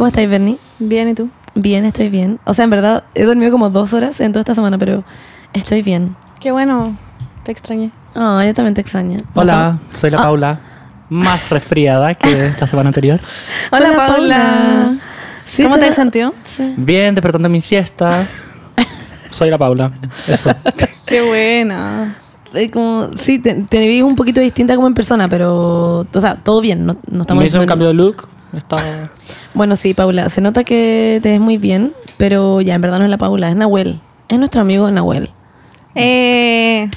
[0.00, 0.56] ¿Cómo estáis, Bernie?
[0.78, 1.28] Bien, ¿y tú?
[1.54, 2.40] Bien, estoy bien.
[2.46, 5.04] O sea, en verdad, he dormido como dos horas en toda esta semana, pero
[5.52, 6.16] estoy bien.
[6.40, 6.96] Qué bueno.
[7.44, 7.90] Te extrañé.
[8.14, 9.18] Ah, yo también te extraño.
[9.18, 10.22] ¿No Hola, soy la Ah.
[10.22, 10.60] Paula.
[11.10, 13.20] Más resfriada que esta semana anterior.
[13.70, 14.36] Hola, Hola, Paula.
[14.36, 14.96] Paula.
[15.44, 16.32] Sí, ¿Cómo te has sentido?
[16.44, 16.72] Sí.
[16.78, 18.24] Bien, despertando mi siesta.
[19.30, 19.92] Soy la Paula.
[20.26, 20.50] Eso.
[21.06, 22.16] Qué buena.
[22.54, 26.36] Eh, como, sí, te, te vi un poquito distinta como en persona, pero, o sea,
[26.36, 26.86] todo bien.
[26.86, 28.26] No, no estamos Me hice un cambio de look.
[28.52, 28.82] Estaba...
[29.54, 33.04] Bueno, sí, Paula, se nota que te ves muy bien, pero ya, en verdad no
[33.04, 34.00] es la Paula, es Nahuel.
[34.28, 35.30] Es nuestro amigo Nahuel.
[35.94, 36.88] Eh,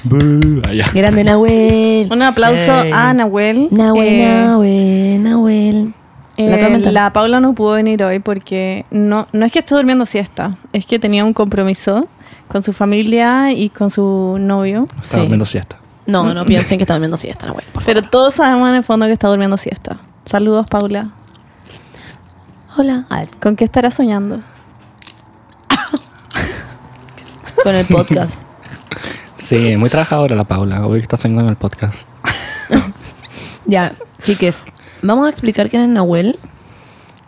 [0.68, 0.86] allá.
[0.94, 2.08] Grande Nahuel.
[2.12, 2.90] un aplauso Hey.
[2.94, 3.68] a Nahuel.
[3.70, 5.94] Nahuel, Eh, Nahuel, Nahuel.
[6.36, 10.56] eh, La Paula no pudo venir hoy porque no, no es que esté durmiendo siesta,
[10.72, 12.06] es que tenía un compromiso
[12.48, 14.86] con su familia y con su novio.
[15.02, 15.18] Sí.
[15.18, 15.76] durmiendo siesta.
[16.06, 17.64] No, no piensen que está durmiendo siesta, Nahuel.
[17.72, 19.92] por Pero todos sabemos en el fondo que está durmiendo siesta.
[20.24, 21.08] Saludos, Paula.
[22.76, 23.04] Hola.
[23.08, 24.42] A ver, ¿Con qué estará soñando?
[27.62, 28.42] con el podcast.
[29.36, 30.86] Sí, muy trabajadora la Paula.
[30.86, 32.08] Hoy está haciendo en el podcast.
[33.66, 34.64] ya, chiques,
[35.02, 36.38] vamos a explicar quién es Nahuel.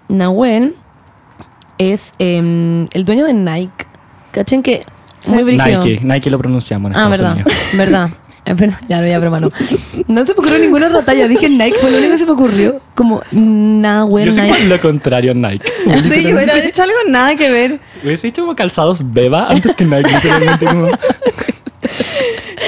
[0.09, 0.75] Nahuel
[1.79, 3.87] es em, el dueño de Nike.
[4.33, 4.85] ¿Cachen que?
[5.29, 5.85] Muy brígido.
[5.85, 6.01] Nike.
[6.05, 7.53] Nike lo pronunciamos en Ah, verdad, Unidos.
[7.77, 8.11] verdad.
[8.47, 9.51] Es verdad, ya no, ya, broma, no.
[10.07, 11.27] No se me ocurrió ninguna otra talla.
[11.27, 12.81] Dije Nike, fue lo único que se me ocurrió.
[12.95, 14.65] Como Nahuel Yo soy Nike.
[14.69, 15.65] lo contrario a Nike.
[16.09, 17.81] Sí, bueno, de hecho algo nada que ver.
[18.05, 20.09] Hubiese dicho como calzados beba antes que Nike.
[20.11, 20.89] Literalmente como...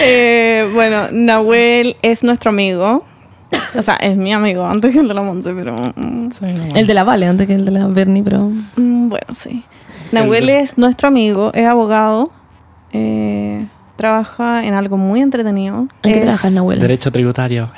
[0.01, 3.05] Eh, bueno, Nahuel es nuestro amigo.
[3.75, 5.75] O sea, es mi amigo, antes que el de la Monse, pero...
[5.97, 6.29] mm,
[6.77, 8.51] El de la Vale, antes que el de la Bernie, pero.
[8.77, 9.65] mm, bueno, sí.
[10.13, 12.31] Nahuel es nuestro amigo, es abogado,
[12.93, 13.67] eh,
[13.99, 15.89] trabaja en algo muy entretenido.
[16.03, 16.79] ¿En qué trabajas, Nahuel?
[16.79, 17.71] Derecho tributario.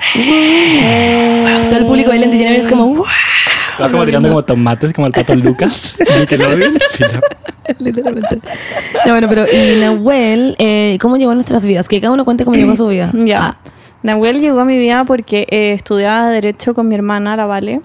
[1.69, 2.95] Todo el público de Lente tiene es como.
[2.95, 3.05] "Wow".
[3.73, 5.97] Estaba como tirando como tomates, como el pato Lucas.
[7.79, 8.41] Literalmente.
[9.07, 9.47] Ya, bueno, pero.
[9.51, 11.89] Y Nahuel, eh, ¿cómo llegó a nuestras vidas?
[11.89, 13.11] Que cada uno cuente cómo llegó a su vida.
[13.25, 13.41] Ya.
[13.43, 13.57] Ah,
[14.03, 17.81] Nahuel llegó a mi vida porque eh, estudiaba Derecho con mi hermana, la Vale.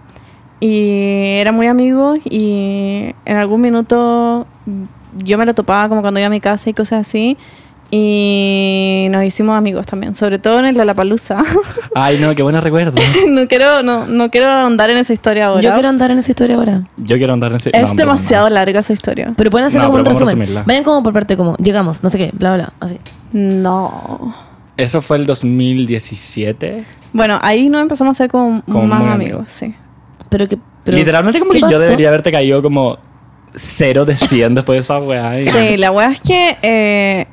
[0.60, 4.48] Y era muy amigos y en algún minuto
[5.24, 7.38] yo me lo topaba como cuando iba a mi casa y cosas así.
[7.92, 11.42] Y nos hicimos amigos también, sobre todo en el Lollapalooza.
[11.96, 12.96] Ay, no, qué buenos recuerdos.
[13.30, 15.62] no, quiero, no, no quiero ahondar en esa historia ahora.
[15.62, 16.84] Yo quiero andar en esa historia ahora.
[16.98, 17.70] Yo quiero andar en ese...
[17.74, 19.34] es no, hombre, demasiado larga esa historia.
[19.38, 20.28] Pero pueden hacerlo No, como un resumen.
[20.40, 20.64] resumirla.
[20.66, 23.00] Vayan como por parte, como llegamos, no sé qué, bla, bla, así.
[23.32, 24.36] No.
[24.78, 26.84] Eso fue el 2017.
[27.14, 29.74] Bueno, ahí nos empezamos a ser como, Como más amigos, sí.
[30.30, 30.58] Pero que.
[30.84, 32.98] pero- Literalmente como ¿qué que yo debería haberte caído como
[33.56, 35.34] cero de 100 después de esa weá.
[35.34, 37.28] Sí, la weá es que eh,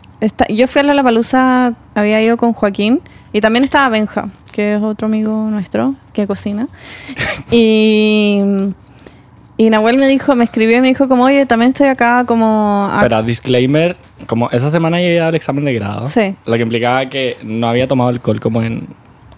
[0.49, 3.01] yo fui a la Palusa, había ido con Joaquín
[3.33, 6.69] y también estaba Benja, que es otro amigo nuestro que cocina.
[7.51, 8.41] y,
[9.57, 12.89] y Nahuel me dijo, me escribió y me dijo como, oye, también estoy acá como...
[12.91, 13.97] a- Pero disclaimer,
[14.27, 16.09] como esa semana yo iba al examen de grado.
[16.09, 16.35] Sí.
[16.47, 18.89] Lo que implicaba que no había tomado alcohol como en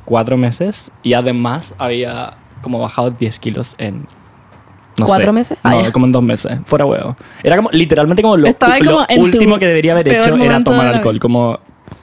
[0.04, 4.06] cuatro meses y además había como bajado 10 kilos en...
[4.98, 5.32] no ¿Cuatro sé.
[5.32, 5.58] meses?
[5.62, 5.92] Ah, No, ya.
[5.92, 6.58] como en dos meses.
[6.66, 7.16] Fuera huevo.
[7.42, 10.16] Era como literalmente como lo, Estaba lo como en tu último que debería haber peor
[10.24, 11.18] hecho era momento tomar de la alcohol.
[11.20, 11.58] Como,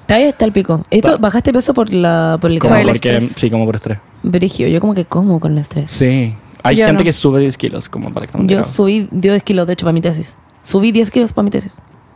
[0.07, 0.83] Ahí está el pico.
[0.91, 3.15] Esto, ¿Bajaste peso por, la, por el como el porque...
[3.15, 3.31] estrés.
[3.37, 3.99] Sí, como por estrés.
[4.23, 5.89] Brigio, yo como que como con el estrés.
[5.89, 6.35] Sí.
[6.63, 7.05] Hay Yo gente no.
[7.05, 10.01] que sube 10 kilos como para de Yo subí 10 kilos, de hecho, para mi
[10.01, 10.37] tesis.
[10.61, 11.73] Subí 10 kilos para mi tesis.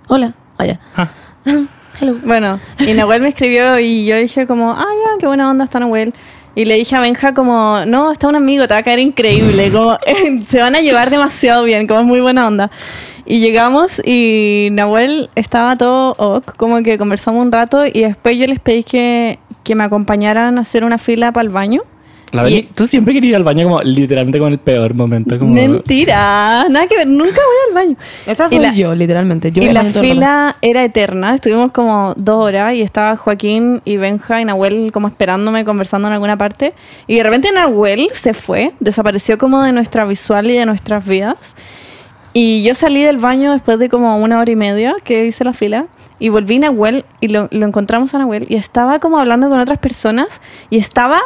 [0.07, 0.79] Hola, allá.
[0.95, 1.07] Ah.
[1.99, 2.17] Hello.
[2.25, 5.79] Bueno, y Nahuel me escribió y yo dije como, ah, ya, qué buena onda está
[5.79, 6.13] Nahuel.
[6.55, 9.69] Y le dije a Benja como, no, está un amigo, te va a caer increíble,
[9.71, 9.97] como
[10.47, 12.71] se van a llevar demasiado bien, como es muy buena onda.
[13.25, 18.47] Y llegamos y Nahuel estaba todo ok, como que conversamos un rato y después yo
[18.47, 21.81] les pedí que, que me acompañaran a hacer una fila para el baño.
[22.35, 25.39] La Y- tú siempre querías ir al baño como literalmente con el peor momento.
[25.39, 25.53] Como...
[25.53, 27.97] Mentira, nada que ver, nunca voy al baño.
[28.25, 29.51] Esa Y soy la- yo, literalmente.
[29.51, 31.35] Yo y la fila era eterna.
[31.35, 36.13] Estuvimos como dos horas y estaba Joaquín y Benja y Nahuel como esperándome, conversando en
[36.13, 36.73] alguna parte.
[37.07, 41.55] Y de repente Nahuel se fue, desapareció como de nuestra visual y de nuestras vidas.
[42.33, 45.53] Y yo salí del baño después de como una hora y media que hice la
[45.53, 45.85] fila.
[46.19, 48.45] Y volví a Nahuel y lo, lo encontramos a Nahuel.
[48.49, 51.21] Y estaba como hablando con otras personas y estaba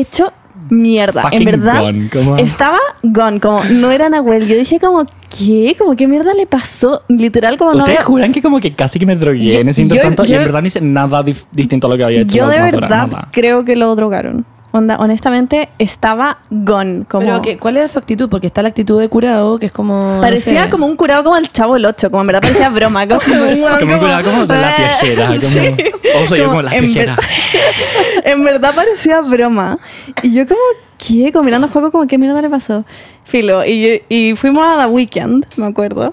[0.00, 0.32] hecho
[0.70, 1.22] mierda.
[1.22, 4.46] Fucking en verdad, gone, como- estaba gone, como no era Nahuel.
[4.46, 5.06] Yo dije como,
[5.36, 5.74] ¿qué?
[5.78, 7.02] Como, ¿qué mierda le pasó?
[7.08, 8.06] Literal, como no Ustedes había...
[8.06, 9.98] juran que como que casi que me drogué Yo- en ese yo- y
[10.32, 12.36] en verdad no hice nada dif- distinto a lo que había hecho.
[12.36, 13.28] Yo de verdad nada.
[13.32, 14.44] creo que lo drogaron.
[14.70, 17.04] Onda, honestamente, estaba gone.
[17.08, 17.24] Como...
[17.26, 18.28] Pero, ¿qué- ¿cuál era su actitud?
[18.28, 20.16] Porque está la actitud de curado, que es como.
[20.16, 20.70] no Parecía sé.
[20.70, 23.06] como un curado como el chavo el 8, como en verdad parecía broma.
[23.06, 24.98] Como, un Como, como, como de la "Ah".
[25.00, 25.26] tijera.
[25.28, 25.74] Como, Sí.
[26.14, 27.16] o soy yo Como como la en tijera.
[27.16, 29.78] ver- en verdad parecía broma.
[30.22, 30.60] Y yo como,
[30.98, 31.32] ¿qué?
[31.32, 32.84] Como mirando el juego, como, ¿qué mierda le pasó?
[33.24, 33.64] Filo.
[33.64, 36.12] Y, y fuimos a The Weeknd, me acuerdo.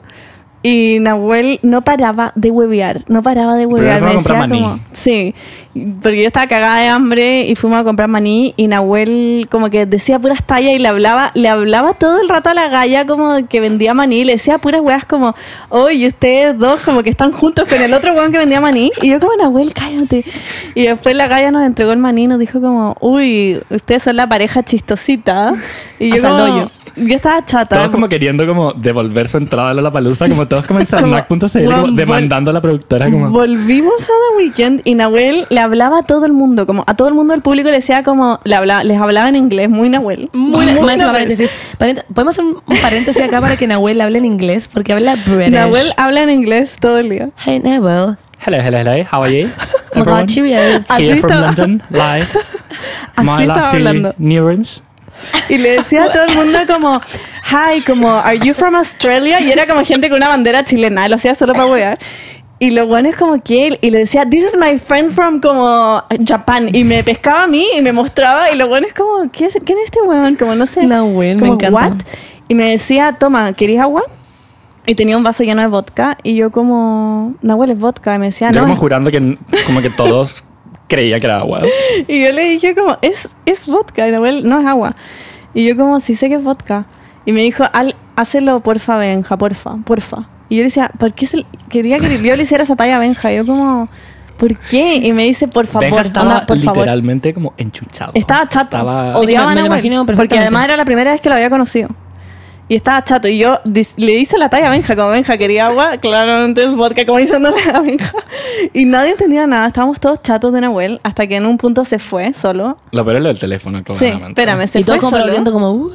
[0.64, 4.02] Y Nahuel no paraba de huevear, no paraba de huevear.
[4.02, 4.62] Me decía maní.
[4.62, 5.36] como, sí,
[6.02, 9.86] porque yo estaba cagada de hambre y fuimos a comprar maní y Nahuel como que
[9.86, 13.46] decía puras tallas y le hablaba, le hablaba todo el rato a la galla como
[13.48, 15.36] que vendía maní, le decía puras weas como,
[15.70, 18.92] oye, ustedes dos como que están juntos con el otro weón que vendía maní.
[19.02, 20.24] Y yo como, Nahuel, cállate.
[20.76, 24.16] Y después la galla nos entregó el maní y nos dijo como, uy, ustedes son
[24.16, 25.54] la pareja chistosita.
[26.00, 26.72] Y yo como, hoyo.
[26.96, 27.76] yo estaba chata.
[27.76, 31.96] Todos como queriendo como devolver su entrada a la palusa, como todos como en sarnac.cl,
[31.96, 33.30] demandando a la productora como...
[33.30, 37.08] Volvimos a The Weeknd y Nahuel le hablaba a todo el mundo, como a todo
[37.10, 40.30] el mundo del público le decía como, le hablaba, les hablaba en inglés, muy Nahuel.
[40.34, 41.02] Muy, Muy Nahuel.
[41.02, 41.50] paréntesis.
[41.78, 45.52] Podemos hacer un paréntesis acá para que Nahuel hable en inglés, porque habla British.
[45.52, 47.30] Nahuel habla en inglés todo el día.
[47.44, 48.16] Hey, Nahuel.
[48.46, 49.50] Hello, hello, hello, how are you?
[49.96, 50.84] Oh my God, cheerio.
[50.88, 52.28] Así Here from estaba- London, live.
[53.16, 54.16] Así My estaba lovely hablando.
[54.18, 54.84] neurons.
[55.50, 57.02] Y le decía a todo el mundo como,
[57.50, 59.40] hi, como, are you from Australia?
[59.40, 62.00] Y era como gente con una bandera chilena, lo hacía solo para huear.
[62.58, 65.42] Y lo bueno es como que él, y le decía, this is my friend from
[65.42, 66.74] como Japan.
[66.74, 69.58] Y me pescaba a mí y me mostraba, y lo bueno es como, ¿quién es,
[69.66, 70.36] quién es este weón?
[70.36, 70.86] Como no sé.
[70.88, 71.76] Nahuel, me como, encanta.
[71.90, 71.94] "What?".
[72.48, 74.04] Y me decía, toma, ¿querías agua?
[74.88, 78.16] Y tenía un vaso lleno de vodka, y yo como, Nahuel es vodka.
[78.16, 78.62] Y me decía, Yo no.
[78.62, 80.44] como es- jurando que como que todos
[80.88, 81.62] creía que era agua.
[82.08, 84.96] y yo le dije como, es, es vodka, y Nahuel, no es agua.
[85.54, 86.86] Y yo como, sí sé que es vodka.
[87.26, 90.30] Y me dijo, Al, hácelo porfa, Benja, porfa, porfa.
[90.50, 93.00] Y yo le decía, ¿por qué se, quería que yo le hiciera esa talla a
[93.00, 93.32] Benja?
[93.32, 93.90] Y yo como,
[94.38, 94.96] ¿por qué?
[94.98, 96.78] Y me dice, por favor, Benja estaba anda, por favor.
[96.84, 98.12] literalmente como enchuchado.
[98.14, 98.78] Estaba chato.
[98.78, 99.18] Estaba...
[99.18, 101.90] Odiaba Me- me Nahuel, imagino Porque además era la primera vez que lo había conocido.
[102.68, 103.28] Y estaba chato.
[103.28, 104.96] Y yo le hice la talla a Benja.
[104.96, 108.12] Como Benja quería agua, claramente es vodka, como diciéndole a Benja.
[108.74, 109.68] Y nadie entendía nada.
[109.68, 111.00] Estábamos todos chatos de Nahuel.
[111.04, 112.78] Hasta que en un punto se fue solo.
[112.92, 114.30] Lo peor es lo del teléfono, Sí, claramente.
[114.42, 115.32] espérame, se y todos fue como solo.
[115.32, 115.72] viendo como...
[115.74, 115.92] uh,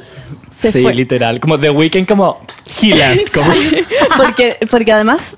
[0.61, 0.93] Se sí, fue.
[0.93, 1.39] literal.
[1.39, 2.39] Como The Weeknd, como...
[2.81, 3.33] He left.
[3.33, 3.47] Como...
[4.17, 5.37] porque, porque además,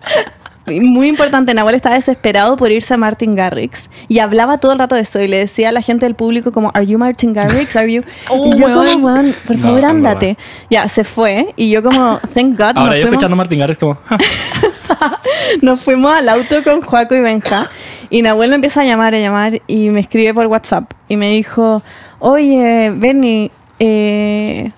[0.66, 4.96] muy importante, Nahuel estaba desesperado por irse a Martin Garrix y hablaba todo el rato
[4.96, 7.75] de eso y le decía a la gente del público como, ¿Are you Martin Garrix?
[7.75, 8.04] ¿Are you?
[8.30, 8.86] Oh, y yo weón.
[9.02, 10.38] como, "Weón, por No, favor, en ándate.
[10.70, 13.80] Ya, se fue y yo como, thank God, Ahora yo fuimos, escuchando a Martin Garrix
[13.80, 13.98] como...
[14.10, 14.18] "Ah,
[15.62, 17.70] nos fuimos al auto con Juaco y Benja
[18.10, 21.30] y Nahuel me empieza a llamar, a llamar y me escribe por WhatsApp y me
[21.31, 21.81] dijo,
[22.20, 24.72] oye, Bernie, eh,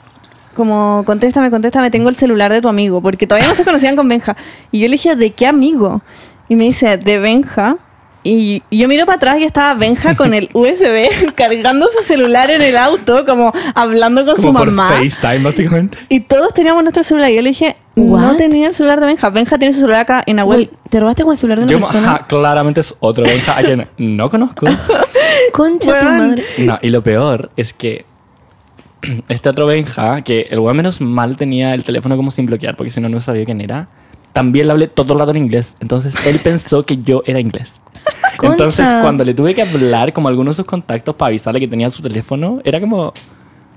[0.56, 4.10] como contéstame, contéstame, tengo el celular de tu amigo, porque todavía no se conocían con
[4.10, 4.36] Benja.
[4.72, 6.02] Y yo le dije, ¿de qué amigo?
[6.50, 7.78] Y me dice, de Benja.
[8.28, 12.64] Y yo miro para atrás y estaba Benja con el USB cargando su celular en
[12.64, 14.98] el auto, como hablando con su como por mamá.
[14.98, 15.98] FaceTime, básicamente.
[16.10, 17.30] Y todos teníamos nuestro celular.
[17.30, 18.38] Y yo le dije, no What?
[18.38, 19.30] tenía el celular de Benja.
[19.30, 20.66] Benja tiene su celular acá en Nahuel.
[20.66, 22.16] Güey, ¿te robaste con el celular de una Yo, persona?
[22.16, 24.66] ajá, claramente es otro Benja a quien no conozco.
[25.54, 26.18] Concha tu Weón.
[26.18, 26.44] madre.
[26.58, 28.06] No, y lo peor es que
[29.30, 32.92] este otro Benja, que el weón menos mal tenía el teléfono como sin bloquear, porque
[32.92, 33.88] si no, no sabía quién era,
[34.34, 35.76] también le hablé todo el rato en inglés.
[35.80, 37.72] Entonces él pensó que yo era inglés.
[38.38, 38.52] Concha.
[38.54, 41.68] Entonces cuando le tuve que hablar como a algunos de sus contactos para avisarle que
[41.68, 43.14] tenía su teléfono, era como,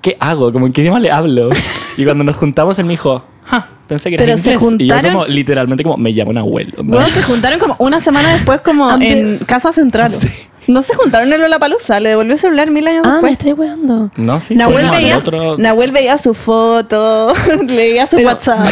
[0.02, 0.52] ¿qué hago?
[0.52, 1.50] Como, ¿en qué idioma le hablo?
[1.96, 4.56] Y cuando nos juntamos, él me dijo, "Ja, pensé que era Pero se inglés.
[4.80, 6.74] Y yo juntaron- como, literalmente como, me llamo Nahuel.
[6.76, 6.96] onda.
[6.98, 10.12] Bueno, se juntaron como una semana después, como Ante- en Casa Central.
[10.12, 10.28] Sí.
[10.68, 13.32] No se juntaron en Lollapalooza, le devolvió el celular mil años Ah, me después.
[13.32, 14.10] estoy weando.
[14.16, 14.54] No, sí.
[14.54, 17.32] Nahuel fue veía, otro- Nahuel veía su foto,
[17.68, 18.68] leía su Pero- WhatsApp.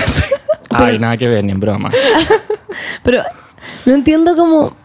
[0.71, 1.91] Ay, nada que ver, ni en broma.
[3.03, 3.23] Pero
[3.85, 4.77] no entiendo cómo...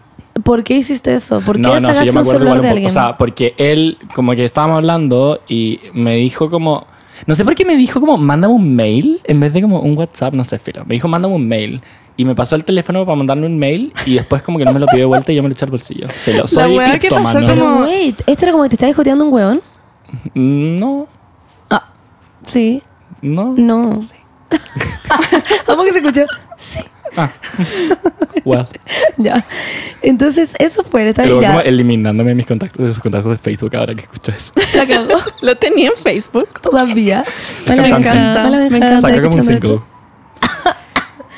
[0.43, 1.41] ¿Por qué hiciste eso?
[1.41, 2.71] ¿por qué no, no, sí, sacaste yo me un acuerdo celular de un poco.
[2.71, 2.89] alguien?
[2.89, 6.87] O sea, porque él, como que estábamos hablando y me dijo como.
[7.27, 9.95] No sé por qué me dijo como, mándame un mail en vez de como un
[9.97, 10.83] WhatsApp, no sé, filo.
[10.85, 11.81] Me dijo, mándame un mail.
[12.21, 14.79] Y me pasó el teléfono para mandarle un mail y después como que no me
[14.79, 16.07] lo pidió de vuelta y yo me lo eché al bolsillo.
[16.07, 19.33] Filo, soy weá que pasó como- wait, ¿esto era como que te estabas joteando un
[19.33, 19.61] weón?
[20.35, 21.07] No,
[21.71, 21.89] Ah,
[22.45, 22.83] sí,
[23.23, 23.55] no.
[23.57, 24.05] no.
[25.65, 26.21] ¿Cómo que se escuchó?
[26.57, 26.79] Sí.
[27.17, 27.31] Ah.
[28.45, 28.67] Well.
[29.17, 29.43] Ya.
[30.03, 31.09] Entonces, eso fue.
[31.09, 34.31] Está Pero como eliminándome de mis contactos, de sus contactos de Facebook ahora que escucho
[34.31, 34.51] eso.
[34.75, 35.19] La cagó.
[35.41, 36.61] Lo tenía en Facebook.
[36.61, 37.23] Todavía.
[37.67, 37.97] Me encanta.
[38.13, 39.01] Benja, mala Me encanta.
[39.01, 40.00] Saca como un escuchando single.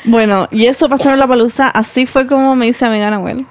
[0.05, 1.67] Bueno, y eso pasó en Lollapalooza.
[1.69, 3.45] Así fue como me dice amiga Nahuel.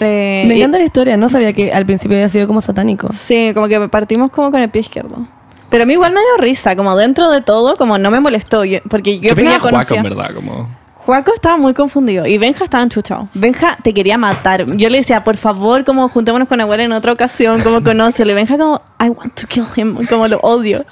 [0.00, 1.16] Eh, Me y- encanta la historia.
[1.16, 3.08] No sabía que al principio había sido como satánico.
[3.12, 5.26] Sí, como que partimos como con el pie izquierdo.
[5.70, 8.64] Pero a mí igual me dio risa, como dentro de todo, como no me molestó,
[8.64, 9.96] yo- porque yo ¿Qué opinaba ya Juaco, conocía.
[9.98, 10.30] en verdad?
[10.34, 10.68] Como...
[10.94, 13.28] Juaco estaba muy confundido y Benja estaba enchuchado.
[13.34, 14.66] Benja te quería matar.
[14.76, 18.30] Yo le decía, por favor, como juntémonos con abuela en otra ocasión, como conócelo.
[18.32, 20.84] Y Benja como, I want to kill him, como lo odio.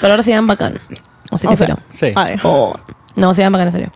[0.00, 0.78] Pero ahora se llaman bacán.
[1.32, 1.76] Así que O sea.
[1.88, 2.12] Sí.
[2.14, 2.40] a ver.
[2.44, 2.72] Oh,
[3.16, 3.92] no, se llaman bacán en serio.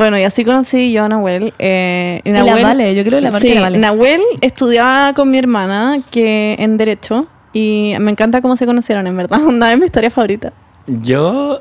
[0.00, 1.52] Bueno, y así conocí yo a Nahuel.
[1.58, 3.76] Eh, Y la Vale, yo creo que la parte sí, de la Vale.
[3.76, 9.14] Nahuel estudiaba con mi hermana que en Derecho Y me encanta cómo se conocieron, en
[9.14, 9.40] verdad.
[9.44, 10.54] Una de mis historias favoritas.
[10.86, 11.60] Yo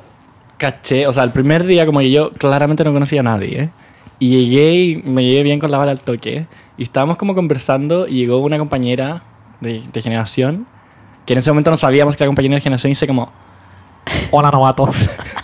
[0.56, 3.70] caché, o sea, el primer día como que yo claramente no conocía a nadie, ¿eh?
[4.20, 6.46] Y llegué y me llegué bien con la bala al toque.
[6.78, 9.22] Y estábamos como conversando y llegó una compañera
[9.60, 10.66] de, de generación,
[11.26, 13.34] que en ese momento no sabíamos que era compañera de generación y dice como,
[14.32, 15.10] hola novatos.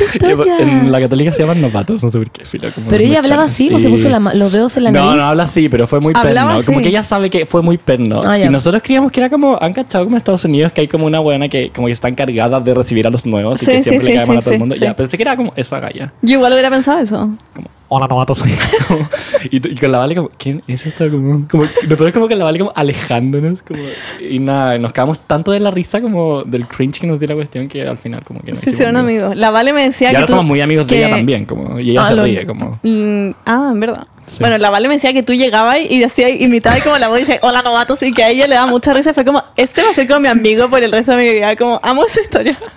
[0.14, 0.58] Historia.
[0.58, 2.44] en la católica se llaman novatos, no sé por qué.
[2.44, 4.90] filo, como Pero ella hablaba así o se y- puso la los dedos en la
[4.92, 5.10] nariz.
[5.10, 6.64] no, no habla así, pero fue muy Hablaba perno.
[6.66, 8.22] Como que ella sabe que fue muy perno.
[8.24, 10.88] Ah, y nosotros creíamos que era como, han cachado como en Estados Unidos que hay
[10.88, 13.72] como una buena que como que está encargada de recibir a los nuevos y Sí,
[13.72, 14.74] que sí, siempre sí, le cae mal a todo el mundo.
[14.76, 16.12] Ya, pensé que era como esa galla.
[16.22, 17.16] Yo igual hubiera pensado eso.
[17.54, 18.42] Como, hola novatos.
[18.88, 19.08] Como-
[19.50, 21.08] y, y con la Vale como, ¿quién es esta?
[21.10, 23.62] Como, como, nosotros como con la Vale como alejándonos.
[23.62, 23.80] Como,
[24.20, 27.34] y nada, nos quedamos tanto de la risa como del cringe que nos dio la
[27.34, 29.36] cuestión que al final como que nos Se hicieron amigos.
[29.36, 31.44] La Vale me decía Y que ahora tú- somos muy amigos de que- ella también.
[31.44, 32.78] Como, y ella Ah, se lo- ríe como...
[32.82, 34.06] Mm, ah, en verdad.
[34.26, 34.38] Sí.
[34.40, 37.20] Bueno, la Vale me decía que tú llegabas y decías, imitaba como la voz y
[37.22, 39.12] decía, hola novatos, y que a ella le da mucha risa.
[39.12, 41.54] Fue como, este va a ser como mi amigo por el resto de mi vida.
[41.56, 42.58] Como, amo esa historia.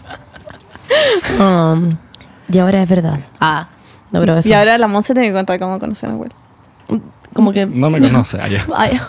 [1.39, 1.97] Um,
[2.51, 3.19] y ahora es verdad.
[3.41, 3.67] Ah.
[4.11, 4.47] No, pero eso.
[4.49, 6.33] Y ahora la Monse tiene que contar cómo conocer a abuelo.
[7.33, 7.65] Como que.
[7.65, 8.65] No me conoce allá.
[8.75, 8.99] Ay,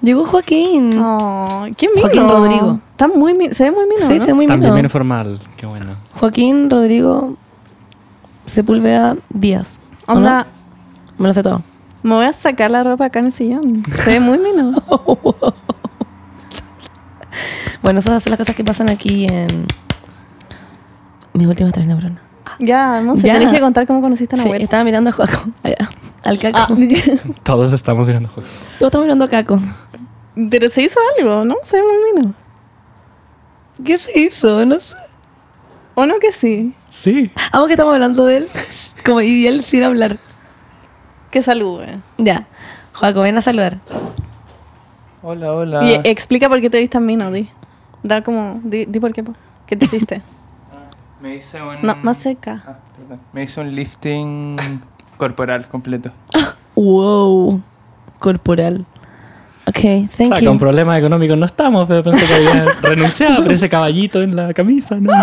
[0.00, 0.98] llegó Joaquín.
[0.98, 2.06] Oh, ¿Quién mino?
[2.06, 2.80] Joaquín Rodrigo.
[2.92, 4.24] Está muy, mi- se ve muy mino, sí, ¿no?
[4.24, 4.88] se muy También mino.
[4.88, 5.38] formal.
[5.56, 5.96] Qué bueno.
[6.18, 7.36] Joaquín Rodrigo
[8.46, 9.78] Sepúlveda Díaz.
[10.06, 11.22] ¿O Onda, no?
[11.22, 11.62] Me lo sé todo.
[12.02, 13.82] me voy a sacar la ropa acá en el sillón.
[14.02, 14.72] Se ve muy mino.
[17.82, 19.66] Bueno, esas son las cosas que pasan aquí en
[21.34, 22.20] mis últimas tres neuronas.
[22.58, 23.34] Ya, Monse, Ya.
[23.34, 24.62] tenés que contar cómo conociste a Sí, Nahuel.
[24.62, 25.44] estaba mirando a Joaco.
[25.62, 25.88] Allá.
[26.22, 26.58] Al Caco.
[26.58, 26.68] Ah,
[27.42, 28.62] Todos estamos mirando juegos.
[28.78, 29.58] Todos estamos mirando a Caco.
[30.50, 31.56] pero se hizo algo, ¿no?
[31.64, 32.34] Se ve muy mino.
[33.84, 34.64] ¿Qué se hizo?
[34.64, 34.94] No sé.
[35.94, 36.74] ¿O no que sí?
[36.90, 37.30] Sí.
[37.52, 38.48] Amo que estamos hablando de él.
[39.04, 40.18] Como, y él sin hablar.
[41.30, 41.98] Que salude.
[42.18, 42.46] Ya.
[42.92, 43.78] Joaco, ven a saludar.
[45.22, 45.84] Hola, hola.
[45.84, 47.48] Y explica por qué te diste tan mino, di.
[48.02, 49.34] Da como, di, di por qué, po.
[49.66, 50.22] ¿Qué te hiciste?
[51.22, 51.80] Me hice un...
[51.82, 52.60] No, más cerca.
[52.66, 53.20] Ah, perdón.
[53.32, 54.56] Me hice un lifting
[55.16, 56.10] corporal completo.
[56.74, 57.62] Wow.
[58.18, 58.84] Corporal.
[59.68, 60.46] Ok, O thank sea, you.
[60.48, 64.52] con problemas económicos no estamos, pero pensé que había renunciado por ese caballito en la
[64.52, 65.12] camisa, ¿no?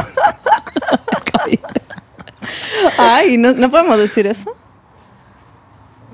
[2.98, 4.52] Ay, ¿no, no podemos decir eso.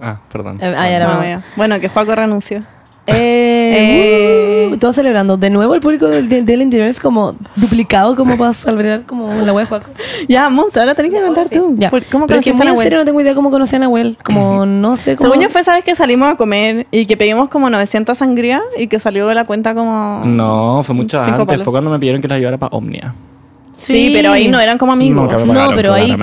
[0.02, 0.60] Ah, perdón.
[0.62, 1.44] Eh, ah, ya la.
[1.56, 2.64] Bueno, que Juaco renunció.
[3.08, 4.70] Eh, Eh.
[4.74, 5.38] uh, todos celebrando.
[5.38, 9.32] De nuevo el público del, del, del interior es como duplicado como para celebrar como
[9.34, 9.90] la wea de Joaco.
[10.28, 11.76] Ya, Monza, ahora tenés que contar tú.
[11.78, 11.90] Ya.
[12.12, 14.18] ¿Cómo Pero que muy en serio no tengo idea cómo conocí a Nahuel.
[14.24, 15.30] Como no sé cómo.
[15.30, 18.88] Según yo fue, ¿sabes que salimos a comer y que pedimos como 900 sangría y
[18.88, 20.22] que salió de la cuenta como...
[20.26, 21.46] No, fue mucho antes.
[21.46, 21.64] palos.
[21.64, 23.14] Fue cuando me pidieron que la llevara para Omnia.
[23.74, 24.12] Sí, Sí.
[24.14, 25.46] pero ahí no eran como amigos.
[25.48, 26.16] No, pero ahí-.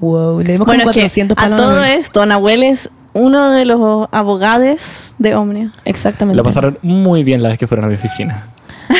[0.00, 3.64] Wow, le dimos Bueno, como es que 400 a todo esto, Nahuel es uno de
[3.64, 5.72] los abogados de Omnia.
[5.84, 6.36] Exactamente.
[6.36, 8.48] Lo pasaron muy bien la vez que fueron a mi oficina.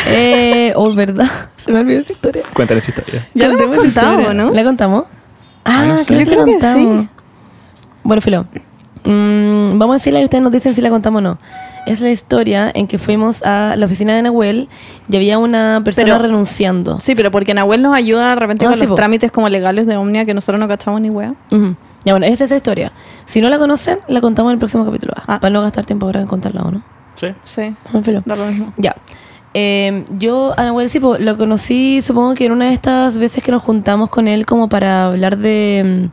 [0.09, 1.29] Eh, oh, verdad.
[1.57, 2.43] Se me olvidó esa historia.
[2.55, 3.27] Cuéntale esa historia.
[3.35, 4.33] Ya lo Contemos hemos contado.
[4.35, 4.51] ¿no?
[4.53, 5.05] ¿La contamos?
[5.65, 6.05] Ah, Ah, no sé.
[6.07, 7.03] creo que la que contamos.
[7.03, 7.09] sí.
[8.03, 8.47] Bueno, Filo.
[9.05, 11.39] mm, vamos a decirla y ustedes nos dicen si la contamos o no.
[11.87, 14.69] Es la historia en que fuimos a la oficina de Nahuel
[15.09, 17.01] y había una persona Pero- renunciando.
[17.01, 18.95] Sí, pero porque Nahuel nos ayuda de repente Ah, con sí, los po.
[18.95, 21.35] trámites como legales de Omnia que nosotros no gastamos ni wea.
[22.05, 22.93] Ya bueno, esa es esa historia.
[23.27, 25.15] Si no la conocen, la contamos en el próximo capítulo.
[25.27, 25.41] Ah.
[25.41, 26.83] Para no gastar tiempo ahora en contarla o no.
[27.15, 27.29] Sí.
[27.45, 28.23] Sí, Ah, Filo.
[28.27, 28.73] da lo mismo.
[28.77, 28.95] Ya.
[29.55, 33.43] Eh, yo a Nahuel sí, po, lo conocí, supongo que en una de estas veces
[33.43, 36.11] que nos juntamos con él como para hablar de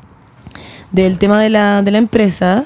[0.91, 2.65] mm, del tema de la, de la empresa.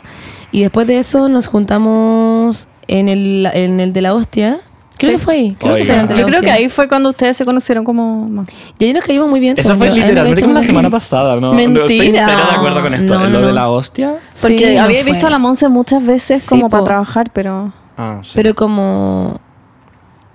[0.51, 4.59] Y después de eso nos juntamos en el, en el de la hostia.
[4.97, 5.17] Creo Sí.
[5.17, 5.55] que fue ahí.
[5.59, 8.47] Creo que fue Yo creo que ahí fue cuando ustedes se conocieron como más.
[8.79, 9.55] Y ahí nos caímos muy bien.
[9.57, 9.95] Eso fue yo.
[9.95, 11.53] Literalmente como la semana pasada, ¿no?
[11.53, 11.81] Mentira.
[11.85, 13.13] No estoy cero de acuerdo con esto.
[13.19, 13.47] No, Lo no.
[13.47, 14.15] de la hostia.
[14.41, 15.11] Porque Sí, no había fue.
[15.11, 16.69] visto a la Monse muchas veces Sí, como po.
[16.69, 17.73] para trabajar, pero...
[17.97, 18.31] Ah, sí.
[18.35, 19.39] Pero como...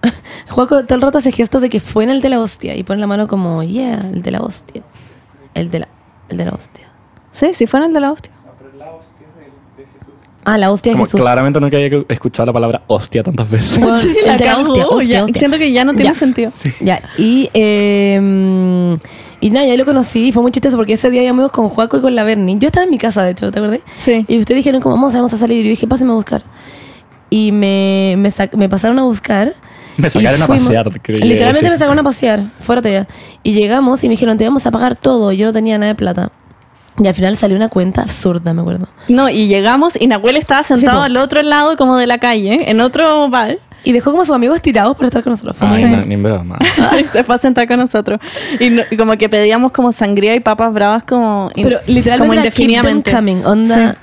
[0.51, 2.75] Juaco todo el rato hace gestos de que fue en el de la hostia.
[2.77, 4.83] Y pone la mano como, yeah, el de la hostia.
[5.55, 5.89] El de la,
[6.29, 6.87] el de la hostia.
[7.33, 8.33] Sí, sí fue en el de la hostia.
[10.53, 11.21] Ah, la hostia de Como Jesús.
[11.21, 13.79] claramente nunca había escuchado la palabra hostia tantas veces.
[13.79, 15.25] Bueno, Sí, el la de la cagó, hostia, hostia, ya.
[15.25, 15.39] hostia.
[15.41, 16.19] Siento que ya no tiene Ya.
[16.19, 16.53] sentido.
[16.81, 18.97] Ya, y, eh,
[19.41, 21.99] y nada, ya lo conocí y fue muy chistoso porque ese día íbamos con Juaco
[21.99, 22.57] y con la Berni.
[22.59, 23.81] Yo estaba en mi casa, de hecho, ¿te acordás?
[23.97, 24.25] Sí.
[24.29, 25.61] Y ustedes dijeron como, vamos, vamos a salir.
[25.61, 26.43] Y yo dije, pásenme a buscar.
[27.31, 29.55] Y me, me, sac- me pasaron a buscar.
[29.97, 31.71] Me y sacaron a fuimos- pasear, creo que Literalmente decir.
[31.71, 33.09] me sacaron a pasear, fuera de allá.
[33.43, 35.31] Y llegamos y me dijeron, te vamos a pagar todo.
[35.33, 36.33] Y yo no tenía nada de plata.
[37.03, 38.89] Y al final salió una cuenta absurda, me acuerdo.
[39.09, 41.05] No, y llegamos y Nahuel estaba sentado po.
[41.05, 43.59] al otro lado como de la calle, en otro bar.
[43.83, 45.57] Y dejó como a sus amigos tirados para estar con nosotros.
[45.57, 46.59] Fue Ay, no, ni en broma.
[47.11, 48.21] se fue a sentar con nosotros.
[48.59, 52.19] Y, no- y como que pedíamos como sangría y papas bravas como, in- Pero literalmente
[52.29, 53.11] como indefinidamente.
[53.11, 53.97] coming, onda.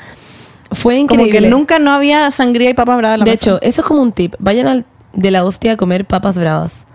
[0.72, 1.48] Fue Como increíble.
[1.48, 3.44] que nunca no había sangría y papas bravas en la De mesa.
[3.52, 4.34] hecho, eso es como un tip.
[4.40, 4.86] Vayan al.
[5.14, 6.87] de la hostia a comer papas bravas.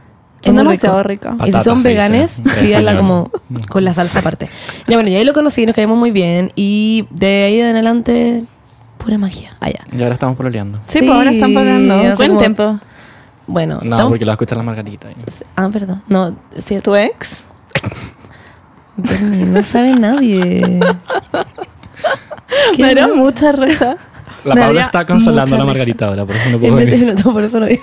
[0.44, 1.34] Son demasiado ricas.
[1.46, 3.30] Y si son veganes, pídanla como
[3.68, 4.49] con la salsa aparte.
[4.88, 6.52] Ya bueno, y ahí lo conocí, nos caímos muy bien.
[6.56, 8.44] Y de ahí en adelante,
[8.99, 9.56] pura magia.
[9.61, 9.80] Allá.
[9.92, 10.78] Y ahora estamos pololeando.
[10.87, 11.96] Sí, pues ahora están pagando.
[11.99, 12.88] o sea, Cuenten, como- pues.
[13.46, 15.08] Bueno, No, estamos- porque lo va a escuchar la Margarita.
[15.56, 15.99] Ah, verdad.
[16.08, 17.44] No, sí, ¿Tu ex?
[18.96, 20.80] No sabe nadie.
[22.76, 23.16] Qué Me dio raro.
[23.16, 23.96] mucha risa.
[24.44, 26.99] La Paula está consolando a la Margarita ahora, por eso no puedo venir.
[26.99, 27.82] minuto, por eso no vino.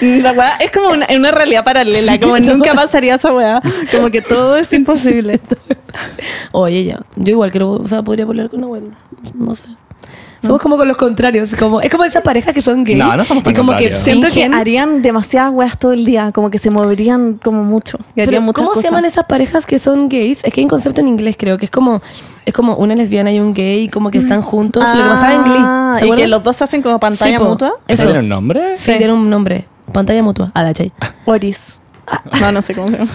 [0.00, 3.62] La weá es como una, una realidad paralela, como nunca pasaría esa weá.
[3.92, 5.40] Como que todo es imposible.
[6.52, 7.00] Oye, ya.
[7.16, 8.90] Yo igual quiero, o sea, podría volver con Nahuel.
[9.34, 9.68] No sé.
[10.46, 11.54] Somos como con los contrarios.
[11.56, 12.98] Como, es como esas parejas que son gays.
[12.98, 14.02] No, no somos tan y como que contrarios.
[14.04, 17.98] Siento que fingen- harían demasiadas weas todo el día, como que se moverían como mucho.
[18.10, 18.82] Y Pero, harían muchas ¿Cómo cosas.
[18.82, 20.44] se llaman esas parejas que son gays?
[20.44, 22.02] Es que hay un concepto en inglés, creo, que es como,
[22.44, 24.82] es como una lesbiana y un gay, como que están juntos.
[24.88, 25.54] lo que pasaba en Glee.
[25.58, 26.30] Ah, ¿se y que acuerdan?
[26.30, 27.50] los dos hacen como pantalla Sí, po.
[27.50, 27.72] mutua.
[27.88, 28.04] ¿Eso Eso.
[28.04, 28.76] tiene un nombre?
[28.76, 29.66] Sí, tiene un nombre.
[29.92, 30.50] Pantalla mutua.
[30.54, 30.92] Adachai.
[31.26, 31.80] Oris.
[32.40, 33.10] No, no sé cómo se llama.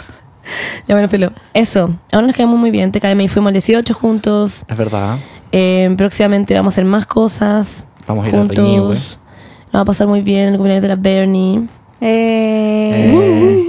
[0.88, 1.32] Ya bueno, Filo.
[1.54, 1.92] Eso.
[2.12, 2.92] Ahora nos caemos muy bien.
[2.92, 4.64] Te cae y fuimos al 18 juntos.
[4.68, 5.18] Es verdad.
[5.52, 7.86] Eh, próximamente vamos a hacer más cosas.
[8.08, 8.58] Vamos a ir a juntos.
[8.58, 8.88] Reñihue.
[8.96, 11.68] Nos va a pasar muy bien el cumpleaños de la Bernie.
[12.02, 13.66] Eh, Eh,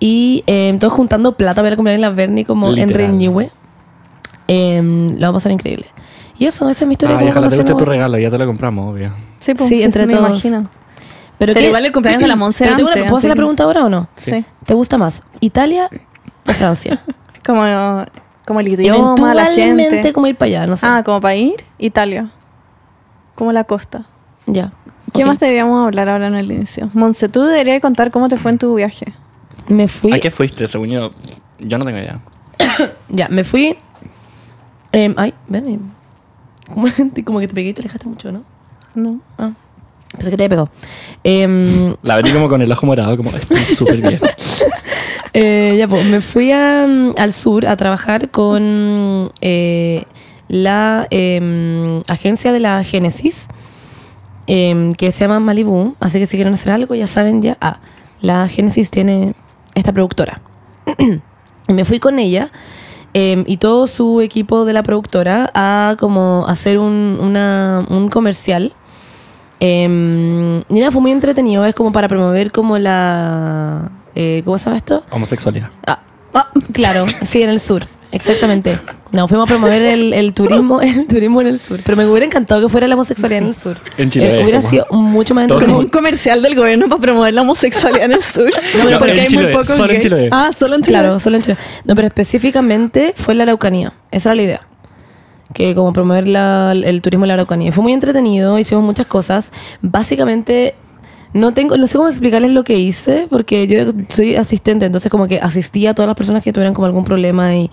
[0.00, 3.08] Y eh, todos juntando plata para el cumpleaños de la Bernie como en Literal.
[3.08, 3.50] Reñihue.
[4.48, 4.82] Eh,
[5.16, 5.86] lo va a pasar increíble.
[6.38, 7.16] Y eso, esa es mi historia.
[7.16, 9.12] Cómo ojalá te a guste tu regalo, ya te lo compramos, obvio.
[9.38, 10.28] sí, pues, Sí, entre me todos.
[10.44, 10.68] imagino.
[11.38, 14.08] Pero, igual el cumpleaños de la Monse ¿Puedo hacer la pregunta ahora o no?
[14.16, 14.44] Sí.
[14.66, 15.88] ¿Te gusta más Italia
[16.46, 17.02] o Francia?
[17.46, 17.62] Como,
[18.46, 20.12] como el idioma, la gente.
[20.12, 20.86] como ir para allá, no sé.
[20.86, 22.30] Ah, como para ir, Italia.
[23.34, 24.04] Como la costa.
[24.46, 24.72] ya.
[25.12, 26.90] ¿Qué más deberíamos hablar ahora en el inicio?
[26.92, 29.12] Monse, tú deberías contar cómo te fue en tu viaje.
[29.68, 30.12] Me fui.
[30.12, 30.66] ¿A qué fuiste?
[30.66, 31.10] Según yo,
[31.60, 32.18] yo no tengo idea.
[33.08, 33.76] Ya, me fui.
[34.90, 35.92] em, ay, ven.
[36.72, 36.88] Como,
[37.24, 38.42] como que te pegué y te alejaste mucho, ¿no?
[38.96, 39.20] No.
[39.38, 39.52] Ah,
[40.16, 40.68] pensé que te había pegado.
[41.24, 44.20] Em, La vení como con el ojo morado, como estoy súper bien.
[45.32, 50.04] eh, ya, pues, me fui a, al sur a trabajar con eh,
[50.48, 53.48] la em, agencia de la Génesis,
[54.46, 55.94] em, que se llama Malibu.
[56.00, 57.56] Así que si quieren hacer algo, ya saben ya.
[57.60, 57.80] Ah,
[58.20, 59.34] la Génesis tiene
[59.74, 60.40] esta productora.
[61.68, 62.50] y me fui con ella
[63.16, 68.72] y todo su equipo de la productora a como hacer un, una- un comercial.
[69.60, 71.64] Em, y nada, fue muy entretenido.
[71.64, 73.90] Es como para promover como la...
[74.14, 75.04] eh, ¿Cómo se llama esto?
[75.10, 75.68] Homosexualidad.
[75.86, 76.00] Ah,
[76.34, 78.76] ah, claro, sí, en el sur, exactamente.
[79.12, 81.80] No, fuimos a promover el, el turismo, el turismo en el sur.
[81.84, 83.78] Pero me hubiera encantado que fuera la homosexualidad en el sur.
[83.96, 85.78] En Chile Eh, hubiera como- sido mucho más entretenido.
[85.78, 88.50] un comercial del gobierno para promover la homosexualidad en el sur.
[88.76, 90.00] No, pero No, porque en hay Chile, muy pocos solo en.
[90.00, 90.28] Chile.
[90.32, 90.98] Ah, solo en Chile.
[90.98, 91.56] Claro, solo en Chile.
[91.84, 93.92] No, pero específicamente fue en la Araucanía.
[94.10, 94.60] Esa era la idea.
[95.54, 97.72] Que como promover la- el turismo en la Araucanía.
[97.72, 99.52] Fue muy entretenido, hicimos muchas cosas.
[99.80, 100.74] Básicamente,
[101.32, 105.26] no tengo, no sé cómo explicarles lo que hice, porque yo soy asistente, entonces como
[105.26, 107.70] que asistía a todas las personas que tuvieran como algún problema y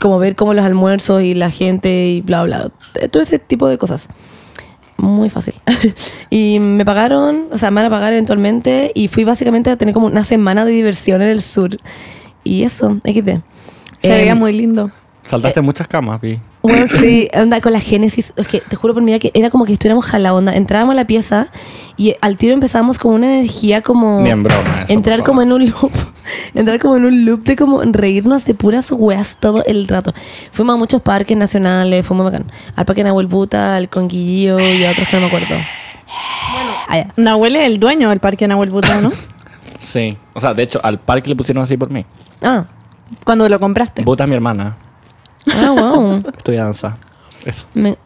[0.00, 2.70] como ver cómo los almuerzos y la gente y bla, bla.
[3.10, 4.08] Todo ese tipo de cosas.
[4.96, 5.54] Muy fácil.
[6.30, 9.94] y me pagaron, o sea, me van a pagar eventualmente y fui básicamente a tener
[9.94, 11.76] como una semana de diversión en el sur.
[12.44, 13.40] Y eso, XD.
[14.00, 14.90] Se Em, veía muy lindo.
[15.24, 16.38] Saltaste muchas camas, vi.
[16.62, 18.34] Bueno, sí, onda con la génesis.
[18.36, 20.54] Es que te juro por mi vida que era como que estuviéramos jala onda.
[20.54, 21.48] Entrábamos a la pieza
[21.96, 24.20] y al tiro empezábamos como una energía como.
[24.20, 25.92] Ni en broma eso, entrar como en un loop.
[26.54, 30.12] entrar como en un loop de como reírnos de puras weas todo el rato.
[30.52, 32.44] Fuimos a muchos parques nacionales, fue muy bacán.
[32.76, 35.48] Al parque Nahuel Buta, al Conquillillo y a otros que no me acuerdo.
[35.48, 37.08] Bueno, allá.
[37.16, 39.12] Nahuel es el dueño del parque Nahuel Butano, ¿no?
[39.78, 40.16] Sí.
[40.32, 42.04] O sea, de hecho, al parque le pusieron así por mí.
[42.42, 42.64] Ah,
[43.24, 44.02] Cuando lo compraste.
[44.02, 44.76] Buta es mi hermana.
[45.52, 46.18] Ah, wow.
[46.36, 46.96] Estudia danza.
[47.44, 47.66] Eso.
[47.74, 47.96] Me-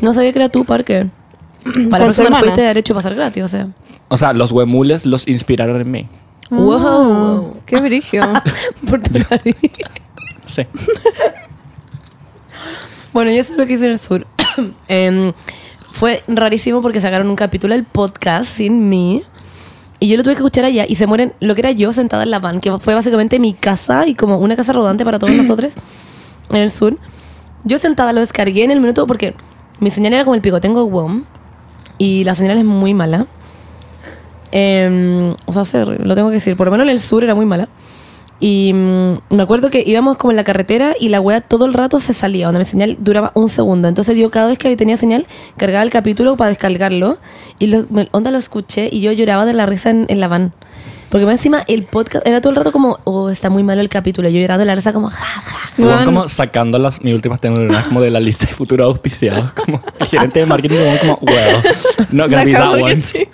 [0.00, 1.06] no sabía que era tu parque.
[1.64, 2.40] Para Con la su próxima hermana.
[2.42, 3.68] pudiste haber hecho pasar gratis, o sea.
[4.08, 6.08] O sea, los huemules los inspiraron en mí.
[6.50, 7.52] Wow.
[7.54, 8.22] Ah, Qué brigio.
[8.88, 9.56] Por tu nariz.
[10.46, 10.66] Sí.
[13.12, 14.26] Bueno, yo sé lo que hice en el sur.
[14.88, 15.32] Em,
[15.92, 19.22] fue rarísimo porque sacaron un capítulo del podcast sin mí.
[20.00, 22.22] Y yo lo tuve que escuchar allá y se mueren lo que era yo sentada
[22.22, 25.32] en la van, que fue básicamente mi casa y como una casa rodante para todos
[25.36, 25.74] nosotros
[26.50, 26.96] en el sur.
[27.64, 29.34] Yo sentada lo descargué en el minuto porque
[29.80, 30.60] mi señal era como el pico.
[30.60, 31.24] Tengo WOM
[31.98, 33.26] y la señal es muy mala.
[34.50, 36.56] Em, o sea, se- lo tengo que decir.
[36.56, 37.68] Por lo menos en el sur era muy mala.
[38.40, 41.74] Y mm, me acuerdo que íbamos como en la carretera y la wea todo el
[41.74, 43.88] rato se salía, donde mi señal duraba un segundo.
[43.88, 47.18] Entonces yo cada vez que tenía señal cargaba el capítulo para descargarlo
[47.58, 50.28] y lo, me- onda lo escuché y yo lloraba de la risa en, en la
[50.28, 50.52] van.
[51.10, 53.88] Porque más encima el podcast era todo el rato como, oh, está muy malo el
[53.88, 54.28] capítulo.
[54.28, 55.68] Yo llorando la risa como, ja, ja.
[55.82, 56.04] Weón.
[56.04, 59.52] como sacando las mis últimas neuronas como de la lista de futuros auspiciados.
[59.52, 61.62] Como el gerente de marketing como, como well,
[62.10, 63.00] not gonna be that one.
[63.00, 63.28] sí.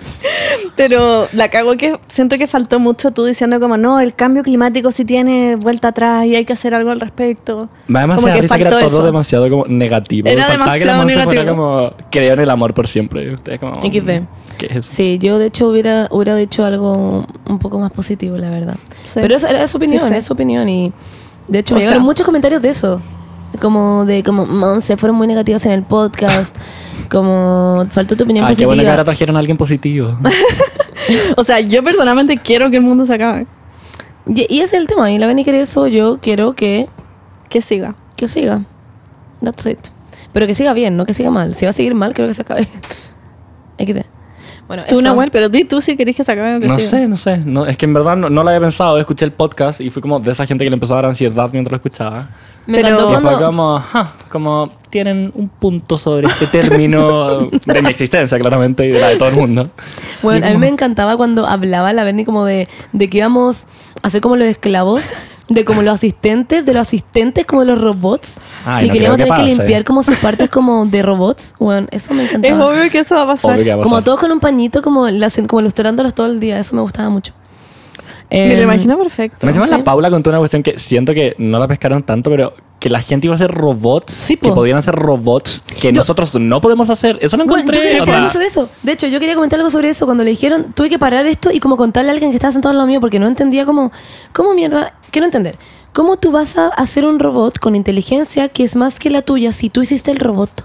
[0.77, 4.91] Pero la cago que siento que faltó mucho tú diciendo como no, el cambio climático
[4.91, 7.69] sí tiene vuelta atrás y hay que hacer algo al respecto.
[7.89, 9.07] Da como que risa que era faltó todo eso.
[9.07, 10.29] demasiado como negativo.
[10.29, 11.57] Era Faltaba que la demasiado negativo.
[11.57, 13.25] como creo en el amor por siempre.
[13.25, 14.23] Y Ustedes como XD.
[14.59, 14.87] ¿Qué es?
[14.87, 18.77] Sí, yo de hecho hubiera, hubiera dicho algo un poco más positivo, la verdad.
[19.07, 19.15] Sí.
[19.17, 20.15] Pero esa era su opinión, Sí, sí.
[20.15, 20.69] es su opinión.
[20.69, 20.93] Y
[21.49, 23.01] de hecho O me llegaron sea- muchos comentarios de eso.
[23.61, 26.57] Como de, como, Monse, fueron muy negativos en el podcast.
[27.11, 28.69] como, faltó tu opinión Ay, qué positiva.
[28.69, 30.17] bueno que ahora trajeron a alguien positivo.
[31.37, 33.47] O sea, yo personalmente quiero que el mundo se acabe.
[34.27, 35.11] y, y ese es el tema.
[35.13, 36.89] Y la Beni quiere eso, yo quiero que,
[37.51, 37.95] Que siga.
[38.17, 38.63] que siga.
[39.43, 39.79] That's it.
[40.33, 41.55] Pero que siga bien, no que siga mal.
[41.55, 42.69] Si va a seguir mal, creo que se acabe.
[43.79, 44.01] XD.
[44.67, 45.03] Bueno, Tú, eso.
[45.03, 46.89] Nahuel, pero di tú si querés que se acabe que No siga.
[46.91, 47.37] sé, no sé.
[47.37, 48.99] No, es que en verdad no, no lo había pensado.
[48.99, 51.51] Escuché el podcast y fui como de esa gente que le empezó a dar ansiedad
[51.53, 52.31] mientras lo escuchaba.
[52.67, 53.47] Me Pero- encantó Y fue cuando...
[53.47, 59.01] como, "Ja", como tienen un punto sobre este término de mi existencia, claramente, y de
[59.01, 59.69] la de todo el mundo.
[60.23, 63.67] Bueno, a mí me encantaba cuando hablaba la Berni como de, de que íbamos
[64.03, 65.11] a ser como los esclavos,
[65.49, 68.39] de como los asistentes, de los asistentes como los robots.
[68.65, 71.55] Ay, y no queríamos que tener que limpiar como sus partes como de robots.
[71.59, 72.67] Bueno, eso me Es encantaba.
[72.67, 73.59] obvio que eso va a pasar.
[73.69, 75.07] Va a Como todos con un pañito, como,
[75.49, 76.59] como ilustrándolos todo el día.
[76.59, 77.33] Eso me gustaba mucho.
[78.31, 79.47] Me lo Em, imagino perfecto.
[79.47, 79.73] Me encima Sí.
[79.73, 83.01] la Paula contó una cuestión que siento que no la pescaron tanto, pero que la
[83.01, 84.57] gente iba a hacer robots, Sí, que po.
[84.57, 87.19] podían hacer robots que Yo- nosotros no podemos hacer.
[87.23, 87.77] Eso Bueno, encontré.
[87.79, 88.69] yo quería decir algo sobre eso.
[88.83, 90.05] De hecho, yo quería comentar algo sobre eso.
[90.07, 92.71] Cuando le dijeron, tuve que parar esto y como contarle a alguien que estaba sentado
[92.73, 93.93] al lado mío porque no entendía cómo,
[94.33, 95.57] cómo mierda, quiero entender.
[95.93, 99.53] ¿Cómo tú vas a hacer un robot con inteligencia que es más que la tuya
[99.53, 100.65] si tú hiciste el robot?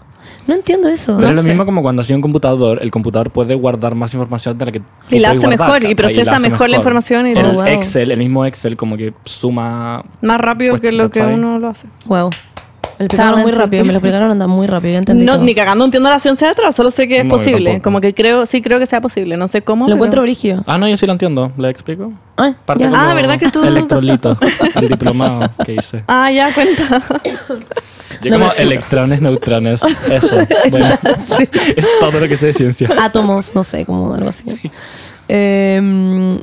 [0.49, 1.15] No entiendo eso.
[1.15, 1.49] Pero No es lo sé.
[1.49, 4.81] mismo como cuando hacía un computador, el computador puede guardar más información de la que
[5.11, 7.45] Y la hace guardar, mejor, y procesa la mejor la información y el.
[7.45, 7.65] Oh, wow.
[7.67, 10.03] Excel, el mismo Excel, como que suma.
[10.21, 11.87] Más rápido Pues, que lo que uno lo hace.
[12.07, 12.31] Wow.
[12.99, 15.43] Me lo explicaron muy rápido, me lo explicaron anda muy rápido, ya entendí No, todo.
[15.45, 17.79] ni cagando entiendo la ciencia detrás, solo sé que es No, posible.
[17.81, 19.37] Como que creo, sí creo que sea posible.
[19.37, 19.85] No sé cómo.
[19.85, 20.63] Lo pero- encuentro brígido.
[20.67, 21.49] Ah, no, yo sí lo entiendo.
[21.57, 22.11] ¿Le explico?
[22.65, 24.37] Parte como Ah, ¿verdad que tú- Electrolito,
[24.75, 26.03] el diplomado que hice.
[26.07, 27.01] Ah, ya, cuenta.
[28.21, 29.81] Yo No, como electrones, neutrones,
[30.11, 30.35] eso.
[30.69, 30.85] Bueno,
[31.75, 32.89] es todo lo que sé de ciencia.
[33.01, 34.43] átomos, no sé, como algo así.
[35.29, 36.37] Eh,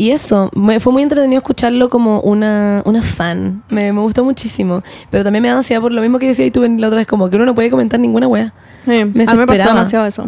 [0.00, 3.62] y eso, me, fue muy entretenido escucharlo como una, una fan.
[3.68, 4.82] Me, me gustó muchísimo.
[5.10, 7.06] Pero también me da ansiedad por lo mismo que decía y tú la otra vez,
[7.06, 8.54] como que uno no puede comentar ninguna wea.
[8.86, 10.26] Sí, a mí me pasó demasiado eso.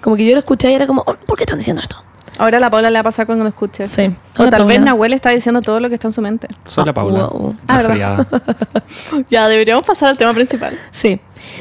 [0.00, 2.02] Como que yo lo escuché y era como, oh, ¿por qué están diciendo esto?
[2.38, 3.86] Ahora a la Paula le va a pasar cuando lo escuche.
[3.86, 4.16] Sí.
[4.38, 4.80] O tal vez.
[4.80, 6.48] Nahuel está diciendo todo lo que está en su mente.
[6.64, 7.26] Soy la Paula.
[7.26, 7.54] wow.
[7.68, 8.24] Ah.
[9.28, 10.78] Ya, deberíamos pasar al tema principal.
[10.90, 11.20] Sí.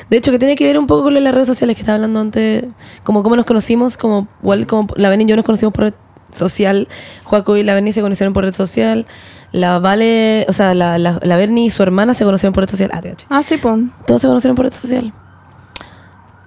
[0.10, 1.82] De hecho, que tiene que ver un poco con lo de las redes sociales que
[1.82, 2.64] estaba hablando antes,
[3.04, 5.94] como cómo nos conocimos, como igual como la Beni y yo nos conocimos por
[6.34, 6.88] social,
[7.24, 9.06] Joaco y la Berni se conocieron por red social,
[9.52, 12.70] la Vale, o sea, la, la, la Berni y su hermana se conocieron por red
[12.70, 13.02] social, ah.
[13.30, 13.80] Ah, sí, pues.
[14.06, 15.14] Todos se conocieron por red social.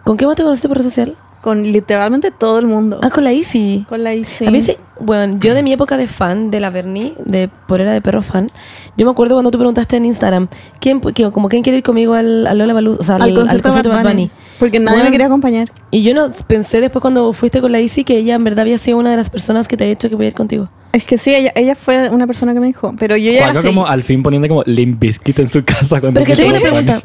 [0.04, 1.16] ¿Con qué más te conociste por red social?
[1.40, 3.00] Con literalmente todo el mundo.
[3.02, 3.84] Ah, con la Easy.
[3.88, 4.46] Con la IC.
[4.46, 7.82] A mí sí, bueno, yo de mi época de fan de la Berni, de por
[7.82, 8.48] era de perro fan,
[8.96, 10.48] yo me acuerdo cuando tú preguntaste en Instagram,
[10.80, 13.28] ¿quién, que- como quién quiere ir conmigo al, al Lola Balú, o sea, al, al
[13.30, 14.30] al concierto, concierto de Bad Bunny.
[14.58, 15.72] Porque nadie Bueno, me quería acompañar.
[15.90, 18.78] Y yo no pensé después cuando fuiste con la Isi que ella en verdad había
[18.78, 20.68] sido una de las personas que te había dicho que podía ir contigo.
[20.92, 22.94] Es que sí, ella, ella fue una persona que me dijo.
[22.98, 23.66] Pero yo ya Juaco así.
[23.68, 26.60] como al fin poniendo como Limp Bizkit en su casa cuando Pero que tengo una
[26.60, 27.02] pregunta.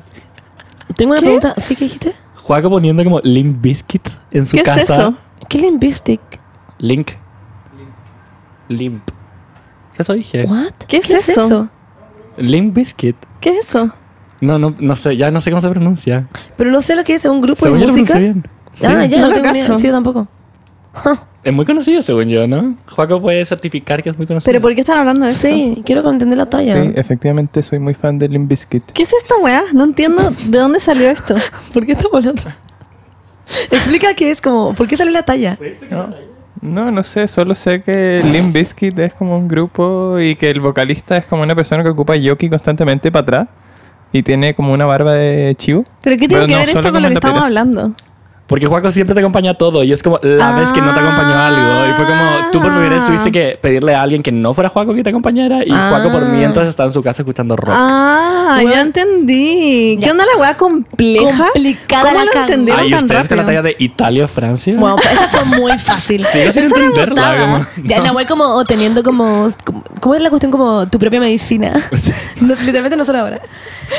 [0.96, 1.56] Tengo una pregunta.
[1.58, 2.14] ¿Sí que dijiste?
[2.36, 4.80] Juaco poniendo como Limp Bizkit en su ¿Qué casa.
[4.82, 5.14] es eso?
[5.48, 6.22] ¿Qué es Limbistick?
[6.78, 7.12] Link.
[8.68, 9.02] Limp.
[9.98, 10.46] Eso dije.
[10.46, 10.74] ¿What?
[10.88, 11.70] ¿Qué es eso?
[12.40, 13.16] Limp Bizkit.
[13.40, 13.92] ¿Qué es eso?
[14.42, 16.28] No, no, no sé, ya no sé cómo se pronuncia.
[16.56, 18.14] Pero no sé lo que es, ¿es un grupo Según de yo lo música?
[18.14, 18.44] pronuncié bien.
[18.72, 18.86] Sí.
[18.88, 19.68] Ah, ya, No no, lo tengo ni idea.
[19.68, 19.78] cacho.
[19.80, 20.28] Sí, yo tampoco.
[21.44, 22.76] Es muy conocido según yo, ¿no?
[22.90, 24.50] Juaco puede certificar que es muy conocido.
[24.52, 25.48] ¿Pero por qué están hablando de eso?
[25.48, 26.82] Sí, quiero entender la talla.
[26.84, 28.84] Sí, efectivamente soy muy fan de Limp Bizkit.
[28.92, 29.64] ¿Qué es esta weá?
[29.74, 31.36] No entiendo de dónde salió esto.
[31.74, 32.44] ¿Por qué estamos hablando?
[33.72, 35.58] Explica qué es como, ¿por qué sale la talla?
[35.90, 36.10] No,
[36.62, 40.60] no, no sé, solo sé que Limp Bizkit es como un grupo y que el
[40.60, 43.48] vocalista es como una persona que ocupa yoki constantemente para atrás
[44.12, 45.84] y tiene como una barba de chivo.
[46.02, 47.94] ¿Pero qué tiene Pero que no, ver esto con lo que estamos hablando?
[48.50, 51.00] Porque Juaco siempre te acompaña a todo y es como la vez que no te
[51.00, 51.88] acompañó a algo.
[51.90, 54.70] Y fue como tú por primera vez tuviste que pedirle a alguien que no fuera
[54.70, 55.90] Juaco que te acompañara y Ah.
[55.92, 57.76] Juaco por mientras estaba en su casa escuchando rock.
[57.78, 58.72] Ah, Bueno.
[58.72, 59.98] ya entendí.
[60.00, 60.12] ¿Qué Ya.
[60.12, 61.50] onda la weá compleja?
[61.54, 64.74] Complicada ¿Cómo la lo entendieron Ay, tan ustedes con la talla de Italia o Francia.
[64.78, 66.24] Bueno, pues esa fue muy fácil.
[66.26, 70.88] Sigo sin entenderla, como- Ya, Nahuel como teniendo como, como ¿Cómo es la cuestión como
[70.88, 71.74] tu propia medicina?
[72.42, 73.42] No, literalmente no solo ahora.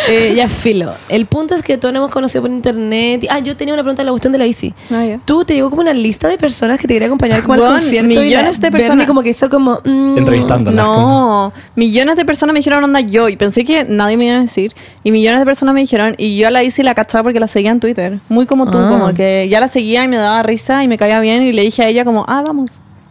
[0.09, 0.95] Eh, ya filo.
[1.09, 3.27] El punto es que todos nos hemos conocido por internet.
[3.31, 4.74] Ah, yo tenía una pregunta en la cuestión de la ICI.
[4.90, 5.20] Ah, ya.
[5.24, 8.11] Tú te llegó como una lista de personas que te quería acompañar como al concierto
[8.11, 9.07] y la millones de personas.
[9.07, 10.85] como que hizo como mm, Entrevistándolas.
[10.85, 14.37] como- No, millones de personas me dijeron onda yo y pensé que nadie me iba
[14.37, 14.74] a decir.
[15.05, 17.38] Y millones de personas me dijeron y yo a la hice y la cachaba porque
[17.38, 18.18] la seguía en Twitter.
[18.29, 18.88] Muy como tú, Ah.
[18.90, 21.62] como que ya la seguía y me daba risa y me caía bien y le
[21.62, 22.70] dije a ella como, ah, vamos.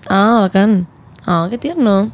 [0.09, 0.87] Ah, bacán.
[1.25, 2.11] Ah, qué tierno.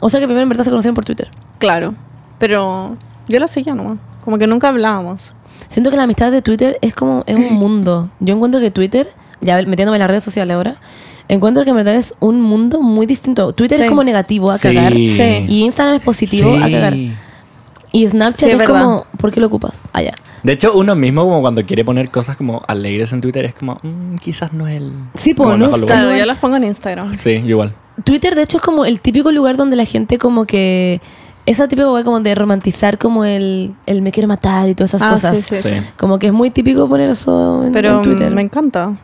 [0.00, 1.28] O sea que primero en verdad se conocieron por Twitter.
[1.58, 1.94] Claro,
[2.38, 2.96] pero
[3.28, 3.98] yo la seguía nomás.
[4.24, 5.32] Como que nunca hablábamos.
[5.68, 8.10] Siento que la amistad de Twitter es como es un mundo.
[8.20, 9.08] Yo encuentro que Twitter,
[9.40, 10.76] ya metiéndome en las redes sociales ahora,
[11.28, 13.52] encuentro que en verdad es un mundo muy distinto.
[13.52, 13.84] Twitter Sí.
[13.84, 14.68] es como negativo a Sí.
[14.68, 14.92] cagar.
[14.92, 15.46] Sí.
[15.48, 16.94] Y Instagram es positivo a cagar.
[17.92, 19.88] Y Snapchat Sí, es como, ¿por qué lo ocupas?
[19.92, 20.14] Allá.
[20.42, 23.78] De hecho, uno mismo, como cuando quiere poner cosas como alegres en Twitter, es como,
[23.82, 24.92] "Mm, quizás no es el.
[25.14, 25.98] Sí, el no mejor es lugar".
[26.02, 26.16] Claro.
[26.16, 27.14] Yo las pongo en Instagram.
[27.14, 27.74] Sí, igual.
[28.04, 31.00] Twitter, de hecho, es como el típico lugar donde la gente como que...
[31.46, 35.02] Esa típica weá como de romantizar como el, el me quiero matar y todas esas
[35.02, 35.38] Ah, cosas.
[35.38, 35.68] sí, sí.
[35.68, 35.74] Sí.
[35.96, 38.32] Como que es muy típico poner eso en, Pero en Twitter.
[38.32, 38.96] me encanta.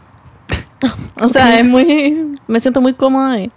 [1.20, 2.32] O sea, es muy...
[2.48, 3.50] Me siento muy cómoda ahí.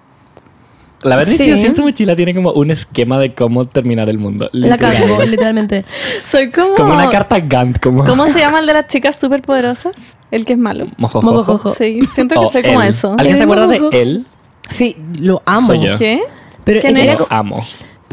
[1.01, 4.09] La verdad es que yo siento que Mochila tiene como un esquema de cómo terminar
[4.09, 4.49] el mundo.
[4.53, 5.85] La cago, literalmente.
[6.23, 6.75] Soy como...
[6.75, 8.05] Como una carta Gantt, como.
[8.05, 9.95] ¿Cómo se llama el de las chicas superpoderosas?
[10.31, 10.87] El que es malo.
[10.97, 11.33] Mojojojo.
[11.33, 11.73] Mojojojo.
[11.73, 12.89] Sí, siento que O soy como él.
[12.89, 13.15] eso.
[13.17, 14.27] ¿Alguien se acuerda de él?
[14.69, 15.67] Sí, lo amo.
[15.67, 15.97] Soy yo.
[15.97, 16.21] ¿Qué?
[16.63, 17.19] Pero, ¿Quién era, es?
[17.19, 17.65] Lo amo.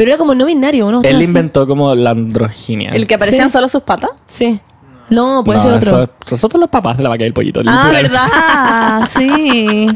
[0.03, 1.01] Pero era como no binario, ¿no?
[1.03, 1.25] Él Así.
[1.27, 2.91] inventó como la androginia.
[2.91, 3.53] ¿El que aparecían Sí.
[3.53, 4.11] solo sus patas?
[4.27, 4.59] Sí.
[5.11, 6.03] No, puede no, ser otro.
[6.03, 7.61] eso- nosotros los papás de la vaca y el pollito.
[7.65, 8.03] Ah, literal.
[8.03, 9.09] ¿verdad?
[9.17, 9.87] sí.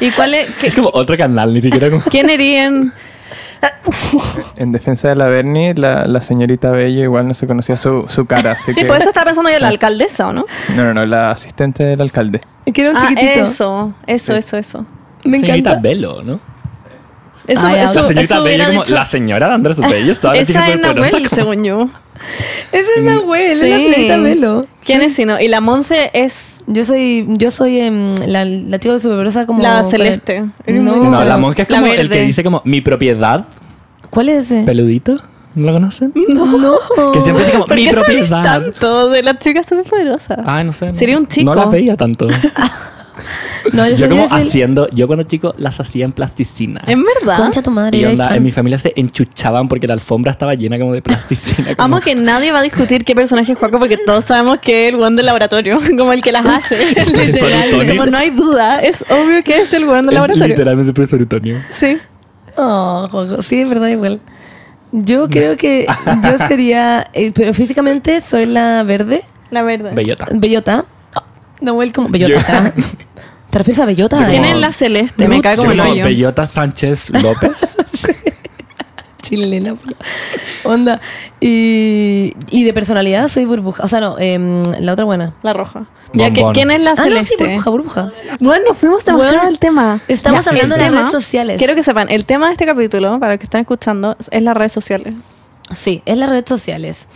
[0.00, 0.50] ¿Y cuál es?
[0.56, 2.02] qué- Es como otro canal, ni siquiera como...
[2.04, 2.94] ¿Quién irían?
[4.56, 8.24] En defensa de la Bernie, la, la señorita Bello igual no se conocía su, su
[8.26, 8.52] cara.
[8.52, 10.44] Así Sí, que- por eso estaba pensando yo en la alcaldesa, ¿o no?
[10.76, 12.40] No, no, no, la asistente del alcalde.
[12.72, 13.40] Que era un Ah, chiquitito.
[13.40, 14.86] eso, eso, eso, eso.
[15.24, 15.88] Me Señorita encanta.
[15.88, 16.38] Bello, ¿no?
[17.46, 17.82] Eso, Ah, ya.
[17.84, 20.12] eso, la señorita eso Bello como dicho- la señora de Andrés Bello.
[20.12, 21.88] Estaba Esa es Nahuel, como- según yo.
[22.72, 23.82] Esa es Nahuel, es la Sí.
[23.84, 24.66] señorita Melo.
[24.84, 25.38] ¿Quién es si no?
[25.40, 29.62] Y la Monse es Yo soy, yo soy em, la, la chica de superpoderosa como...
[29.62, 30.44] la celeste.
[30.66, 30.96] No.
[30.96, 33.44] No, la monja es como el que dice como mi propiedad,
[34.08, 34.62] ¿Cuál es ese?
[34.64, 35.16] peludito.
[35.54, 36.12] ¿No lo conocen?
[36.28, 36.78] No.
[37.12, 38.42] Que siempre dice como ¿Por mi propiedad.
[38.42, 40.38] tanto de las chicas superpoderosas?
[40.46, 40.86] Ay, no sé.
[40.86, 41.54] no- Sería un chico.
[41.54, 42.28] No las veía tanto.
[43.72, 46.82] No, yo, como haciendo, yo cuando chico las hacía en plasticina.
[46.86, 47.36] ¿En verdad?
[47.36, 47.98] Concha tu madre.
[47.98, 51.74] Y onda, en mi familia se enchuchaban porque la alfombra estaba llena como de plasticina.
[51.76, 54.88] como- Amo que nadie va a discutir qué personaje es Juaco porque todos sabemos que
[54.88, 56.76] es el buen del laboratorio, como el que las hace.
[57.72, 57.96] Utonio.
[57.96, 60.46] Como no hay duda, es obvio que es el buen del es laboratorio.
[60.48, 61.62] literalmente el profesor Utonio.
[61.70, 61.96] Sí.
[62.56, 63.42] Oh, Joco.
[63.42, 64.20] Sí, es verdad, igual.
[64.92, 65.86] Yo creo que
[66.22, 67.06] yo sería...
[67.14, 69.22] eh, pero físicamente soy la verde.
[69.50, 69.92] La verdad.
[69.94, 70.28] Bellota.
[70.32, 70.84] Bellota.
[71.60, 72.08] Nahuel como...
[72.08, 72.72] Bellota, Yo- o sea...
[73.50, 74.26] ¿Te refieres a Bellota?
[74.28, 75.28] ¿Quién es la celeste?
[75.28, 76.04] Me cae como el Como hoyo.
[76.04, 77.76] Bellota Sánchez López.
[79.22, 79.74] Chilena.
[80.64, 81.00] Onda.
[81.40, 83.82] Y, y de personalidad soy burbuja.
[83.84, 85.34] O sea, no, em, la otra buena.
[85.42, 85.86] La roja.
[86.12, 86.54] Ya, que, Bombón.
[86.54, 87.44] ¿Quién es la Ah, no, sí, celeste?
[87.44, 88.12] burbuja, burbuja.
[88.40, 90.00] Bueno, fuimos demasiado Bueno, al tema.
[90.08, 91.58] estamos Ya, hablando de las redes sociales.
[91.58, 94.56] Quiero que sepan, el tema de este capítulo, para los que están escuchando, es las
[94.56, 95.14] redes sociales.
[95.72, 97.08] Sí, es las redes sociales.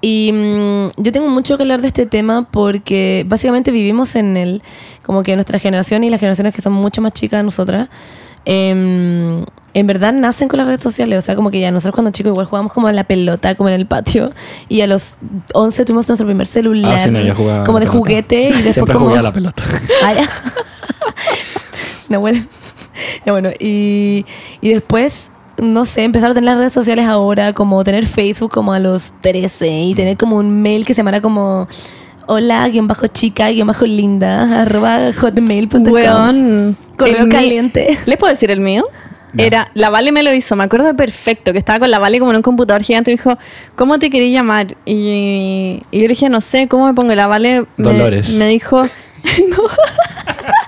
[0.00, 4.62] Y mm, yo tengo mucho que hablar de este tema porque básicamente vivimos en él,
[5.02, 7.88] como que nuestra generación y las generaciones que son mucho más chicas de nosotras,
[8.44, 11.18] em, en verdad nacen con las redes sociales.
[11.18, 13.68] O sea, como que ya nosotros cuando chicos igual jugábamos como a la pelota, como
[13.70, 14.32] en el patio,
[14.68, 15.16] y a los
[15.52, 17.98] 11 tuvimos nuestro primer celular, Ah, sí, no, yo jugaba como de pelota.
[17.98, 19.06] juguete, y después Siempre como...
[19.06, 19.62] jugué a la pelota.
[20.04, 20.28] Ah, ya.
[22.08, 22.40] No, bueno.
[23.26, 24.24] Ya, bueno, y,
[24.62, 25.30] y después,
[25.60, 29.12] no sé, empezar a tener las redes sociales ahora, como tener Facebook como a los
[29.20, 31.68] 13 y tener como un mail que se llamara como
[32.26, 35.92] hola, guion bajo chica, guion bajo linda, arroba hotmail.com.
[35.92, 36.76] Weón.
[36.96, 37.98] Correo mi- caliente.
[38.06, 38.84] ¿Les puedo decir el mío?
[39.36, 42.30] Era, la Vale me lo hizo, me acuerdo perfecto, que estaba con la Vale como
[42.30, 43.36] en un computador gigante y me dijo,
[43.76, 44.68] ¿cómo te quería llamar?
[44.86, 47.12] Y, y yo le dije, no sé, ¿cómo me pongo?
[47.12, 48.30] Y La Vale me, Dolores.
[48.34, 48.82] me dijo,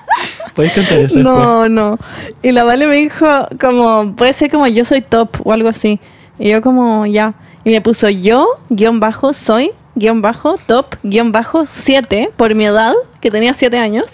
[0.60, 1.24] ¿Puedes contar eso después?
[1.24, 1.98] no, no.
[2.42, 3.26] Y la Vale me dijo,
[3.60, 6.00] como, puede ser como yo soy top o algo así.
[6.38, 7.34] Y yo como, ya.
[7.64, 12.64] Y me puso yo, guion bajo, soy, guion bajo, top, guion bajo, 7, por mi
[12.66, 14.04] edad, que tenía 7 años.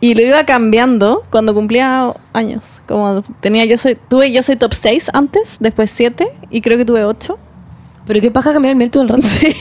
[0.00, 2.64] Y lo iba cambiando cuando cumplía años.
[2.86, 6.84] Como tenía yo soy, tuve yo soy top 6 antes, después 7 y creo que
[6.84, 7.38] tuve 8.
[8.06, 9.22] Pero qué paja cambiar el mail todo el rato.
[9.26, 9.54] Sí.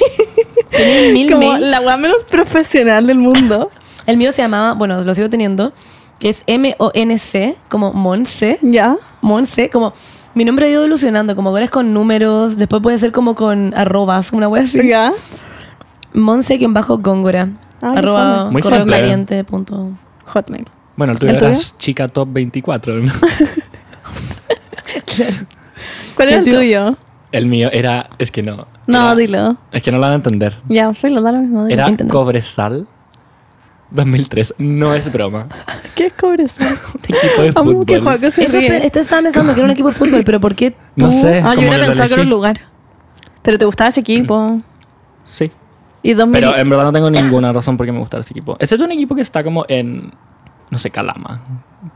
[0.71, 1.67] Tenía mil Como mails.
[1.67, 3.69] la weá menos profesional del mundo.
[4.08, 5.74] El mío se llamaba, bueno, lo sigo teniendo,
[6.22, 8.60] que es M-O-N-C, como Monse.
[8.62, 8.96] ya.
[9.22, 9.92] Monse, como
[10.36, 13.74] mi nombre ha ido evolucionando, como ahora es con números, después puede ser como con
[13.76, 14.88] arrobas, una wea así.
[14.88, 15.12] Ya.
[16.14, 17.50] Monse que bajo góngora.
[17.82, 18.50] Ay, arroba.
[18.52, 19.00] Muy correo simple.
[19.00, 19.90] caliente punto.
[20.28, 20.66] Hotmail.
[20.96, 21.50] Bueno, el tuyo ¿El tuyo?
[21.50, 23.12] eras chica top 24, ¿no?
[26.16, 26.58] ¿Cuál era el El tuyo.
[26.86, 26.98] tuyo?
[27.32, 28.10] El mío era.
[28.20, 28.68] Es que no.
[28.88, 29.58] No, Era- dilo.
[29.72, 30.56] Es que no lo van a entender.
[30.68, 31.66] Ya, filo, da lo mismo.
[31.66, 31.74] dilo.
[31.82, 32.12] Era Intenta.
[32.14, 32.88] Cobresal
[33.92, 34.56] 2003.
[34.58, 35.48] No es broma.
[35.96, 36.68] ¿Qué es cobresal?
[36.94, 38.02] Un equipo de que fútbol.
[38.02, 38.68] Juaco se Eso, ríe.
[38.70, 40.78] pe- esto estaba pensando que era un equipo de fútbol, pero ¿por qué tú?
[40.96, 41.40] No sé.
[41.40, 42.30] Ah, yo como hubiera que lo pensado que era un elegí.
[42.30, 42.58] lugar.
[43.44, 44.62] Pero te gustaba ese equipo.
[45.26, 45.52] Sí.
[46.04, 46.32] Y 2000.
[46.42, 48.56] Pero en verdad no tengo ninguna razón por qué me gustara ese equipo.
[48.60, 50.12] Este es un equipo que está como en.
[50.72, 51.42] No sé, Calama.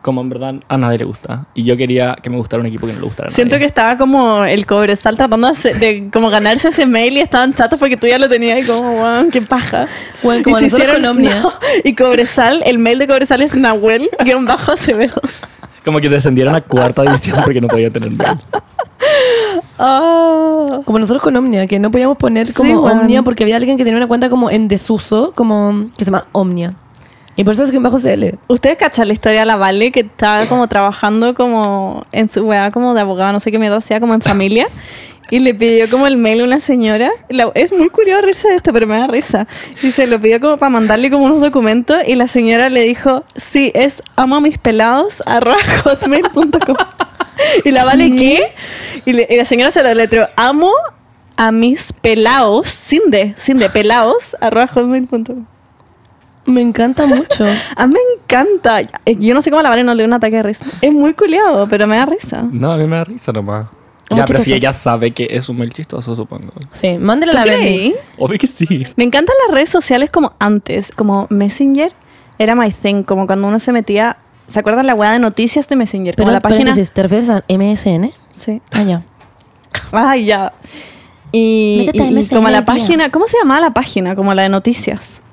[0.01, 1.45] Como en verdad a nadie le gusta.
[1.55, 3.65] Y yo quería que me gustara un equipo que no le gustara a Siento que
[3.65, 7.79] estaba como el cobresal tratando de, hacer- de como ganarse ese mail y estaban chatos
[7.79, 9.87] porque tú ya lo tenías y como, weón, qué paja.
[10.23, 11.39] Bueno, como y se nosotros con Omnia.
[11.41, 15.21] no, y cobresal, el mail de cobresal es Nahuel, guion bajo Acevedo.
[15.85, 18.39] Como que descendieron a cuarta división porque no podían tener mail.
[19.77, 20.81] Oh.
[20.85, 22.93] Como nosotros con Omnia, que no podíamos poner como Sí.
[22.93, 26.25] Omnia porque había alguien que tenía una cuenta como en desuso, como que se llama
[26.31, 26.73] Omnia.
[27.37, 28.35] Y por eso es que bajo CL.
[28.47, 32.71] ¿Ustedes cachan la historia de la Vale que estaba como trabajando como en su weá
[32.71, 34.67] como de abogada, no sé qué mierda sea, como en familia?
[35.31, 37.09] Y le pidió como el mail a una señora.
[37.29, 39.47] La- es muy curioso reírse de esto, pero me da risa.
[39.81, 43.25] Y se lo pidió como para mandarle como unos documentos y la señora le dijo,
[43.35, 46.75] sí, es amo a mis pelados arroba hotmail.com.
[47.65, 48.43] Y la Vale, ¿qué?
[49.05, 50.71] Y, le- y la señora se lo letreó, amo
[51.37, 55.45] a mis pelados, sin de, sin de, pelados arroba hotmail.com.
[56.45, 57.45] Me encanta mucho.
[57.75, 58.81] A mí me encanta.
[59.05, 60.65] Yo no sé cómo la Vale no le dio un ataque de risa.
[60.81, 62.43] Es muy culiado, pero me da risa.
[62.51, 63.67] No, a mí me da risa nomás.
[64.11, 66.49] Ya, pero si ella sabe que es un mail chistoso, supongo.
[66.71, 67.55] Sí, mándale a ¿Tú la?
[67.55, 67.93] Benny.
[68.19, 68.85] Obvio que sí.
[68.95, 71.91] Me encantan las redes sociales como antes, como Messenger
[72.37, 75.75] era my thing, como cuando uno se metía, ¿se acuerdan la weá de noticias de
[75.75, 76.13] Messenger?
[76.15, 76.71] Pero Como la página.
[76.75, 78.11] ¿te refieres a MSN?
[78.29, 78.61] Sí.
[78.71, 79.03] Ah, ya.
[79.91, 80.53] Ay, ya.
[81.31, 84.13] Y, Métete a y- y MSN, como la página, ¿cómo se llamaba la página?
[84.15, 85.23] Como la de noticias.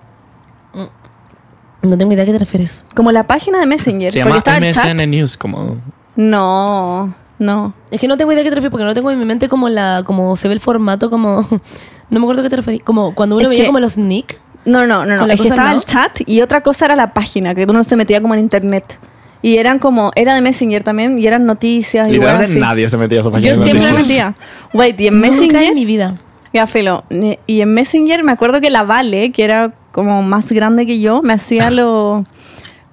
[1.83, 2.85] No tengo idea a qué te refieres.
[2.95, 4.13] Como la página de Messenger.
[4.13, 4.85] Se porque llama estaba el chat.
[4.95, 5.77] MSN News, como...
[6.17, 7.75] No, no.
[7.91, 9.49] Es que no tengo idea a qué te refieres porque no tengo en mi mente
[9.49, 11.41] como la como se ve el formato como
[12.11, 13.99] no me acuerdo a qué te referís, como cuando uno Es veía que- como los
[13.99, 14.39] nick.
[14.65, 15.19] No, no, no, no.
[15.19, 17.53] ¿Con la Es que cosa al estaba el chat y otra cosa era la página,
[17.55, 18.97] que uno se metía como en internet.
[19.45, 22.61] Y eran como, era de Messenger también, y eran noticias y weas Literalmente así.
[22.61, 24.27] nadie se metía a esa página Yo de siempre me noticias.
[24.29, 24.47] metía.
[24.73, 25.63] Wait, y en Nunca Messenger.
[25.65, 26.21] en mi vida.
[26.53, 27.05] Ya, filo.
[27.47, 31.23] Y en Messenger me acuerdo que la Vale, que era como más grande que yo,
[31.23, 32.23] me hacía los.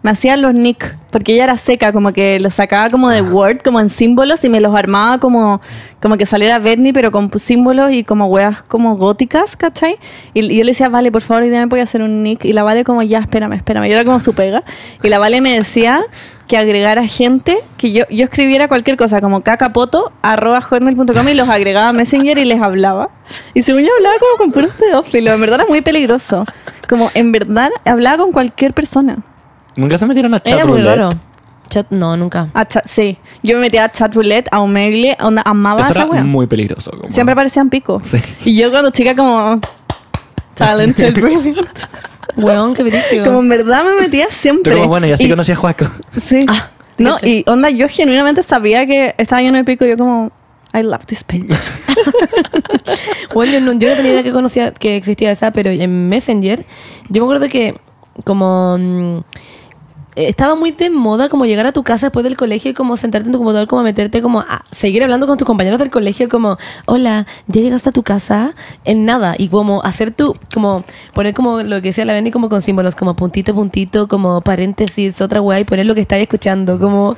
[0.02, 3.58] Me hacía los nick, porque ella era seca, como que los sacaba como de Word,
[3.62, 5.60] como en símbolos, y me los armaba como,
[6.02, 9.98] como que saliera Bernie, pero con símbolos y como weas como góticas, ¿cachai?
[10.34, 12.24] Y, y yo le decía, vale, por favor, hoy día me voy a hacer un
[12.24, 12.46] nick.
[12.46, 13.88] Y la Vale como, ya, espérame, espérame.
[13.88, 14.64] Yo era como su pega.
[15.04, 16.00] Y la Vale me decía
[16.50, 21.48] que agregara gente, que yo, yo escribiera cualquier cosa, como cacapoto, arroba hotmail.com y los
[21.48, 23.10] agregaba a Messenger y les hablaba.
[23.54, 26.46] Y según yo hablaba como con puros pedófilos, en verdad era muy peligroso.
[26.90, 29.18] Como en verdad hablaba con cualquier persona.
[29.76, 30.98] Nunca se metieron a chat Era muy roulette.
[30.98, 31.10] raro.
[31.70, 32.50] Chat, no, nunca.
[32.56, 33.20] A chat, sí.
[33.44, 36.24] Yo me metía a chat roulette, a Omegle, onda, amaba Eso esa era wea.
[36.24, 36.90] muy peligroso.
[36.90, 38.02] como- Siempre aparecían picos.
[38.08, 38.18] Sí.
[38.44, 39.60] Y yo cuando chica como
[40.56, 41.70] talented, brilliant.
[42.38, 43.24] Weón, qué brillo.
[43.26, 44.72] Como en verdad me metía siempre.
[44.72, 45.86] Pero como, bueno, y así Y- conocí a Juaco.
[46.20, 46.46] Sí.
[46.48, 50.32] Ah, no, y onda, yo genuinamente sabía que estaba lleno de pico y yo como,
[50.74, 51.48] I love this page.
[53.34, 56.66] Bueno, yo no, yo no tenía idea que conocía que existía esa, pero en Messenger,
[57.10, 57.76] yo me acuerdo que
[58.24, 59.20] como mm,
[60.28, 63.28] estaba muy de moda como llegar a tu casa después del colegio y como sentarte
[63.28, 66.58] en tu computador, como meterte como a seguir hablando con tus compañeros del colegio, como,
[66.86, 68.54] hola, ya llegaste a tu casa,
[68.86, 72.50] en nada, y como hacer tu, como poner como lo que decía la Benny como
[72.50, 76.80] con símbolos, como puntito, puntito, como paréntesis, otra weá, y poner lo que estáis escuchando,
[76.80, 77.16] como,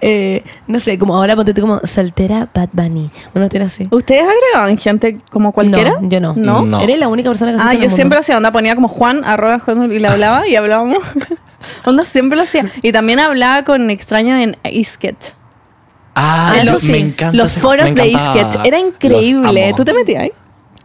[0.00, 3.88] eh, no sé, como ahora ponte tú como soltera Bad Bunny, una cuestión así.
[3.90, 5.98] ¿Ustedes agregaban gente como cualquiera?
[6.00, 6.34] No, yo no.
[6.36, 6.62] ¿No?
[6.64, 6.80] No.
[6.80, 9.98] Eres la única persona que Ah, yo siempre hacía onda, ponía como Juan, arroba y
[9.98, 11.02] le hablaba y hablábamos.
[11.84, 12.70] onda, siempre lo hacía.
[12.82, 15.34] Y también hablaba con extraños en Isket.
[16.14, 16.92] Ah, Ah, eso los, sí.
[16.92, 17.36] me encanta.
[17.36, 18.08] Los foros me de.
[18.08, 18.60] Isket.
[18.64, 19.72] Era increíble.
[19.76, 20.32] ¿Tú te metías ahí?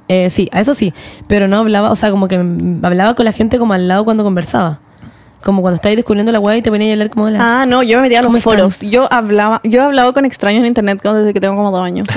[0.07, 0.93] Eh, sí, a eso sí.
[1.27, 4.23] Pero no hablaba, o sea, como que hablaba con la gente como al lado cuando
[4.23, 4.79] conversaba.
[5.43, 7.61] Como cuando estáis descubriendo la weá y te ponías a hablar como la.
[7.61, 8.81] Ah, no, yo me metía a los foros.
[8.81, 12.07] Yo hablaba, yo he hablado con extraños en internet desde que tengo como dos años.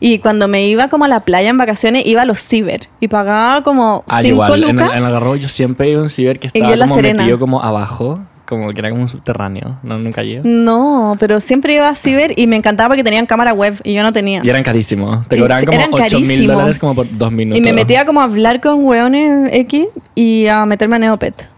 [0.00, 3.08] Y cuando me iba como a la playa en vacaciones, iba a los ciber y
[3.08, 4.62] pagaba como Ah, 5 igual.
[4.64, 4.90] En el, lucas.
[4.92, 7.22] en el Algarrobo yo siempre iba a un ciber que estaba en como Serena.
[7.22, 8.18] metido como abajo.
[8.44, 9.78] Como que era como un subterráneo.
[9.82, 10.42] No, nunca llegué.
[10.44, 14.02] No, pero siempre iba a ciber y me encantaba porque tenían cámara web y yo
[14.02, 14.42] no tenía.
[14.44, 15.26] Y eran carísimos.
[15.28, 17.56] Te cobraban como eran 8 mil dólares como por dos minutos.
[17.58, 21.48] Y me metía como a hablar con weones X y a meterme a Neopet.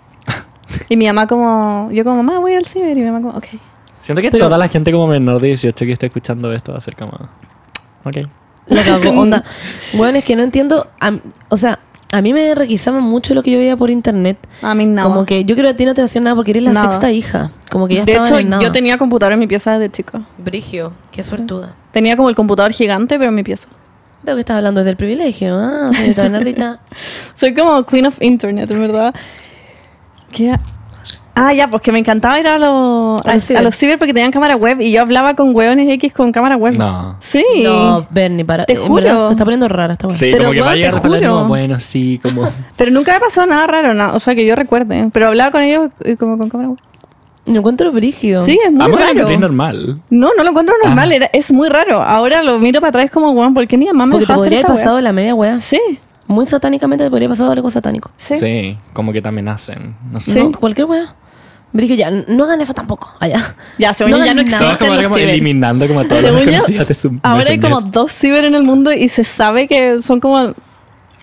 [0.89, 2.97] Y mi mamá como, yo como, mamá, voy al ciber.
[2.97, 3.47] Y mi mamá como, ok.
[4.03, 6.79] Siento que Pero- toda la gente como menor de 18 que esté escuchando esto va
[6.79, 7.12] a ser como...
[8.05, 8.18] Ok.
[8.68, 9.43] La cagó, onda.
[9.95, 10.89] Bueno, es que no entiendo.
[11.49, 11.79] o sea,
[12.12, 14.39] a mí me requisaban mucho lo que yo veía por internet.
[14.62, 15.09] A mí nada.
[15.09, 16.89] Como que yo creo que a ti no te hacía nada porque eres la Nada.
[16.91, 17.51] sexta hija.
[17.70, 18.62] Como que ya de hecho, en nada.
[18.62, 20.22] yo tenía computador en mi pieza desde chica.
[20.39, 21.74] Brigio, qué suertuda.
[21.91, 23.68] Tenía como el computador gigante, pero en mi pieza.
[24.22, 25.57] Veo que estás hablando desde el privilegio.
[25.59, 26.81] Ah, señorita Bernardita.
[27.35, 29.14] Soy como Queen of Internet, en verdad.
[30.37, 30.55] ¿Qué?
[31.39, 33.61] Ah, ya, pues que me encantaba ir a los, A a, los ciber.
[33.61, 36.57] a los ciber porque tenían cámara web y yo hablaba con hueones X con cámara
[36.57, 36.78] web.
[36.78, 37.16] No.
[37.20, 37.45] Sí.
[37.62, 38.64] No, Bernie, para.
[38.64, 38.95] Te juro.
[39.05, 40.16] verdad se está poniendo rara esta weá.
[40.16, 41.20] Sí, Pero, como que va a te juro.
[41.20, 42.49] no, bueno, sí, como...
[42.76, 45.11] Pero nunca me pasó nada raro, no, o sea, que yo recuerde.
[45.12, 46.78] Pero hablaba con ellos eh, como con cámara web.
[47.45, 48.43] Me encuentro brigio.
[48.45, 49.39] Sí, es muy lo raro.
[49.39, 50.01] normal.
[50.11, 51.14] No, no lo encuentro normal, Ah.
[51.16, 52.03] era, es muy raro.
[52.03, 54.59] Ahora lo miro para atrás como, weón, ¿por qué mi mamá me Porque te podría
[54.61, 55.61] haber pasado la media weá?
[55.61, 55.80] Sí,
[56.27, 58.11] Muy satánicamente te podría pasar algo satánico.
[58.16, 58.39] sí.
[58.39, 58.79] Sí.
[58.93, 59.97] como que te amenacen.
[60.11, 60.33] No sé.
[60.33, 60.39] Sí.
[60.43, 61.14] No, cualquier weá.
[61.72, 63.12] Brigio, ya, no hagan eso tampoco.
[63.20, 63.55] Allá.
[63.79, 65.31] Ya, según No yo ya no existen como, los como ciber.
[65.31, 69.09] eliminando como Según los yo, de ahora hay como dos ciber en el mundo y
[69.09, 70.55] se sabe que son como,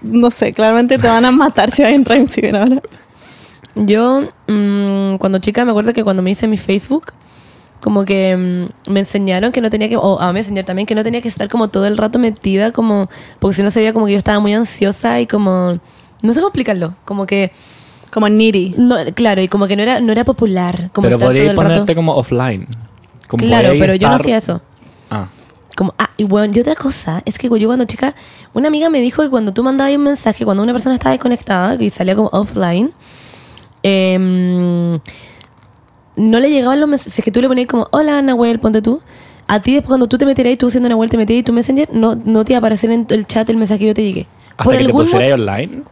[0.03, 2.81] no sé, claramente te van a matar si vas a entrar en ciber ahora.
[3.75, 7.13] Yo, mm, cuando chica, me acuerdo que cuando me hice mi Facebook,
[7.83, 8.37] como que
[8.87, 11.03] mm, me enseñaron que no tenía que, o a mí me enseñaron también que no
[11.03, 13.09] tenía que estar como todo el rato metida, como,
[13.39, 15.77] porque si no se veía como que yo estaba muy ansiosa y como,
[16.21, 17.51] no sé cómo explicarlo, como que,
[18.09, 18.73] Como needy.
[18.77, 21.95] no, claro, y como que no era, no era popular, como Pero podrías ponerte rato.
[21.95, 22.67] como offline.
[23.27, 24.61] Como Claro, pero yo no hacía eso.
[25.11, 25.27] Ah.
[25.75, 28.15] Como, ah, y bueno, y otra cosa, es que yo cuando chica,
[28.53, 31.75] una amiga me dijo que cuando tú mandabas un mensaje, cuando una persona estaba desconectada
[31.83, 32.93] y salía como offline,
[33.81, 34.99] em,
[36.15, 39.01] no le llegaban los mensajes, que tú le ponías como, hola Nahuel, ponte tú,
[39.47, 41.53] a ti después cuando tú te metieras y tú siendo Nahuel te metías y tu
[41.53, 44.03] messenger, no, no te iba a aparecer en el chat el mensaje que yo te
[44.03, 44.27] llegué.
[44.57, 45.83] Hasta que te algún pusieras online.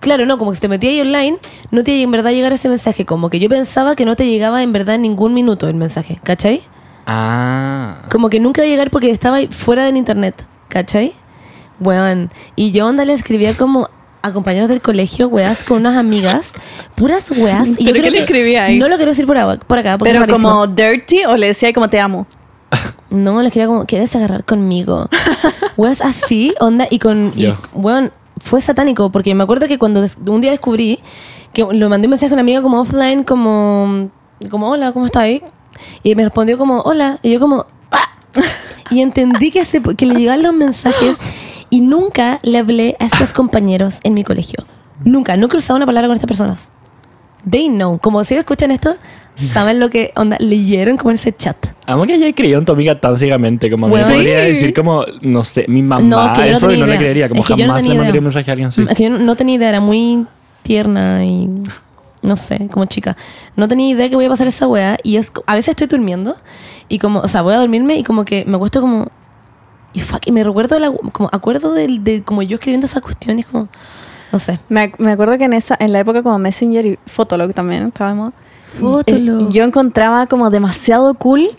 [0.00, 1.38] Claro, no, como que si te metías online,
[1.70, 4.16] no te iba en verdad a llegar ese mensaje, como que yo pensaba que no
[4.16, 6.62] te llegaba en verdad en ningún minuto el mensaje, ¿cachai?
[7.06, 8.02] Ah.
[8.10, 11.12] Como que nunca iba a llegar porque estaba ahí fuera del internet, ¿cachai?
[11.80, 12.30] Weón.
[12.56, 13.88] Y yo onda le escribía como
[14.22, 16.52] a compañeros del colegio, weas, con unas amigas,
[16.94, 17.68] puras weas.
[17.78, 18.78] Y yo ¿Pero creo qué le que escribía ahí?
[18.78, 21.48] No lo quiero decir por, agua- por acá, porque Pero es como dirty o le
[21.48, 22.26] decía como te amo.
[23.10, 25.08] No, les quería como, ¿quieres agarrar conmigo?
[25.76, 27.32] Weas así, onda, y con...
[27.36, 27.56] Y, Yo.
[27.74, 30.98] weón, fue satánico, porque me acuerdo que cuando un día descubrí
[31.52, 34.10] que lo mandé un mensaje a una amiga como offline, como...
[34.50, 35.28] Como, hola, ¿cómo estás?
[36.02, 37.18] Y me respondió como, hola.
[37.22, 38.08] Y yo como, "Ah".
[38.90, 41.18] Y entendí que, se, que le llegaban los mensajes
[41.72, 44.62] y nunca le hablé a estos compañeros en mi colegio.
[45.04, 46.70] Nunca, no he cruzado una palabra con estas personas.
[47.48, 47.98] They know.
[47.98, 48.94] Como si escuchan esto,
[49.36, 51.56] saben lo que onda, leyeron como en ese chat.
[51.86, 53.70] Amo que haya creído en tu amiga tan ciegamente.
[53.70, 54.48] Como me podría Sí.
[54.50, 56.02] decir como, no sé, mi mamá.
[56.02, 56.98] No, que yo no eso y no le idea.
[57.00, 57.28] creería.
[57.30, 58.84] Como Es que no jamás tenía le mandaría un mensaje a alguien así.
[58.88, 60.26] Es que yo no, no tenía idea, era muy
[60.62, 61.48] tierna y
[62.20, 63.16] no sé, como chica.
[63.56, 66.36] No tenía idea que voy a pasar esa weá y es, a veces estoy durmiendo
[66.88, 69.08] y como, o sea, voy a dormirme y como que me acuesto como
[69.92, 73.02] y fuck, y me recuerdo de la, como acuerdo del- de, como yo escribiendo esas
[73.02, 73.68] cuestiones como
[74.32, 74.58] no sé.
[74.70, 78.10] Me, me acuerdo que en esa en la época como Messenger y Fotolog también estaba
[78.10, 78.32] de moda.
[78.80, 79.42] Fotolog.
[79.42, 81.50] Eh, yo encontraba como demasiado cool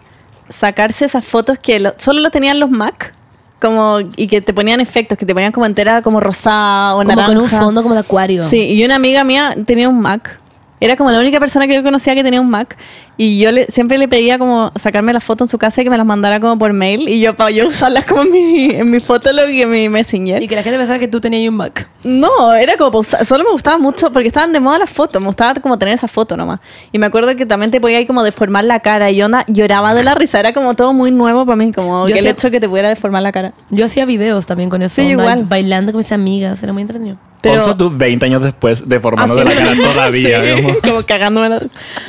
[0.49, 3.13] sacarse esas fotos que lo- solo lo tenían los Mac.
[3.61, 7.07] Como, y que te ponían efectos, que te ponían como entera como rosada o Como
[7.07, 7.27] naranja.
[7.33, 8.43] con un fondo como de acuario.
[8.43, 10.37] Sí, y una amiga mía tenía un Mac.
[10.83, 12.77] Era como la única persona que yo conocía que tenía un Mac.
[13.15, 15.89] Y yo le, siempre le pedía como sacarme las fotos en su casa y que
[15.89, 17.07] me las mandara como por mail.
[17.07, 20.43] Y yo para yo usarlas como en mi, en mi Fotolog y en mi Messenger.
[20.43, 21.87] Y que la gente pensara que tú tenías un Mac.
[22.03, 25.53] No, era como, solo me gustaba mucho porque estaban de moda las fotos, me gustaba
[25.61, 26.59] como tener esa foto nomás.
[26.91, 29.45] Y me acuerdo que también te podía ir como deformar la cara y yo onda,
[29.47, 32.51] lloraba de la risa, era como todo muy nuevo para mí, como que el hecho
[32.51, 33.53] que te pudiera deformar la cara.
[33.69, 34.95] Yo hacía videos también con eso.
[34.95, 35.45] Sí, igual.
[35.45, 37.17] Bailando con mis amigas, era muy entretenido.
[37.43, 40.55] Pero Pero tú 20 años después deformando de la Haciendo cara todavía.
[40.55, 41.59] sí, como- cagándome la.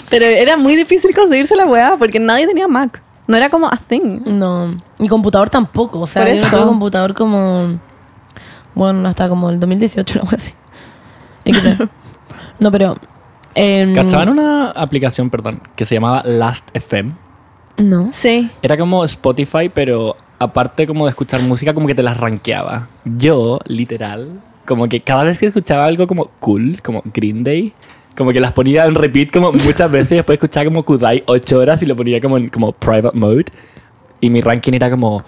[0.08, 3.02] Pero era muy difícil conseguirse la weá porque nadie tenía Mac.
[3.26, 4.20] No era como a thing.
[4.26, 6.00] No, mi computador tampoco.
[6.00, 7.68] O sea, Por yo tuve computador como.
[8.76, 10.52] Bueno, hasta como el 2018, algo así.
[12.60, 12.96] No, pero.
[13.56, 17.12] em, ¿Cachaban una aplicación, perdón, que se llamaba Last FM?
[17.78, 18.10] No.
[18.12, 18.48] Sí.
[18.62, 22.86] Era como Spotify, pero aparte como de escuchar música, como que te las rankeaba.
[23.04, 27.72] Yo, literal, como que cada vez que escuchaba algo como cool, como Green Day,
[28.16, 31.58] como que las ponía en repeat como muchas veces y después escuchaba como Kudai 8
[31.58, 33.46] horas y lo ponía como en como private mode.
[34.20, 35.22] Y mi ranking era como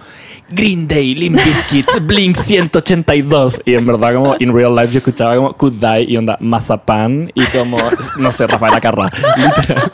[0.48, 3.60] Green Day, Limp Bizkit, Blink 182.
[3.66, 7.44] Y en verdad como in real life yo escuchaba como Kudai y onda Mazapán y
[7.46, 7.76] como,
[8.18, 9.10] no sé, Rafael Acarra.
[9.36, 9.92] Literal.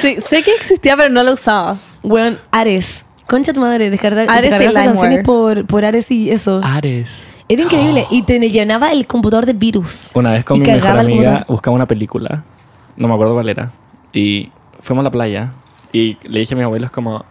[0.00, 1.76] Sí, sé que existía, pero no la usaba.
[2.02, 3.04] Weón, Ares.
[3.28, 4.92] Concha tu madre, descargar, Ares descargar LimeWire.
[4.92, 6.58] canciones por, por Ares y eso.
[6.64, 7.29] Ares.
[7.50, 8.06] Era increíble.
[8.10, 10.08] Y te llenaba el computador de virus.
[10.14, 11.46] Una vez con Y mi mejor el amiga computador.
[11.48, 12.44] buscaba una película.
[12.96, 13.70] No me acuerdo cuál era.
[14.12, 15.52] Y fuimos a la playa.
[15.92, 17.24] Y le dije a mis abuelos como...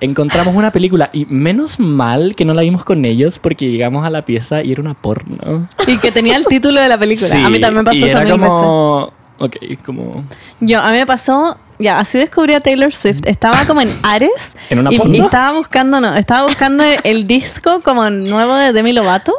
[0.00, 4.10] encontramos una película y menos mal que no la vimos con ellos porque llegamos a
[4.10, 5.66] la pieza y era una porno.
[5.86, 7.28] Y que tenía el título de la película.
[7.30, 8.50] Sí, a mí también me pasó y eso era mil veces.
[8.52, 9.12] como...
[9.38, 9.56] Ok,
[9.86, 10.24] como...
[10.60, 13.20] Yo, a mí me pasó, ya, así descubrí a Taylor Swift.
[13.24, 14.54] Estaba como en Ares.
[14.70, 15.14] ¿En una y, porno?
[15.16, 19.32] y estaba buscando, no, estaba buscando el, el disco como nuevo de Demi Lovato.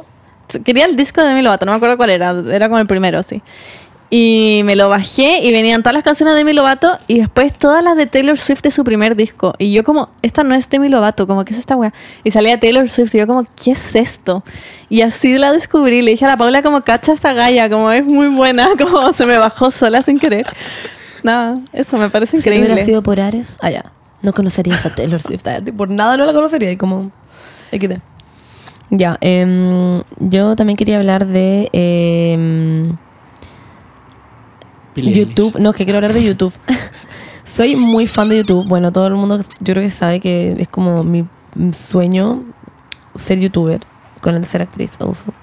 [0.63, 3.23] Quería el disco de Demi Lovato, no me acuerdo cuál era, era como el primero,
[3.23, 3.41] sí.
[4.15, 7.83] Y me lo bajé y venían todas las canciones de Demi Lovato y después todas
[7.83, 9.55] las de Taylor Swift de su primer disco.
[9.57, 11.91] Y yo como, esta no es Demi Lovato, como, ¿qué es esta wea?
[12.23, 14.43] Y salía Taylor Swift y yo como, ¿qué es esto?
[14.89, 16.03] Y así la descubrí.
[16.03, 19.25] Le dije a la Paula como, cacha esta galla, como es muy buena, como se
[19.25, 20.45] me bajó sola sin querer.
[21.23, 22.73] Nada, eso me parece Si no increíble.
[22.73, 23.83] hubiera sido por Ares, allá.
[24.21, 25.47] no conocerías a Taylor Swift.
[25.47, 26.69] ah, Por nada no la conocería.
[26.71, 27.11] Y como.
[27.71, 27.93] XD.
[28.95, 32.95] Ya, em, yo también quería hablar de em,
[34.95, 35.59] YouTube.
[35.59, 36.53] No, que quiero hablar de YouTube.
[37.43, 38.67] Soy muy fan de YouTube.
[38.67, 41.25] Bueno, todo el mundo yo creo que sabe que es como mi
[41.71, 42.43] sueño
[43.15, 43.81] ser youtuber
[44.21, 45.33] con el de ser actriz also.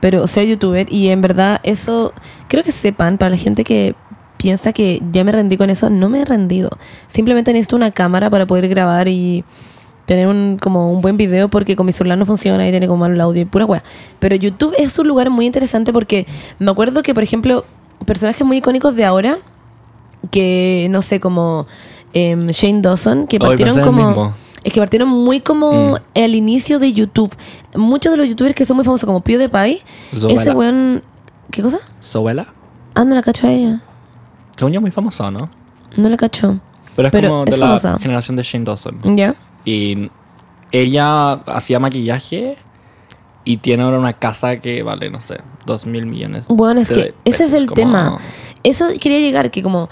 [0.00, 2.14] Pero ser youtuber y en verdad eso
[2.48, 3.94] creo que sepan para la gente que
[4.38, 6.70] piensa que ya me rendí con eso, no me he rendido.
[7.06, 9.44] Simplemente necesito una cámara para poder grabar y
[10.06, 12.98] tener un, como un buen video porque con mi celular no funciona y tiene como
[13.00, 13.82] mal el audio y pura wea.
[14.18, 16.26] Pero YouTube es un lugar muy interesante porque
[16.58, 17.64] me acuerdo que, por ejemplo,
[18.04, 19.38] personajes muy icónicos de ahora,
[20.30, 21.66] que no sé, como
[22.12, 24.34] em, Shane Dawson, que partieron como...
[24.62, 25.96] Es que partieron muy como Mm.
[26.14, 27.34] el inicio de YouTube.
[27.74, 29.82] Muchos de los youtubers que son muy famosos, como PewDiePie,
[30.30, 31.02] ese weón...
[31.50, 31.78] ¿Qué cosa?
[32.00, 32.46] ¿Sobela?
[32.94, 33.80] Ah, no la cacho a ella.
[34.56, 35.50] Según yo, muy famoso, ¿no?
[35.98, 36.58] No la cacho.
[36.96, 37.98] Pero es Pero como de es la famosa.
[37.98, 39.16] generación de Shane Dawson.
[39.16, 39.34] ¿Ya?
[39.64, 40.10] Y
[40.72, 42.56] ella hacía maquillaje
[43.44, 46.46] y tiene ahora una casa que vale, no sé, dos mil millones.
[46.48, 48.18] Bueno, es de que ese es el como- tema.
[48.62, 49.88] Eso quería llegar, que como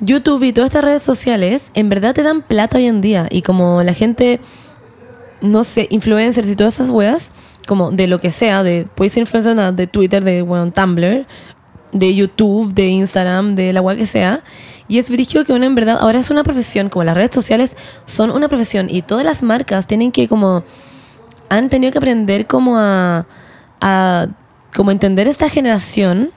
[0.00, 3.28] YouTube y todas estas redes sociales en verdad te dan plata hoy en día.
[3.30, 4.40] Y como la gente,
[5.40, 7.32] no sé, influencers y todas esas weas,
[7.66, 11.26] como de lo que sea, de puedes ser influencer de Twitter, de bueno, Tumblr,
[11.92, 14.42] de YouTube, de Instagram, de la wea que sea.
[14.88, 17.76] Y es brígido que uno en verdad ahora es una profesión, como las redes sociales
[18.06, 20.64] son una profesión y todas las marcas tienen que como
[21.48, 23.26] han tenido que aprender como a,
[23.80, 24.28] a
[24.88, 26.30] entender esta generación.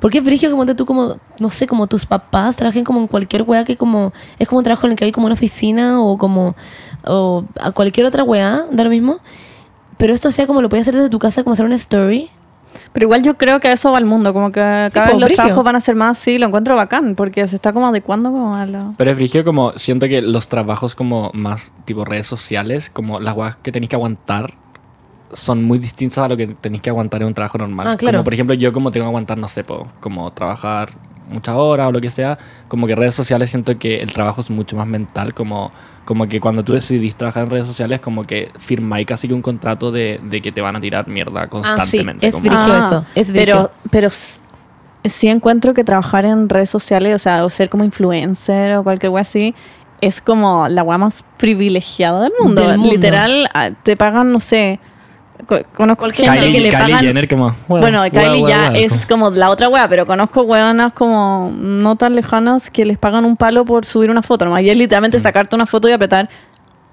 [0.00, 3.42] Porque es brígido como tú, como, no sé, como tus papás trabajen como en cualquier
[3.42, 6.18] wea que como, es como un trabajo en el que hay como una oficina o
[6.18, 6.56] como,
[7.04, 9.20] o a cualquier otra wea, da lo mismo.
[9.98, 12.30] Pero esto sea como lo puedes hacer desde tu casa, como hacer una story.
[12.92, 15.12] Pero igual yo creo que a eso va el mundo, como que cada Sí, vez
[15.12, 17.86] po, los trabajos van a ser más así, lo encuentro bacán, porque se está como
[17.86, 18.94] adecuando como a la...
[18.96, 23.34] Pero es frigio como siento que los trabajos como más tipo redes sociales, como las
[23.34, 24.54] guas que tenéis que aguantar,
[25.32, 27.86] son muy distintas a lo que tenéis que aguantar en un trabajo normal.
[27.86, 28.18] Ah, claro.
[28.18, 30.90] Como por ejemplo yo como tengo que aguantar, no sé, po, como trabajar
[31.32, 34.50] muchas horas o lo que sea, como que redes sociales siento que el trabajo es
[34.50, 35.72] mucho más mental, como,
[36.04, 39.42] como que cuando tú decidís trabajar en redes sociales, como que firmáis casi que un
[39.42, 42.26] contrato de, de que te van a tirar mierda constantemente.
[42.26, 43.70] Ah, es como- Brigio eso, es brigio.
[43.90, 44.08] pero, pero
[45.04, 49.10] sí encuentro que trabajar en redes sociales, o sea, o ser como influencer o cualquier
[49.10, 49.54] wea así,
[50.00, 52.66] es como la wea más privilegiada del mundo.
[52.66, 52.92] Del mundo.
[52.94, 54.80] Literal, ah, te pagan, no sé,
[55.76, 57.00] conozco gente Kylie, que le Kylie pagan...
[57.04, 57.54] Jenner como...
[57.68, 61.52] Bueno, wea, Kylie wea, ya wea, es como la otra wea, pero conozco weonas como
[61.56, 64.44] no tan lejanas que les pagan un palo por subir una foto.
[64.44, 65.22] Nomás y es literalmente Mm.
[65.22, 66.28] sacarte una foto y apretar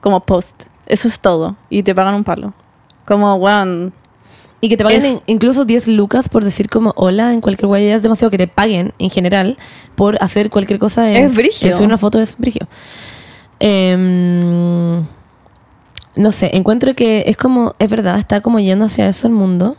[0.01, 0.63] como post.
[0.85, 1.55] Eso es todo.
[1.69, 2.53] Y te pagan un palo.
[3.05, 3.93] Como, weón.
[4.61, 7.81] Y que te paguen Es- incluso 10 lucas por decir como hola en cualquier wea.
[7.81, 9.57] Ya es demasiado que te paguen en general
[9.95, 11.09] por hacer cualquier cosa.
[11.09, 11.69] En, Es brigio.
[11.69, 12.67] en subir una foto es brigio.
[13.59, 15.03] Em,
[16.15, 19.77] no sé, encuentro que es como, es verdad, está como yendo hacia eso el mundo.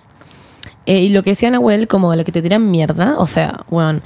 [0.87, 4.03] Eh, y lo que decía Nahuel, como lo que te tiran mierda, o sea, weón,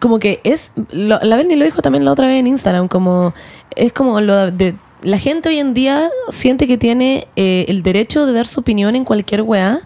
[0.00, 3.32] como que es, lo- la Benny lo dijo también la otra vez en Instagram, como
[3.76, 8.26] es como lo de, la gente hoy en día siente que tiene eh, el derecho
[8.26, 9.80] de dar su opinión en cualquier weá,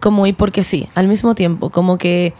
[0.00, 2.34] como y porque sí, al mismo tiempo, como que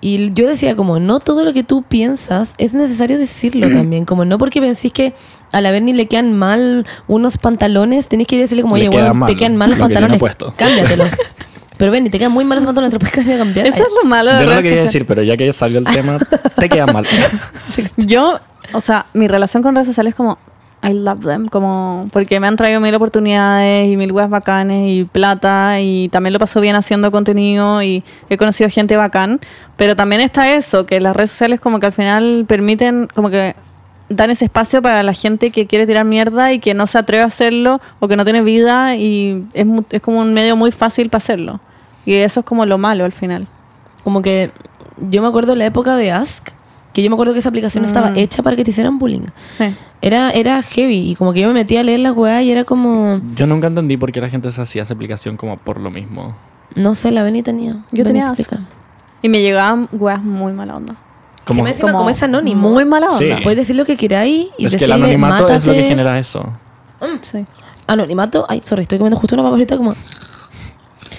[0.00, 4.24] y yo decía como no todo lo que tú piensas es necesario decirlo también, como
[4.24, 5.14] no porque pensís que
[5.52, 8.88] a la Berni le quedan mal unos pantalones, tenés que ir a decirle como, oye,
[8.88, 10.54] quedan weón, te mal, quedan mal los lo pantalones, puesto".
[10.56, 11.12] cámbiatelos.
[11.76, 13.66] Pero Benny, te quedan muy mal los pantalones, te los puedes cambiar.
[13.66, 15.86] Eso es lo malo de Yo no lo quería decir, pero ya que salió el
[15.86, 16.18] tema,
[16.58, 17.06] te queda mal.
[17.96, 18.38] Yo,
[18.74, 20.38] o sea, mi relación con redes sociales es como,
[20.82, 25.04] I love them, como, porque me han traído mil oportunidades y mil weas bacanes y
[25.04, 29.40] plata y también lo paso bien haciendo contenido y he conocido gente bacán,
[29.76, 33.54] pero también está eso, que las redes sociales como que al final permiten, como que
[34.08, 37.24] dan ese espacio para la gente que quiere tirar mierda y que no se atreve
[37.24, 41.10] a hacerlo o que no tiene vida y es, es como un medio muy fácil
[41.10, 41.60] para hacerlo.
[42.06, 43.46] Y eso es como lo malo al final.
[44.02, 44.50] Como que
[45.10, 46.48] yo me acuerdo de la época de Ask,
[46.92, 48.16] que yo me acuerdo que esa aplicación estaba Mm.
[48.18, 49.26] hecha para que te hicieran bullying.
[49.58, 49.74] Sí.
[50.02, 51.10] Era, era heavy.
[51.10, 53.12] Y como que yo me metía a leer las weas y era como.
[53.36, 56.34] Yo nunca entendí por qué la gente se hacía esa aplicación como por lo mismo.
[56.74, 57.72] No sé, la Beni tenía.
[57.72, 58.56] Yo Beni tenía asco.
[59.22, 60.96] Y me llegaban weas muy mala onda.
[61.44, 62.70] Como, Que Encima, como es anónimo.
[62.70, 63.24] Muy mala Sí.
[63.24, 63.40] onda.
[63.42, 65.88] Puedes decir lo que queráis y es que decirle, el anonimato es lo que "Mátate".
[65.88, 66.44] genera eso.
[67.22, 67.44] Sí.
[67.86, 68.46] Anonimato.
[68.48, 69.94] Ay, sorry, estoy comiendo justo una papa frita como.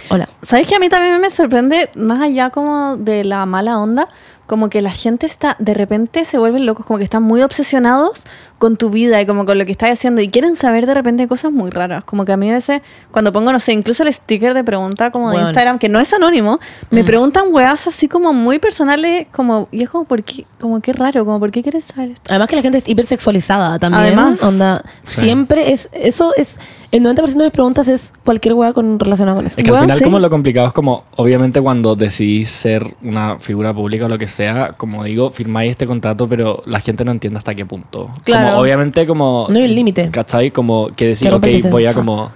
[0.09, 0.27] Hola.
[0.41, 4.07] ¿Sabes que a mí también me sorprende, más allá como de la mala onda,
[4.51, 8.23] como que la gente está, de repente se vuelven locos, como que están muy obsesionados
[8.61, 11.27] con tu vida y como con lo que estás haciendo y quieren saber de repente
[11.27, 12.03] cosas muy raras.
[12.03, 15.09] Como que a mí a veces, cuando pongo, no sé, incluso el sticker de pregunta
[15.09, 15.47] como de Bueno.
[15.47, 16.59] Instagram, que no es anónimo,
[16.91, 20.45] me preguntan weas así como muy personales, como, y es como, ¿por qué?
[20.59, 22.29] Como qué raro, como, ¿por qué quieres saber esto?
[22.29, 24.03] Además que la gente es hipersexualizada también.
[24.03, 24.43] Además.
[24.43, 25.21] onda, Sí.
[25.21, 25.89] siempre es.
[25.91, 26.59] Eso es.
[26.91, 29.59] El 90% de mis preguntas es cualquier wea con, relacionada con eso.
[29.59, 30.03] Es que al final sí.
[30.03, 34.27] como lo complicado es como, obviamente cuando decidís ser una figura pública o lo que
[34.27, 38.11] sea, como digo, firmáis este contrato, pero la gente no entiende hasta qué punto.
[38.23, 38.49] Claro.
[38.49, 39.47] Como, obviamente como...
[39.49, 40.09] No hay un límite.
[40.11, 40.51] ¿Cachai?
[40.51, 42.31] Como que decir, ok, voy a como...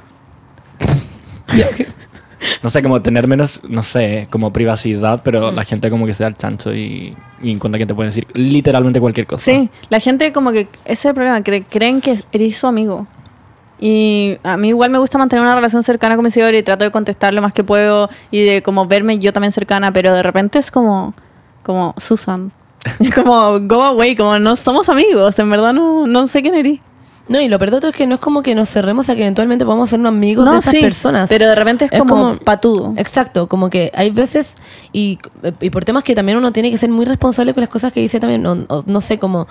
[2.63, 5.55] no sé, como tener menos, no sé, como privacidad, pero Mm.
[5.55, 8.28] la gente como que se da el chancho y, y encuentra que te pueden decir
[8.34, 9.43] literalmente cualquier cosa.
[9.45, 13.07] Sí, la gente como que ese es el problema, cre- creen que eres su amigo.
[13.80, 16.86] Y a mí igual me gusta mantener una relación cercana con mi seguidor y trato
[16.86, 20.24] de contestar lo más que puedo y de como verme yo también cercana, pero de
[20.24, 21.13] repente es como,
[21.61, 22.51] como Susan.
[22.99, 26.79] Es como, go away, como no somos amigos, en verdad no, no sé quién eres.
[27.27, 29.15] No, y lo peor de todo es que no es como que nos cerremos a
[29.15, 31.27] que eventualmente podamos ser unos amigos de No, esas sí, personas.
[31.27, 32.93] pero de repente es, como, patudo.
[32.97, 34.57] Exacto, como que hay veces,
[34.93, 35.17] y,
[35.59, 37.99] y por temas que también uno tiene que ser muy responsable con las cosas que
[37.99, 38.55] dice también, no,
[38.86, 39.47] no sé, como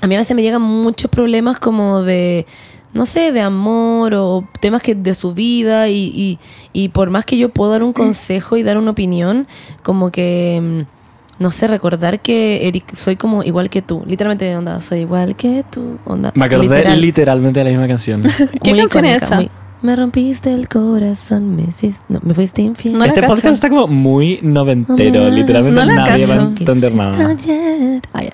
[0.00, 2.46] a mí a veces me llegan muchos problemas como de,
[2.94, 6.38] no sé, de amor o temas que de su vida y, y,
[6.72, 9.46] y por más que yo puedo dar un consejo y dar una opinión,
[9.82, 10.95] como que, mm,
[11.38, 15.64] no sé, recordar que Eric, soy como igual que tú, literalmente, onda, soy igual que
[15.70, 16.32] tú, onda.
[16.34, 17.00] Me acordé literal.
[17.00, 18.22] literalmente de la misma canción.
[18.62, 19.34] ¿Qué Muy canción es esa?
[19.36, 19.50] muy-
[19.82, 22.96] me rompiste el corazón, me, hiciste- no, me fuiste infiel.
[22.98, 23.34] No este cacho.
[23.34, 27.28] podcast está como muy noventero, No me literalmente nadie va a entender nada.
[27.28, 28.00] ayer.
[28.14, 28.32] Ah, ya.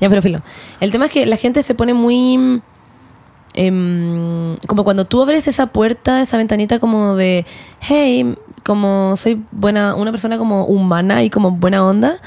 [0.00, 0.40] Ya, pero filo.
[0.80, 2.60] El tema es que la gente se pone muy.
[3.54, 7.44] em, como cuando tú abres esa puerta, esa ventanita como de.
[7.80, 8.34] Hey,
[8.64, 12.18] como soy buena, una persona como humana y como buena onda.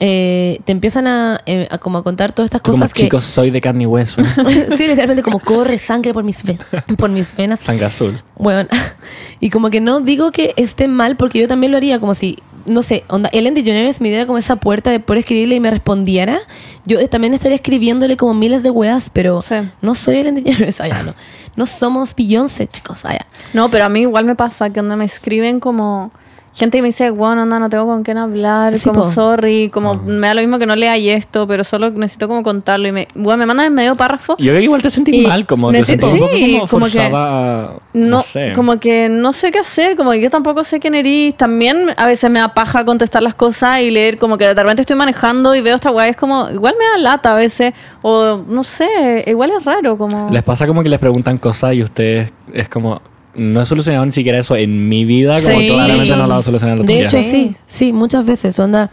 [0.00, 3.04] eh, te empiezan a, eh, a como a contar todas estas Como cosas que.
[3.04, 4.22] chicos, soy de carne y hueso.
[4.76, 6.58] sí, literalmente como corre sangre por mis, ve-
[6.96, 7.60] por mis venas.
[7.60, 8.20] Sangre azul.
[8.36, 8.68] Bueno,
[9.40, 12.38] y como que no digo que esté mal porque yo también lo haría, como si,
[12.66, 15.70] no sé, onda, Ellen DeGeneres me diera como esa puerta de poder escribirle y me
[15.70, 16.38] respondiera,
[16.86, 19.56] yo también estaría escribiéndole como miles de weas, pero Sí.
[19.82, 21.14] no soy Ellen DeGeneres, allá no.
[21.56, 23.26] No somos Beyoncé, chicos, allá.
[23.52, 26.10] No, pero a mí igual me pasa que onda me escriben como
[26.54, 29.08] gente que me dice, bueno, onda, no tengo con quién hablar, Sí, como po.
[29.10, 32.42] sorry, como me da lo mismo que no lea y esto, pero solo necesito como
[32.44, 34.36] contarlo y me, bueno, me mandan en medio párrafo.
[34.38, 36.68] Yo creo que igual te sentí mal, como te necesito- sentí un poco sí, como
[36.68, 37.80] como que- No,
[38.18, 38.52] no sé.
[38.54, 41.36] como que no sé qué hacer, como que yo tampoco sé quién eres.
[41.36, 44.82] También a veces me da paja contestar las cosas y leer, como que de repente
[44.82, 48.42] estoy manejando y veo esta weá, es como, igual me da lata a veces, o
[48.48, 50.30] no sé, igual es raro, como...
[50.30, 53.00] Les pasa como que les preguntan cosas y ustedes es como,
[53.36, 55.68] no he solucionado ni siquiera eso en mi vida, como Sí.
[55.68, 57.06] claramente hecho- no lo solucionar la De tuya.
[57.06, 57.30] hecho, Sí.
[57.30, 58.90] sí, sí, muchas veces, onda.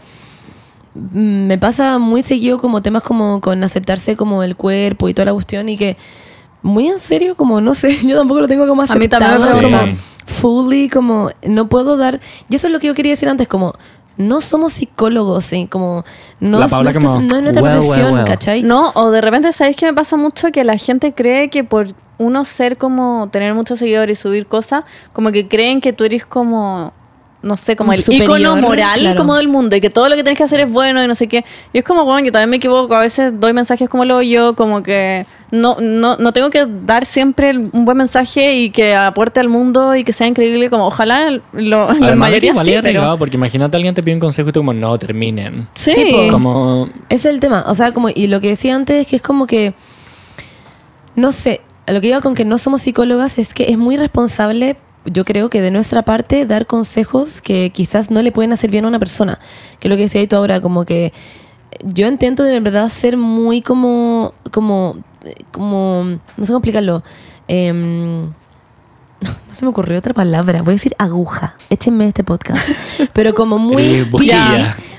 [0.94, 5.26] mm, Me pasa muy seguido como temas como con aceptarse como el cuerpo y toda
[5.26, 5.96] la cuestión y que
[6.62, 9.36] muy en serio como no sé, yo tampoco lo tengo como A mí también me
[9.36, 9.80] aceptado preocupa.
[9.80, 9.92] como
[10.26, 13.74] fully como no puedo dar y eso es lo que yo quería decir antes como
[14.16, 15.66] no somos psicólogos, ¿sí?
[15.66, 16.04] como
[16.40, 18.24] no, La es- Paula no, es, no es nuestra well, well, profesión, well.
[18.24, 18.62] ¿cachai?
[18.62, 20.50] No, o de repente, ¿sabéis que me pasa mucho?
[20.52, 21.86] Que la gente cree que por
[22.18, 26.24] uno ser como, tener muchos seguidores y subir cosas, como que creen que tú eres
[26.26, 26.92] como,
[27.42, 29.18] no sé, como el Superior, ícono moral claro.
[29.18, 31.14] como del mundo y que todo lo que tienes que hacer es bueno y no
[31.16, 31.44] sé qué.
[31.72, 34.54] Y es como, bueno, yo también me equivoco, a veces doy mensajes como lo yo,
[34.54, 39.40] como que no, no, no tengo que dar siempre un buen mensaje y que aporte
[39.40, 42.80] al mundo y que sea increíble, como ojalá el- lo, la Además de que mayoría
[42.80, 43.18] sí, pero...
[43.18, 45.66] porque imagínate alguien te pide un consejo y tú como, no, terminen.
[45.74, 46.28] Sí, Sí.
[46.30, 47.64] Como, es el tema.
[47.66, 49.74] O sea, como, y lo que decía antes es que es como que,
[51.16, 54.76] no sé, lo que iba con que no somos psicólogas es que es muy responsable,
[55.04, 58.84] yo creo que de nuestra parte, dar consejos que quizás no le pueden hacer bien
[58.84, 59.38] a una persona.
[59.80, 61.12] Que es lo que decía tú ahora, como que
[61.84, 64.98] yo intento de verdad ser muy como, como,
[65.50, 66.04] como,
[66.36, 67.02] no sé cómo explicarlo.
[67.48, 68.26] Em,
[69.22, 70.62] no se me ocurrió otra palabra.
[70.62, 71.54] Voy a decir aguja.
[71.70, 72.62] Échenme este podcast.
[73.12, 73.82] Pero como muy...
[73.82, 74.10] Eh,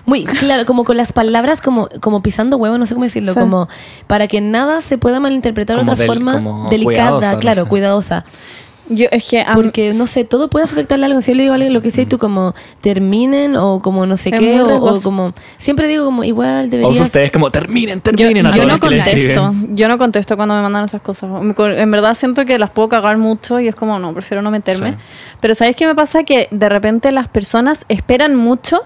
[0.05, 3.39] muy, claro, como con las palabras como, como pisando huevo, no sé cómo decirlo, Sí.
[3.39, 3.69] como
[4.07, 6.33] para que nada se pueda malinterpretar de otra del- forma
[6.69, 6.83] delicada,
[7.21, 7.69] cuidadosa, no claro, sé.
[7.69, 8.25] cuidadosa.
[8.89, 11.21] Yo, es que mí- Porque, no sé, todo puede afectarle a algo.
[11.21, 14.05] Si yo le digo a alguien lo que sea y tú como terminen o como
[14.05, 15.33] no sé qué, o, o como...
[15.57, 16.95] Siempre digo como igual O deberías...
[16.95, 19.53] sea, ustedes como terminen, yo, terminen a yo no contesto.
[19.69, 21.29] Yo no contesto cuando me mandan esas cosas.
[21.57, 24.91] En verdad siento que las puedo cagar mucho y es como, no, prefiero no meterme.
[24.91, 24.97] Sí.
[25.39, 26.23] Pero ¿sabéis qué me pasa?
[26.23, 28.81] Que de repente las personas esperan mucho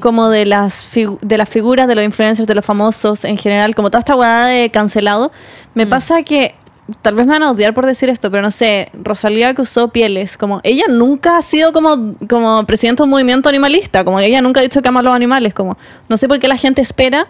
[0.00, 0.88] como de las,
[1.20, 4.46] de las figuras, de los influencers, de los famosos en general, como toda esta hueá
[4.46, 5.30] de cancelado.
[5.74, 6.54] Me pasa que,
[7.02, 9.88] tal vez me van a odiar por decir esto, pero no sé, Rosalía que usó
[9.88, 14.40] pieles, como ella nunca ha sido como, como presidenta de un movimiento animalista, como ella
[14.42, 15.76] nunca ha dicho que ama a los animales, como
[16.08, 17.26] no sé por qué la gente espera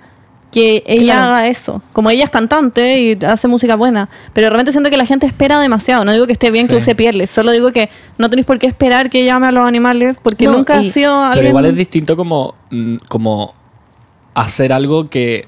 [0.52, 1.22] que ella Claro.
[1.28, 1.80] haga eso.
[1.92, 5.60] Como ella es cantante y hace música buena, pero realmente siento que la gente espera
[5.60, 6.04] demasiado.
[6.04, 7.88] No digo que esté bien que use pieles, solo digo que
[8.18, 10.88] no tenéis por qué esperar que ella ame a los animales porque No, nunca y-
[10.88, 11.38] ha sido alguien...
[11.38, 13.54] Pero igual es distinto como, mm, como
[14.34, 15.46] hacer algo que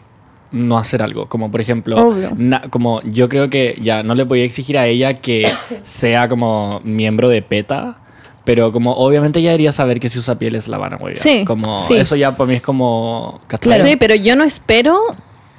[0.53, 1.27] no hacer algo.
[1.27, 5.15] Como por ejemplo, na- como yo creo que ya no le podía exigir a ella
[5.15, 5.47] que
[5.83, 7.97] sea como miembro de PETA.
[8.45, 11.17] Pero como obviamente ella debería saber que si usa pieles la van a huevear.
[11.17, 11.95] Sí, Como sí.
[11.95, 13.41] eso ya para mí es como...
[13.47, 13.81] ¿cachai?
[13.81, 14.99] Sí, pero yo no espero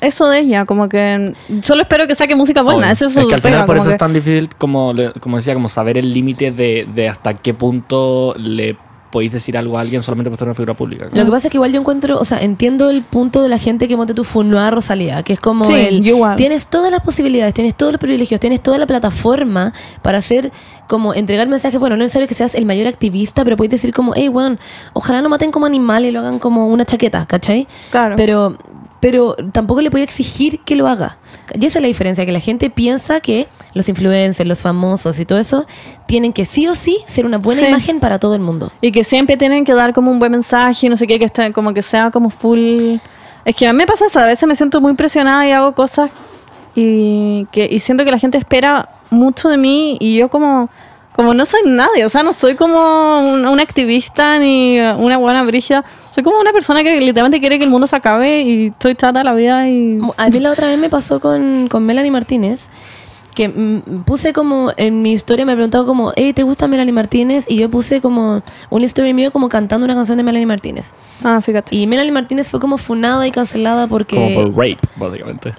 [0.02, 3.36] eso de ella, como que solo espero que saque música buena, eso es es que
[3.36, 6.14] al final por como eso que- es tan difícil como, como decía, como saber el
[6.14, 8.76] límite de, de hasta qué punto le
[9.14, 11.05] podéis decir algo a alguien solamente por ser una figura pública.
[11.14, 13.59] Lo que pasa es que igual yo encuentro, o sea, entiendo el punto de la
[13.59, 16.36] gente que monte tu funó a Rosalía, que es como Sí, el igual.
[16.36, 20.51] tienes todas las posibilidades, tienes todos los privilegios, tienes toda la plataforma para hacer
[20.88, 23.93] como entregar mensajes, bueno, no es necesario que seas el mayor activista, pero puedes decir
[23.93, 24.57] como, hey, weón,
[24.93, 27.68] ojalá no maten como animal y lo hagan como una chaqueta, ¿cachai?
[27.91, 28.16] Claro.
[28.18, 28.57] Pero
[29.04, 31.18] pero tampoco le puede exigir que lo haga.
[31.60, 35.26] Y esa es la diferencia, que la gente piensa que los influencers, los famosos y
[35.26, 35.66] todo eso
[36.08, 37.68] tienen que sí o sí ser una buena Sí.
[37.68, 38.72] imagen para todo el mundo.
[38.80, 41.51] Y que siempre tienen que dar como un buen mensaje, no sé qué, que esté,
[41.51, 42.95] como que sea como full.
[43.43, 45.74] Es que a mí me pasa eso, a veces me siento muy presionada y hago
[45.76, 46.10] cosas
[46.74, 50.70] y, que, y siento que la gente espera mucho de mí y yo como,
[51.16, 55.43] como no soy nadie, o sea, no soy como un- una activista ni una buena
[55.43, 58.95] brígida, soy como una persona que literalmente quiere que el mundo se acabe y estoy
[58.95, 59.99] chata de la vida y...
[60.18, 62.70] A mí la otra vez me pasó con, con Melanie Martínez,
[63.36, 67.45] que mm, puse como en mi historia, me preguntaba como, hey, ¿te gusta Melanie Martínez?
[67.49, 70.93] Y yo puse como una historia mío como cantando una canción de Melanie Martínez.
[71.24, 71.76] Ah, sí, caché.
[71.76, 74.16] Y Melanie Martínez fue como funada y cancelada porque...
[74.16, 75.53] Como por rape, básicamente.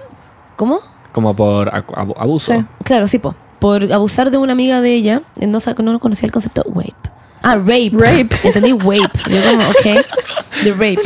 [0.54, 0.78] ¿Cómo?
[1.12, 1.68] Como por
[2.16, 2.52] abuso.
[2.54, 2.64] Sí.
[2.84, 3.34] Claro, sí, po.
[3.64, 5.22] Por abusar de una amiga de ella.
[5.40, 6.92] eh, No, no conocía el concepto rape.
[7.40, 7.92] Ah, rape.
[7.94, 8.28] Rape.
[8.44, 9.18] Entendí rape.
[9.30, 10.64] Yo como, ok.
[10.64, 11.00] De rape.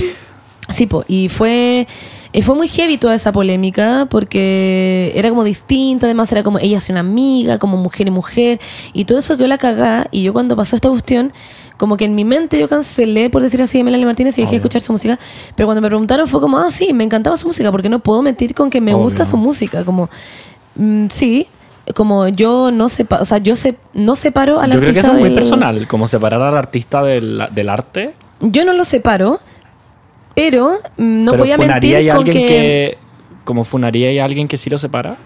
[0.68, 1.04] Sí, po.
[1.06, 1.86] Y fue,
[2.32, 6.06] y fue muy heavy toda esa polémica porque era como distinta.
[6.06, 8.58] Además, era como ella es una amiga, como mujer y mujer.
[8.92, 10.08] Y todo eso quedó la cagada.
[10.10, 11.32] Y yo cuando pasó esta cuestión,
[11.76, 14.50] como que en mi mente yo cancelé, por decir así, a Melanie Martínez y dejé
[14.50, 15.16] de escuchar su música.
[15.54, 18.20] Pero cuando me preguntaron fue como, ah, sí, me encantaba su música porque no puedo
[18.20, 19.04] mentir con que me Obvio.
[19.04, 19.84] gusta su música.
[19.84, 20.10] Como,
[20.74, 21.46] mm, sí,
[21.94, 25.16] como yo no separo, o sea, yo se, no separo al Yo creo que artista
[25.16, 28.14] es muy personal, como separar al artista del, del arte.
[28.40, 29.40] Yo no lo separo,
[30.34, 32.32] pero mm, no pero a funaría mentir con que...
[32.32, 32.98] que...
[33.44, 35.16] Como funaría y alguien que sí lo separa.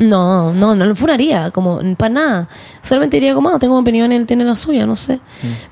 [0.00, 2.48] No, no, no lo funaría, como para nada.
[2.82, 5.20] Solamente diría como, ah, tengo una opinión, él tiene la suya, no sé.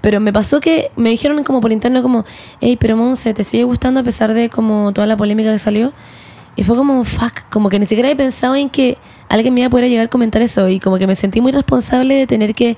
[0.03, 2.27] Pero me pasó que me dijeron como por interno como,
[2.61, 5.93] hey, pero Monse, ¿te sigue gustando a pesar de como toda la polémica que salió?
[6.59, 8.99] Y fue como, fuck, como que ni siquiera he pensado en que
[9.29, 10.69] alguien me iba a poder llegar a comentar eso.
[10.69, 12.77] Y como que me sentí muy responsable de tener que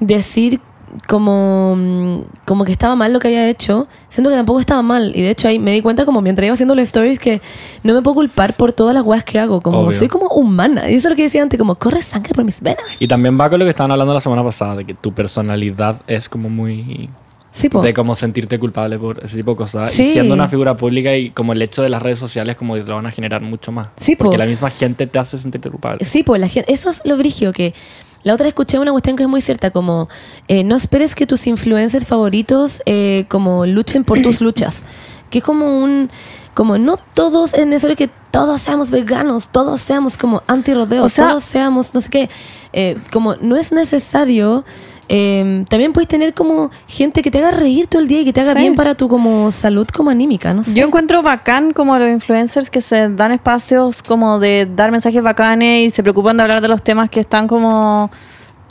[0.00, 0.60] decir
[1.06, 2.14] como, mm,
[2.44, 5.12] como que estaba mal lo que había hecho, siento que tampoco estaba mal.
[5.14, 7.40] Y de hecho ahí me di cuenta como mientras iba haciendo los stories que
[7.84, 9.60] no me puedo culpar por todas las weas que hago.
[9.60, 9.96] Como Obvio.
[9.96, 10.90] soy como humana.
[10.90, 13.00] Y eso es lo que decía antes, como corre sangre por mis venas.
[13.00, 16.02] Y también va con lo que estaban hablando la semana pasada, de que tu personalidad
[16.08, 17.08] es como muy...
[17.52, 17.82] Sí, po.
[17.82, 19.90] De como sentirte culpable por ese tipo de cosas.
[19.90, 20.02] Sí.
[20.10, 22.82] Y siendo una figura pública y como el hecho de las redes sociales como que
[22.82, 23.88] te lo van a generar mucho más.
[23.96, 24.24] Sí, po.
[24.26, 26.04] Porque la misma gente te hace sentirte culpable.
[26.04, 27.74] Sí, pues la gente, eso es lo brigio que
[28.22, 30.08] la otra escuché una cuestión que es muy cierta, como
[30.46, 34.84] eh, no esperes que tus influencers favoritos eh, como luchen por tus luchas,
[35.30, 36.10] que es como un,
[36.54, 41.08] como no todos es necesario que todos seamos veganos, todos seamos como anti rodeos, O
[41.08, 42.30] sea- todos seamos no sé qué,
[42.72, 44.64] Eh, como no es necesario.
[45.12, 48.32] Eh, también puedes tener como gente que te haga reír todo el día y que
[48.32, 48.58] te haga Sí.
[48.60, 50.74] bien para tu como salud como anímica, no sé.
[50.74, 55.88] Yo encuentro bacán como los influencers que se dan espacios como de dar mensajes bacanes
[55.88, 58.08] y se preocupan de hablar de los temas que están como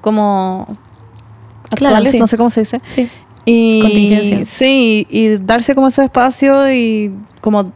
[0.01, 0.65] como
[1.71, 2.19] Claro, actuales, sí.
[2.19, 2.81] no sé cómo se dice.
[2.87, 3.09] Sí.
[3.45, 4.45] Y Contingencia.
[4.45, 7.11] sí, y darse como ese espacio y
[7.41, 7.73] como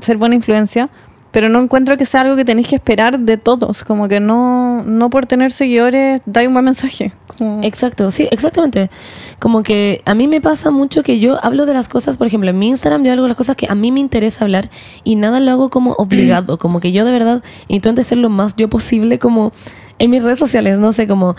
[0.00, 0.88] ser buena influencia,
[1.30, 4.82] pero no encuentro que sea algo que tenéis que esperar de todos, como que no
[4.84, 7.12] no por tener seguidores dais un buen mensaje.
[7.38, 8.90] Como- Exacto, sí, exactamente.
[9.38, 12.50] Como que a mí me pasa mucho que yo hablo de las cosas, por ejemplo,
[12.50, 14.70] en mi Instagram yo hablo de las cosas que a mí me interesa hablar
[15.04, 18.56] y nada lo hago como obligado, como que yo de verdad intento ser lo más
[18.56, 19.52] yo posible como
[19.98, 21.36] en mis redes sociales, no sé, como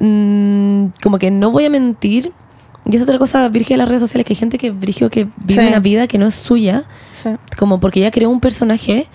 [0.00, 2.32] mm, como que no voy a mentir.
[2.90, 5.24] Y es otra cosa, virgen de las redes sociales, que hay gente que, Virgio, que
[5.24, 5.68] vive Sí.
[5.68, 6.84] una vida que no es suya,
[7.14, 7.30] Sí.
[7.58, 9.06] como porque ya creó un personaje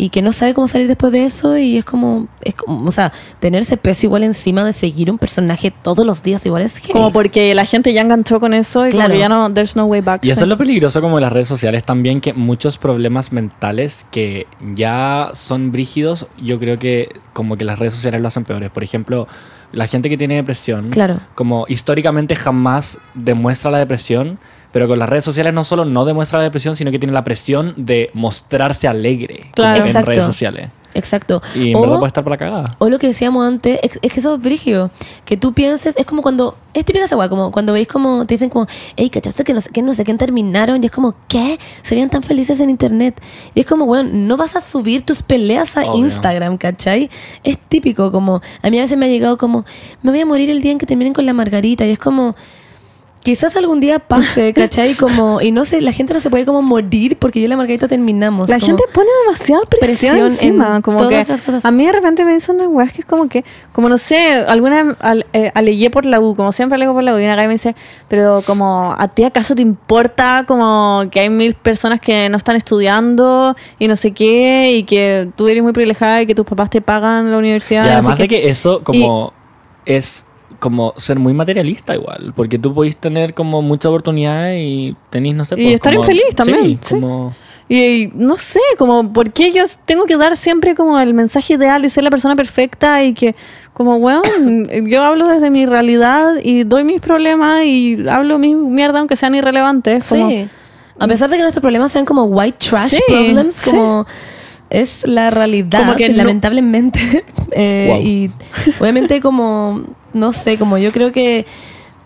[0.00, 2.92] y que no sabe cómo salir después de eso y es como, es como o
[2.92, 6.92] sea, tenerse peso igual encima de seguir un personaje todos los días igual es heavy.
[6.92, 9.08] Como porque la gente ya enganchó con eso y Claro.
[9.08, 10.24] como que ya no, there's no way back.
[10.24, 14.06] Y eso es lo peligroso como de las redes sociales también, que muchos problemas mentales
[14.12, 18.70] que ya son brígidos, yo creo que como que las redes sociales lo hacen peores.
[18.70, 19.26] Por ejemplo,
[19.72, 21.18] la gente que tiene depresión, Claro.
[21.34, 24.38] como históricamente jamás demuestra la depresión,
[24.72, 27.24] pero con las redes sociales no solo no demuestra la depresión, sino que tiene la
[27.24, 29.84] presión de mostrarse alegre Claro.
[29.84, 30.70] en redes sociales.
[30.94, 31.40] Exacto.
[31.54, 32.76] Y en O- verdad puede estar para la cagada.
[32.78, 34.90] O lo que decíamos antes, es, es que eso es brígido.
[35.26, 38.34] Que tú pienses, es como cuando, es típica esa weá, como cuando veis como, te
[38.34, 38.66] dicen como,
[38.96, 40.82] hey, ¿cachaste que no sé qué, no sé quién terminaron?
[40.82, 41.58] Y es como, ¿qué?
[41.82, 43.20] Se veían tan felices en internet.
[43.54, 46.06] Y es como, bueno, no vas a subir tus peleas a Obvio.
[46.06, 47.10] Instagram, ¿cachai?
[47.44, 49.64] Es típico, como, a mí a veces me ha llegado como,
[50.02, 51.86] me voy a morir el día en que terminen con la margarita.
[51.86, 52.34] Y es como,
[53.28, 54.94] quizás algún día pase, ¿cachai?
[54.94, 57.58] Como, y no sé, la gente no se puede como morir porque yo y la
[57.58, 58.48] margarita terminamos.
[58.48, 60.76] La como- gente pone demasiada presión, presión encima.
[60.76, 61.64] en como todas que las cosas.
[61.66, 64.32] a mí de repente me dicen unas weas que es como que, como no sé,
[64.48, 67.24] alguna vez al, eh, alegué por la U, como siempre alego por la U, y
[67.24, 67.76] una acá me dice,
[68.08, 72.56] pero como, ¿a ti acaso te importa como que hay mil personas que no están
[72.56, 76.70] estudiando y no sé qué, y que tú eres muy privilegiada y que tus papás
[76.70, 77.82] te pagan la universidad?
[77.82, 78.22] Y no sé además qué"?
[78.22, 79.34] de que eso como
[79.84, 80.24] es
[80.58, 85.44] como ser muy materialista igual, porque tú podéis tener como mucha oportunidad y tenéis, no
[85.44, 86.94] sé, Y pues, estar como- infeliz también, Sí, sí.
[86.94, 87.34] como...
[87.70, 91.52] Y, y no sé, como, ¿por qué yo tengo que dar siempre como el mensaje
[91.54, 93.34] ideal y ser la persona perfecta y que,
[93.74, 94.22] como, weón,
[94.88, 99.34] yo hablo desde mi realidad y doy mis problemas y hablo mi mierda aunque sean
[99.34, 100.08] irrelevantes?
[100.08, 100.48] Como, Sí.
[101.00, 103.70] A pesar de que nuestros problemas sean como white trash Sí, problems, sí.
[103.70, 104.04] como
[104.70, 106.98] es la realidad, Como que no- lamentablemente.
[107.52, 108.00] Eh, Wow.
[108.02, 108.30] Y
[108.80, 109.82] obviamente como,
[110.12, 111.46] no sé, como yo creo que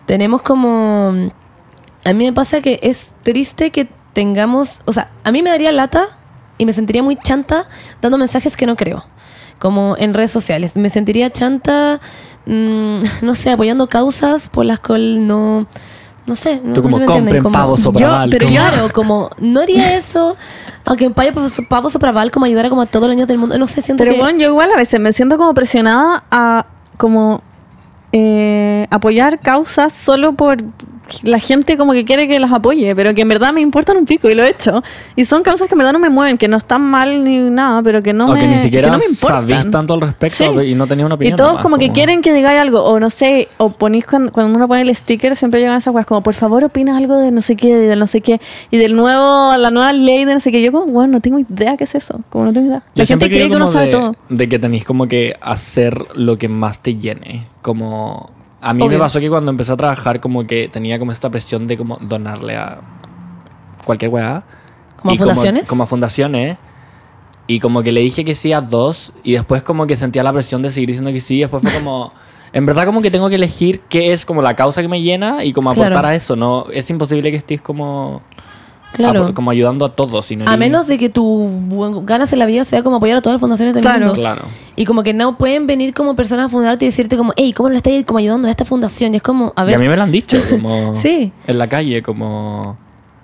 [0.05, 1.13] tenemos como...
[2.05, 5.71] A mí me pasa que es triste que tengamos, o sea, a mí me daría
[5.71, 6.07] lata
[6.57, 7.67] y me sentiría muy chanta
[8.01, 9.05] dando mensajes que no creo,
[9.59, 10.75] como en redes sociales.
[10.75, 12.01] Me sentiría chanta,
[12.45, 15.67] mm, no sé, apoyando causas por las cuales no...
[16.25, 18.29] No sé, no, Tú no se me entienden, compren como- pavo sopraval.
[18.29, 20.37] Yo, pero como- claro, como no haría eso,
[20.85, 21.31] aunque un pavo,
[21.67, 24.15] pavo sopraval como ayudara como a todos los niños del mundo, no sé, siento Pero
[24.15, 24.21] que...
[24.21, 26.65] bueno, yo igual a veces me siento como presionada a
[26.97, 27.41] como
[28.13, 30.57] eh, apoyar causas solo por
[31.23, 34.05] la gente como que quiere que las apoye, pero que en verdad me importan un
[34.05, 34.83] pico y lo he hecho.
[35.15, 37.81] Y son causas que en verdad no me mueven, que no están mal ni nada,
[37.83, 39.47] pero que no o me que ni siquiera que no me importan.
[39.49, 40.67] sabéis tanto al respecto Sí.
[40.69, 41.33] y no tenías una opinión.
[41.33, 44.31] Y todos nomás, como que quieren que digáis algo, o no sé, o ponís cuando,
[44.31, 47.31] cuando uno pone el sticker, siempre llegan esas cosas como, por favor, opina algo de
[47.31, 48.39] no sé qué, de no sé qué,
[48.71, 50.61] y del nuevo, la nueva ley de no sé qué.
[50.61, 52.83] Yo como, bueno, no tengo idea qué es eso, como no tengo idea.
[52.95, 54.15] Yo La gente cree que uno como sabe de, todo.
[54.29, 57.47] De que tenéis como que hacer lo que más te llene.
[57.61, 58.29] Como.
[58.63, 58.99] A mí me Obvio.
[58.99, 62.55] pasó que cuando empecé a trabajar, como que tenía como esta presión de como donarle
[62.55, 62.79] a
[63.85, 64.43] cualquier weá.
[64.97, 65.67] ¿Como a fundaciones?
[65.69, 66.57] Como, a fundaciones.
[67.45, 69.11] Y como que le dije que sí a dos.
[69.23, 71.35] Y después como que sentía la presión de seguir diciendo que sí.
[71.35, 72.11] Y después fue como.
[72.55, 75.43] En verdad como que tengo que elegir qué es como la causa que me llena
[75.43, 76.07] y como aportar Claro.
[76.09, 76.35] a eso.
[76.35, 78.21] No, es imposible que estés como,
[78.93, 79.33] Claro.
[79.33, 80.25] como ayudando a todos.
[80.27, 81.49] sino A eres- menos de que tu
[82.05, 83.99] ganas en la vida sea como apoyar a todas las fundaciones del Claro.
[84.07, 84.13] mundo.
[84.13, 84.41] Claro.
[84.75, 87.69] Y como que no pueden venir como personas a fundarte y decirte como, hey, ¿cómo
[87.69, 89.13] lo estás como ayudando a esta fundación?
[89.13, 89.75] Y es como, a y ver...
[89.75, 91.33] a mí me lo han dicho, como Sí.
[91.47, 92.77] en la calle, como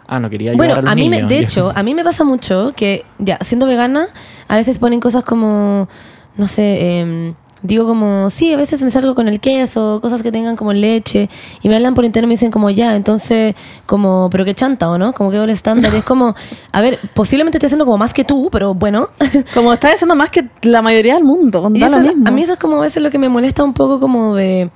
[0.08, 1.30] ah, no quería ayudar Bueno, a los a mí, me, niños.
[1.30, 4.08] de Y- hecho, a mí me pasa mucho que, ya, siendo vegana,
[4.48, 5.88] a veces ponen cosas como,
[6.36, 10.32] no sé, em, digo como, sí, a veces me salgo con el queso, cosas que
[10.32, 11.30] tengan como leche,
[11.62, 13.56] y me hablan por internet y me dicen como, ya, entonces,
[13.86, 15.14] como, pero qué chanta, ¿o no?
[15.14, 16.36] Como que doble estándar, y es como,
[16.72, 19.10] a ver, posiblemente estoy haciendo como más que tú, pero bueno.
[19.54, 22.28] Como estás haciendo más que la mayoría del mundo, Y eso- lo mismo.
[22.28, 24.70] a mí eso es como a veces lo que me molesta un poco como de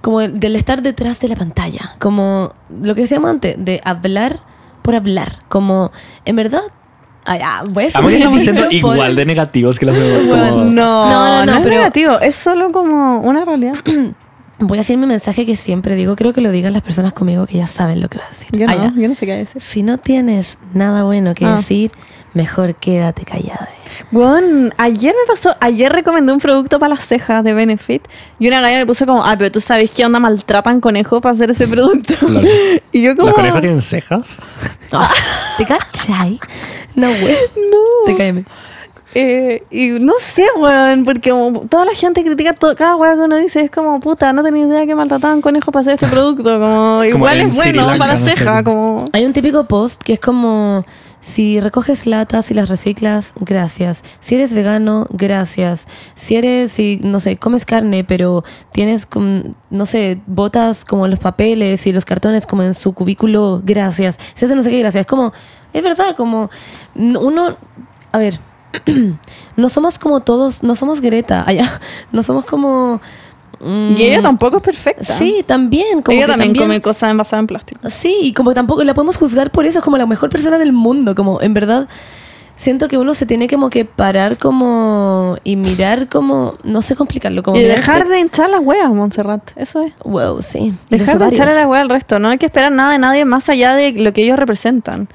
[0.00, 4.40] como del estar detrás de la pantalla, como lo que decíamos antes, de hablar
[4.82, 5.90] por hablar, como
[6.24, 6.62] en verdad,
[7.28, 8.00] ay, ah, voy a decir
[8.50, 10.26] Estamos por- igual de negativos que los demás.
[10.26, 10.72] Bueno, como- no,
[11.10, 13.74] No, no, no, es pero- negativo, es solo como una realidad.
[14.60, 17.46] Voy a decir mi mensaje que siempre digo, creo que lo digan las personas conmigo
[17.46, 18.48] que ya saben lo que voy a decir.
[18.50, 18.92] Yo no, ya.
[19.00, 19.62] yo no sé qué decir.
[19.62, 21.54] Si no tienes nada bueno que Ah.
[21.54, 21.92] decir,
[22.38, 23.68] mejor quédate callada.
[24.12, 28.06] Bueno, ayer me pasó, ayer recomendé un producto para las cejas de Benefit
[28.38, 31.34] y una galla me puso como, ah, pero tú sabes que onda maltratan conejos para
[31.34, 32.14] hacer ese producto.
[32.92, 34.38] Y yo como, ¿Los conejos tienen cejas?
[35.58, 36.40] ¿Te cachai?
[36.94, 37.36] No, güey.
[37.70, 38.06] no.
[38.06, 38.44] Te cállame.
[39.14, 43.24] Eh, y no sé, weón, porque como toda la gente critica todo, cada weón que
[43.24, 46.58] uno dice es como, puta, no tenía idea que maltrataban conejos para hacer este producto.
[46.58, 48.32] Como, igual es bueno Lanka, para la no sé.
[48.32, 49.04] ceja, como...
[49.12, 50.84] Hay un típico post que es como
[51.20, 54.04] si recoges latas y las reciclas, gracias.
[54.20, 55.86] Si eres vegano, gracias.
[56.14, 59.08] Si eres, si, no sé, comes carne, pero tienes,
[59.70, 64.18] no sé, botas como los papeles y los cartones como en su cubículo, gracias.
[64.34, 65.06] Si haces no sé qué, gracias.
[65.06, 65.32] Como,
[65.72, 66.50] es verdad, como
[66.94, 67.56] uno,
[68.12, 68.38] a ver,
[69.56, 71.80] no somos como todos, no somos Greta, allá,
[72.12, 73.00] no somos como...
[73.60, 75.04] mm, Y ella tampoco es perfecta.
[75.16, 76.02] Sí, también.
[76.02, 77.90] Como ella que también, come cosas envasadas en plástico.
[77.90, 80.72] Sí, y como tampoco la podemos juzgar por eso, es como la mejor persona del
[80.72, 81.88] mundo, como en verdad
[82.58, 87.42] siento que uno se tiene como que parar como y mirar como, no sé complicarlo,
[87.42, 89.52] como Y dejar de hinchar las huevas, Montserrat.
[89.56, 89.92] Eso es.
[90.04, 90.74] Wow, sí.
[90.90, 91.40] Dejar de ovarios.
[91.40, 92.18] echarle la hueá al resto.
[92.18, 95.08] No hay que esperar nada de nadie más allá de lo que ellos representan.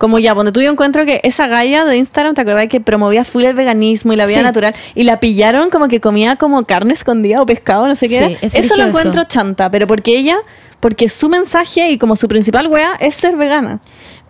[0.00, 3.22] Como ya, donde tú yo encuentro que esa galla de Instagram, ¿te acordás que promovía
[3.22, 4.42] full el veganismo y la vida Sí.
[4.42, 4.74] natural?
[4.94, 8.18] Y la pillaron como que comía como carne escondida o pescado, no sé qué.
[8.18, 8.38] Sí, era.
[8.40, 10.38] es eso lo encuentro chanta, pero porque ella,
[10.80, 13.80] porque su mensaje y como su principal wea es ser vegana.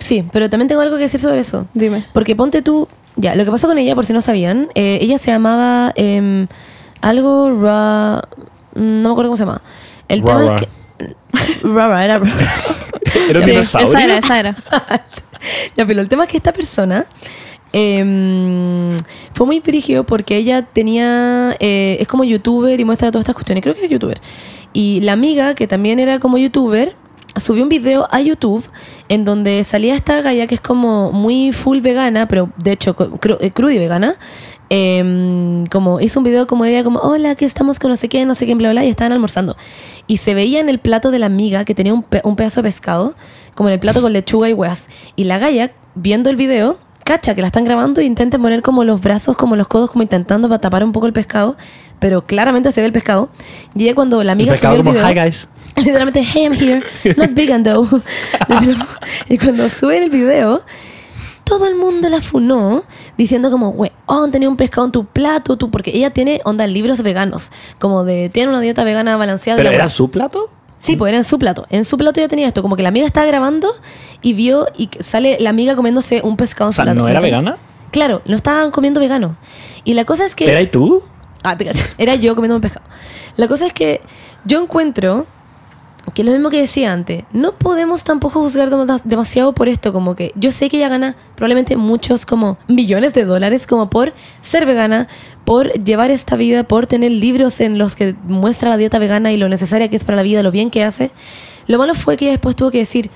[0.00, 1.68] Sí, pero también tengo algo que decir sobre eso.
[1.72, 2.04] Dime.
[2.12, 5.18] Porque ponte tú, ya, lo que pasó con ella, por si no sabían, eh, ella
[5.18, 6.48] se llamaba em,
[7.00, 8.22] algo ra,
[8.74, 9.62] no me acuerdo cómo se llama.
[10.08, 10.68] El tema es que
[11.62, 12.20] Rara, era
[13.28, 13.88] ¿Era un Sí, dinosaurio?
[13.90, 14.56] esa era, esa era.
[15.76, 17.06] ya, pero el tema es que esta persona
[17.72, 18.92] em,
[19.32, 23.62] fue muy brígido porque ella tenía, eh, es como youtuber y muestra todas estas cuestiones,
[23.62, 24.20] creo que era youtuber.
[24.72, 26.94] Y la amiga, que también era como youtuber,
[27.36, 28.64] subió un video a YouTube
[29.08, 32.96] en donde salía esta galla que es como muy full vegana, pero de hecho
[33.40, 34.16] eh, cruda y vegana.
[34.70, 38.24] Em, como hizo un video como ella como hola que estamos con no sé qué
[38.24, 39.56] no sé qué bla bla y estaban almorzando
[40.06, 42.60] y se veía en el plato de la amiga que tenía un, pe- un pedazo
[42.62, 43.14] de pescado
[43.54, 47.34] como en el plato con lechuga y hueas y la galla viendo el video cacha
[47.34, 50.48] que la están grabando e intenta poner como los brazos como los codos como intentando
[50.48, 51.56] para tapar un poco el pescado
[51.98, 53.28] pero claramente se ve el pescado
[53.74, 55.48] y ella cuando la El amiga pescado subió el como, video hi guys.
[55.76, 56.82] Literalmente, hey, I'm here,
[57.16, 57.86] not vegan though.
[59.28, 60.62] y cuando suben el video,
[61.50, 62.84] todo el mundo la funó
[63.18, 67.02] diciendo como, weón, tenía un pescado en tu plato, tú, porque ella tiene, onda, libros
[67.02, 69.56] veganos, como de, tiene una dieta vegana balanceada.
[69.56, 70.48] ¿Pero era su plato?
[70.78, 71.66] Sí, pues era en su plato.
[71.68, 73.68] En su plato ya tenía esto, como que la amiga estaba grabando
[74.22, 77.00] y vio y sale la amiga comiéndose un pescado en O su plato.
[77.00, 77.56] ¿no era vegana?
[77.90, 79.36] Claro, lo estaban comiendo vegano.
[79.82, 80.48] Y la cosa es que...
[80.48, 81.02] ¿Era y tú?
[81.42, 81.84] Ah, te cacho.
[81.98, 82.86] Era yo comiendo un pescado.
[83.36, 84.00] La cosa es que
[84.44, 85.26] yo encuentro
[86.14, 89.92] que es lo mismo que decía antes, no podemos tampoco juzgar dem- demasiado por esto,
[89.92, 94.12] como que yo sé que ella gana probablemente muchos como millones de dólares como por
[94.42, 95.08] ser vegana,
[95.44, 99.36] por llevar esta vida, por tener libros en los que muestra la dieta vegana y
[99.36, 101.10] lo necesaria que es para la vida, lo bien que hace.
[101.66, 103.10] Lo malo fue que ella después tuvo que decir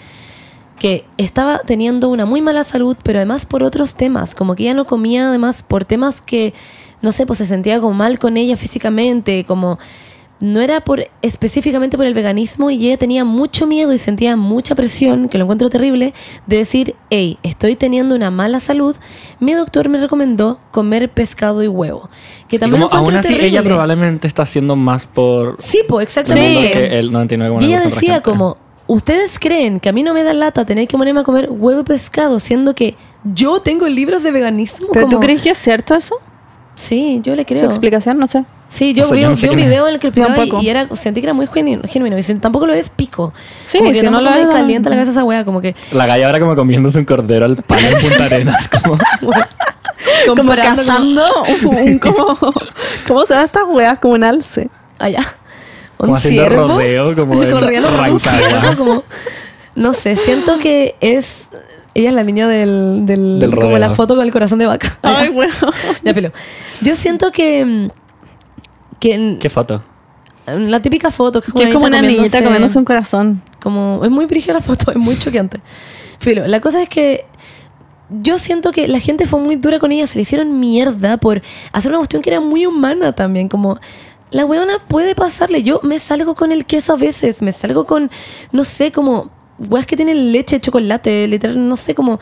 [0.78, 4.74] que estaba teniendo una muy mala salud, pero además por otros temas, como que ella
[4.74, 6.52] no comía además por temas que,
[7.00, 9.78] no sé, pues se sentía como mal con ella físicamente, como
[10.40, 14.74] no era por específicamente por el veganismo y ella tenía mucho miedo y sentía mucha
[14.74, 16.12] presión, que lo encuentro terrible,
[16.46, 18.94] de decir, hey, estoy teniendo una mala salud,
[19.40, 22.10] mi doctor me recomendó comer pescado y huevo.
[22.48, 23.48] Que Y también como lo encuentro aún así terrible.
[23.48, 26.72] ella probablemente está haciendo más por Sí, pues exactamente.
[26.72, 28.56] que el 99,9% Y ella de la decía como,
[28.86, 31.80] ¿ustedes creen que a mí no me da lata tener que ponerme a comer huevo
[31.80, 32.96] y pescado, siendo que
[33.32, 34.88] yo tengo libros de veganismo?
[34.92, 36.16] ¿Pero tú Como- crees que es cierto eso?
[36.76, 37.64] Sí, yo le Su creo.
[37.66, 38.44] explicación, no sé.
[38.68, 40.60] Sí, yo O sea, vi, yo no vi un video en el que explicaba Tampoco.
[40.62, 42.18] y era, sentí que era muy genuino.
[42.18, 43.32] Y tampoco lo es pico.
[43.64, 45.00] Sí, como que si no lo me es, calienta la no.
[45.02, 45.76] cabeza esa wea, como que...
[45.92, 48.68] La galla ahora como comiéndose un cordero al pan en Punta Arenas.
[48.68, 48.98] Como,
[50.26, 51.24] Como cazando
[51.62, 52.36] un, un- como,
[53.06, 53.98] ¿Cómo se llaman estas weas?
[54.00, 54.68] Como un alce.
[54.98, 55.24] allá.
[55.96, 56.68] como Un haciendo ciervo.
[56.68, 59.04] rodeo, como de corriendo como un ciervo, como...
[59.76, 61.48] No sé, siento que es...
[61.94, 63.06] Ella es la niña del...
[63.06, 64.98] del, Del como la foto con el corazón de vaca.
[65.02, 65.52] Ay, bueno.
[66.02, 66.32] Ya, filo.
[66.80, 67.64] Yo siento que...
[67.64, 67.88] mm,
[68.98, 69.82] que ¿Qué foto?
[70.46, 73.42] La típica foto que es Que es como una niñita comiéndose- comiéndose un corazón.
[73.62, 75.60] Como, es muy brígida la foto, es muy choqueante.
[76.18, 77.24] Filo, la cosa es que
[78.10, 81.40] yo siento que la gente fue muy dura con ella, se le hicieron mierda por
[81.72, 83.78] hacer una cuestión que era muy humana también, como
[84.30, 88.10] la weona puede pasarle, yo me salgo con el queso a veces, me salgo con,
[88.52, 89.30] no sé, como
[89.68, 92.20] weas que tienen leche, chocolate, literal, no sé, como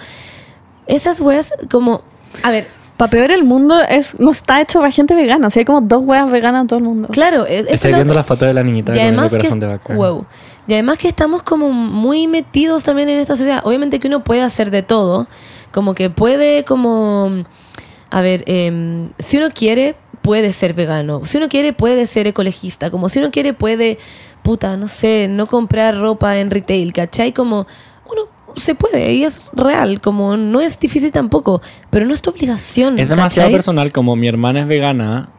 [0.87, 2.03] esas weas como,
[2.43, 2.67] a ver,
[2.97, 5.47] Para peor el mundo es, no está hecho para gente vegana.
[5.49, 7.09] O sea, hay como dos weas veganas en todo el mundo.
[7.11, 9.31] claro, es, esa es Estoy la viendo otra- la foto de la niñita y además
[9.33, 9.95] que corazón de vaca.
[9.95, 10.27] wow.
[10.69, 14.43] y además que estamos como muy metidos también en esta sociedad obviamente que uno puede
[14.43, 15.27] hacer de todo
[15.73, 17.45] como que puede como
[18.11, 22.91] a ver em, si uno quiere puede ser vegano si uno quiere puede ser ecologista
[22.91, 23.99] como si uno quiere puede
[24.43, 27.33] puta no sé no comprar ropa en retail ¿cachai?
[27.33, 27.67] como
[28.11, 28.23] uno
[28.57, 31.61] se puede y es real como no es difícil tampoco
[31.91, 33.53] pero no es tu obligación Es demasiado ¿cachai?
[33.53, 35.31] personal, como mi hermana es vegana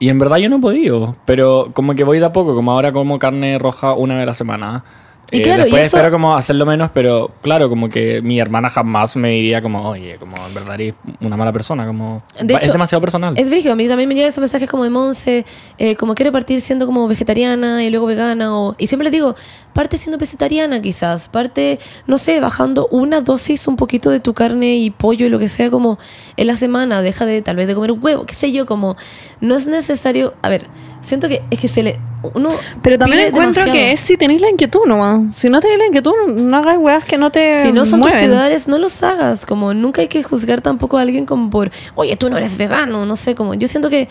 [0.00, 2.70] y en verdad yo no he podido, pero como que voy de a poco, como
[2.70, 4.84] ahora como carne roja una vez a la semana
[5.30, 8.40] Y Eh, claro, y después eso- espero como hacerlo menos, pero claro, como que mi
[8.40, 12.22] hermana jamás me diría como, oye, como en verdad eres una mala persona, como...
[12.40, 13.34] De hecho, es demasiado personal.
[13.36, 15.44] Es brígido, a mí también me llegan esos mensajes como de Monse,
[15.76, 18.56] eh, como quiero partir siendo como vegetariana y luego vegana.
[18.58, 19.36] O, y siempre les digo,
[19.78, 24.74] parte siendo vegetariana quizás, parte, no sé, bajando una dosis un poquito de tu carne
[24.74, 26.00] y pollo y lo que sea como
[26.36, 28.96] en la semana, deja de tal vez de comer huevo, qué sé yo, como
[29.40, 30.66] no es necesario, a ver,
[31.00, 32.00] siento que es que se le...
[32.34, 32.50] Uno
[32.82, 33.72] Pero también encuentro demasiado.
[33.72, 35.36] que es si tenéis la inquietud nomás.
[35.36, 38.20] Si no tenéis la inquietud, no hagas weas que no te Si no son tus
[38.20, 39.46] ideales, no los hagas.
[39.46, 43.06] Como nunca hay que juzgar tampoco a alguien como por, oye, tú no eres vegano,
[43.06, 44.08] no sé, como yo siento que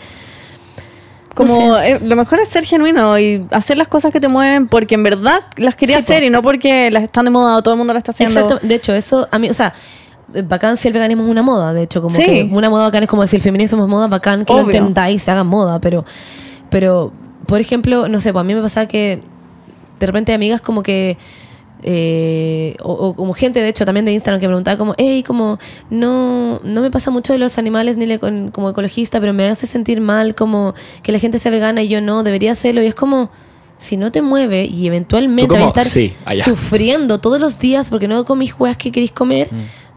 [1.38, 4.94] Como eh, lo mejor es ser genuino y hacer las cosas que te mueven porque
[4.96, 7.74] en verdad las querías Sí, hacer y no porque las están de moda o todo
[7.74, 8.40] el mundo las está haciendo.
[8.40, 8.66] Exacto.
[8.66, 9.72] De hecho, eso a mí, o sea,
[10.44, 11.72] bacán si el veganismo es una moda.
[11.72, 12.24] De hecho, como Sí.
[12.24, 14.76] que una moda bacán es como si el feminismo es moda, bacán que lo Obvio.
[14.76, 15.80] entendáis, se haga moda.
[15.80, 16.04] Pero,
[16.70, 17.12] pero,
[17.46, 19.20] por ejemplo, no sé, pues a mí me pasa que
[20.00, 21.16] de repente amigas como que
[21.82, 25.22] eh, o, o como gente de hecho también de Instagram que me preguntaba como hey
[25.22, 25.58] como
[25.90, 29.46] no no me pasa mucho de los animales ni le- con- como ecologista pero me
[29.48, 32.86] hace sentir mal como que la gente sea vegana y yo no debería hacerlo y
[32.86, 33.30] es como
[33.78, 36.14] si no te mueve y eventualmente vas a estar sí,
[36.44, 39.48] sufriendo todos los días porque no comís juegas que queréis comer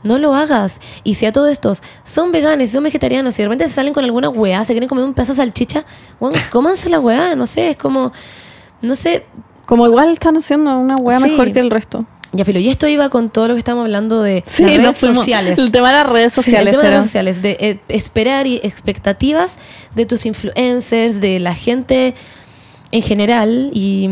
[0.04, 0.82] no lo hagas.
[1.04, 4.30] Y si a todos estos son veganos, son vegetarianos, y de repente salen con alguna
[4.30, 5.86] weá, se quieren comer un pedazo de salchicha,
[6.20, 8.12] bueno, cómanse la weá, no sé, es como,
[8.82, 9.26] no sé,
[9.66, 11.30] Como igual están haciendo una wea Sí.
[11.30, 12.06] mejor que el resto.
[12.34, 14.98] Ya, Filo, y esto iba con todo lo que estamos hablando de Sí, las redes
[15.00, 15.60] fuimos- sociales.
[15.60, 16.72] El tema de las redes Sí, el sociales.
[16.72, 19.58] tema de las redes sociales, de eh, esperar y expectativas
[19.96, 22.16] de tus influencers, de la gente
[22.94, 23.70] en general.
[23.74, 24.12] Y,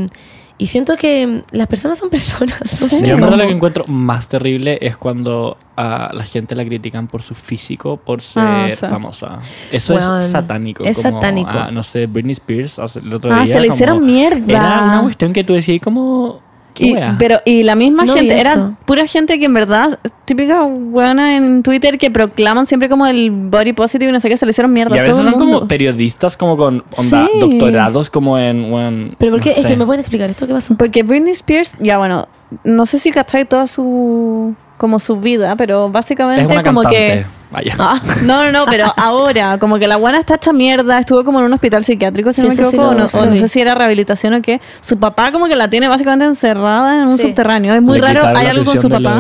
[0.60, 2.60] y siento que las personas son personas.
[2.82, 6.24] no sé, Yo en verdad como- lo que encuentro más terrible es cuando a la
[6.26, 8.86] gente la critican por su físico, por ser Ah, sí.
[8.86, 9.40] famosa.
[9.72, 10.84] Eso es satánico.
[10.84, 11.50] es como, satánico.
[11.54, 13.54] ah, no sé, Britney Spears el otro Ah, día.
[13.54, 14.46] se le como- hicieron mierda.
[14.52, 16.42] Era una cuestión que tú decías como...
[16.74, 20.62] ¿qué Y, pero, y la misma No gente, era pura gente que en verdad, típica
[20.62, 24.46] buena en Twitter que proclaman siempre como el body positive y no sé qué, se
[24.46, 25.58] le hicieron mierda y a veces todo el son mundo.
[25.60, 27.40] como periodistas como con onda, Sí.
[27.40, 28.72] doctorados como en...
[28.72, 29.52] weón, Pero ¿por no qué?
[29.52, 29.68] Es sé.
[29.68, 30.76] que me pueden explicar esto, ¿qué pasó?
[30.78, 32.28] Porque Britney Spears, ya bueno,
[32.64, 37.08] no sé si cacháis toda su como su vida, pero básicamente Es una como cantante.
[37.26, 37.76] que Vaya.
[37.80, 41.40] Ah, no, no, no, pero ahora, como que la buena está hecha mierda, estuvo como
[41.40, 43.36] en un hospital psiquiátrico, si Sí, no me sí equivoco, lo- o no, o no
[43.36, 44.62] sé si era rehabilitación o qué.
[44.82, 47.28] Su papá como que la tiene básicamente encerrada en un Sí.
[47.28, 47.74] subterráneo.
[47.74, 49.20] Es muy Le raro, hay algo con su papá.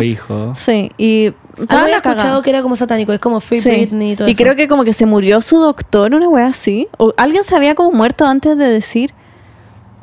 [0.55, 1.33] Sí, y
[1.67, 3.69] había escuchado que era como satánico, es como Free Sí.
[3.69, 4.43] Britney y todo y eso.
[4.43, 6.87] creo que como que se murió su doctor, una wea así.
[6.97, 9.11] O alguien se había como muerto antes de decir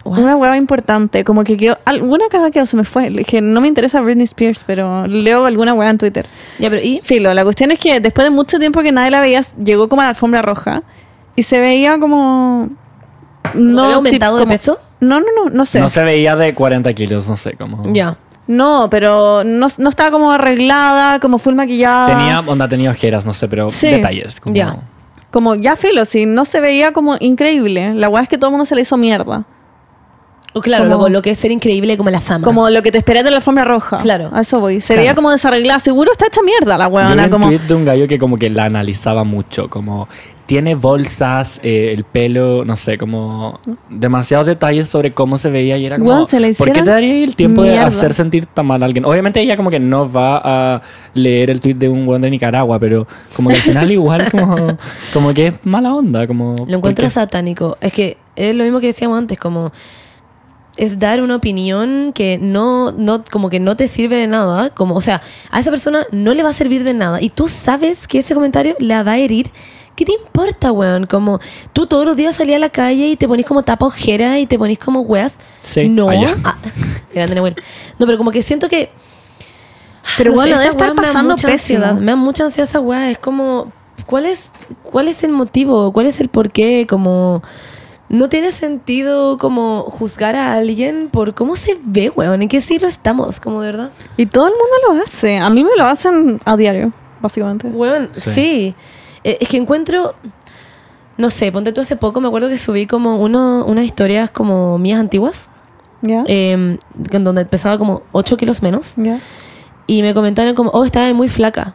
[0.06, 0.18] What?
[0.18, 1.24] una wea importante.
[1.24, 3.10] Como que quedó, alguna caga quedó, se me fue.
[3.10, 6.26] Le dije, no me interesa Britney Spears, pero leo alguna wea en Twitter.
[6.58, 7.00] Ya, pero ¿y?
[7.02, 10.02] Filo, la cuestión es que después de mucho tiempo que nadie la veía, llegó como
[10.02, 10.82] a la alfombra roja
[11.34, 12.68] y se veía como...
[13.54, 14.78] No, ¿Había aumentado de peso?
[15.00, 15.78] No, no, no, no sé.
[15.80, 17.92] No se veía de 40 kilos, no sé cómo.
[17.92, 18.16] Ya.
[18.46, 22.06] No, pero no, no estaba como arreglada, como full maquillada.
[22.06, 23.88] Tenía, onda, tenía ojeras, no sé, pero Sí.
[23.88, 24.40] detalles.
[24.40, 24.76] Como, Ya.
[25.30, 27.92] Como ya filo, sí, no se veía como increíble.
[27.94, 29.44] La weá es que todo el mundo se le hizo mierda.
[30.56, 32.44] O claro, Como- lo, lo que es ser increíble como la fama.
[32.44, 33.98] Como lo que te esperas de la alfombra roja.
[33.98, 34.30] Claro.
[34.32, 34.80] A eso voy.
[34.80, 35.00] Se Claro.
[35.02, 35.78] veía como desarreglada.
[35.80, 37.24] Seguro está hecha mierda la Yo vi weona.
[37.24, 37.46] un Como...
[37.48, 40.08] tweet de un gallo que como que la analizaba mucho, como
[40.46, 43.58] tiene bolsas, eh, el pelo, no sé, como
[43.90, 46.88] demasiados detalles sobre cómo se veía y era como, Weón, se le ¿por qué te
[46.90, 49.04] daría el tiempo de hacer sentir tan mal a alguien?
[49.04, 50.40] Obviamente ella como que no va
[50.76, 50.82] a
[51.14, 54.78] leer el tweet de un weón de Nicaragua, pero como que al final igual como,
[55.12, 56.54] como que es mala onda, como...
[56.68, 57.76] Lo encuentro porque- satánico.
[57.80, 59.72] Es que es lo mismo que decíamos antes, como
[60.76, 64.70] es dar una opinión que no, no, como que no te sirve de nada.
[64.70, 67.20] Como, o sea, a esa persona no le va a servir de nada.
[67.22, 69.50] Y tú sabes que ese comentario la va a herir.
[69.96, 71.06] ¿Qué te importa, weón?
[71.06, 71.40] Como
[71.72, 74.46] tú todos los días salías a la calle y te ponís como tapa ojera y
[74.46, 75.40] te ponís como weas.
[75.64, 76.10] Sí, No.
[76.44, 76.56] Ah,
[77.14, 77.56] grande Nahuel.
[77.98, 78.90] No, pero como que siento que.
[80.18, 81.52] Pero No sé, bueno, debe esa estar me pasando pésimo.
[81.84, 81.94] ansiedad.
[82.00, 83.10] Me da mucha ansiedad esa weá.
[83.10, 83.72] Es como,
[84.04, 84.50] ¿cuál es,
[84.82, 85.90] ¿cuál es el motivo?
[85.92, 86.86] ¿Cuál es el porqué?
[86.88, 87.42] Como,
[88.08, 92.42] no tiene sentido como juzgar a alguien por cómo se ve, weón.
[92.42, 93.40] ¿En qué siglo estamos?
[93.40, 93.90] Como de verdad.
[94.16, 95.38] Y todo el mundo lo hace.
[95.38, 97.68] A mí me lo hacen a diario, básicamente.
[97.68, 98.30] Weón, Sí.
[98.30, 98.74] sí.
[99.24, 100.14] Eh, Es que encuentro,
[101.16, 104.78] no sé, ponte tú hace poco, me acuerdo que subí como uno, unas historias como
[104.78, 105.48] mías antiguas,
[106.02, 106.24] ¿Ya?
[106.28, 106.78] eh,
[107.10, 108.94] con donde pesaba como 8 kilos menos.
[108.96, 109.18] ¿Ya?
[109.88, 111.74] Y me comentaron como, oh, estaba muy flaca.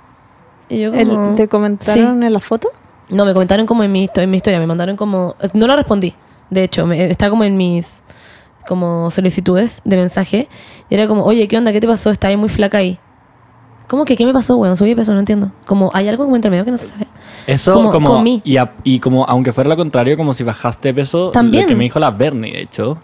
[0.70, 1.36] Y yo como...
[1.36, 2.72] ¿Te comentaron en la foto?
[3.12, 5.36] No, me comentaron como en mi, histo- en mi historia, me mandaron como...
[5.54, 6.14] No lo respondí,
[6.50, 8.04] de hecho, me- está como en mis
[8.68, 10.48] como solicitudes de mensaje.
[10.90, 11.72] Y era como, oye, ¿qué onda?
[11.72, 12.10] ¿Qué te pasó?
[12.12, 12.98] Estás muy flaca ahí.
[13.88, 14.78] ¿Cómo que qué me pasó, weón?
[14.78, 15.52] Subí de peso, no entiendo.
[15.66, 17.08] Como, hay algo como entre medio que no se sabe.
[17.48, 18.42] Eso Como como, comí.
[18.46, 21.64] Y, a- y como aunque fuera lo contrario, como si bajaste de peso, También.
[21.64, 23.00] lo que me dijo la Bernie, de hecho,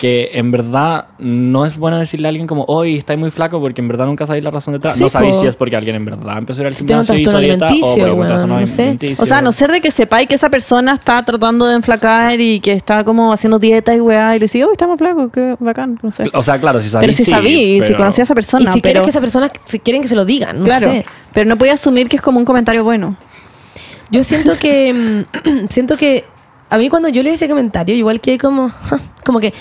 [0.00, 3.82] que en verdad no es bueno decirle a alguien como, hoy está muy flaco porque
[3.82, 4.94] en verdad nunca sabéis la razón detrás.
[4.96, 5.42] Sí, no sabéis po.
[5.42, 7.46] si es porque alguien en verdad empezó a ir al Si gimnasio y hizo trastorno
[7.46, 8.82] dieta o trastorno no sé.
[8.82, 9.22] alimenticio.
[9.22, 12.40] O sea, a no ser de que sepáis que esa persona está tratando de enflacar
[12.40, 15.28] y que está como haciendo dieta y weá, y le digo, oh, está más flaco,
[15.30, 16.24] qué bacán, no sé.
[16.32, 18.36] O sea, claro, si sabéis Pero si sí, sabí, si pero- conocía a esa Y
[18.36, 18.92] persona, si pero...
[18.92, 21.04] quieres que esa persona, si quieren que se lo digan, no claro, sé.
[21.34, 23.16] pero no podía asumir que es como un comentario bueno.
[24.10, 25.26] Yo siento que.
[25.68, 26.24] siento que.
[26.70, 28.72] A mí cuando yo leí ese comentario, igual que como.
[29.24, 29.52] Como que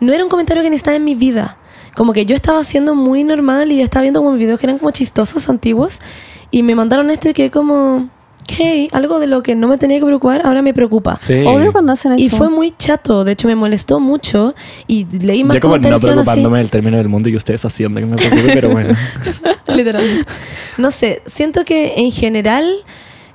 [0.00, 1.58] no era un comentario que necesitaba en mi vida.
[1.96, 4.78] Como que yo estaba siendo muy normal y yo estaba viendo como videos que eran
[4.78, 5.98] como chistosos, antiguos.
[6.52, 8.08] Y me mandaron esto y que como.
[8.44, 11.18] Ok, algo de lo que no me tenía que preocupar ahora me preocupa.
[11.20, 11.44] Sí.
[11.44, 12.22] Odio cuando hacen eso.
[12.24, 14.54] Y fue muy chato, de hecho me molestó mucho
[14.86, 18.06] y leí más Yo como no preocupándome del término del mundo y ustedes haciendo que
[18.06, 18.94] me preocupe, pero bueno.
[19.66, 20.30] Literalmente.
[20.78, 22.72] No sé, siento que en general,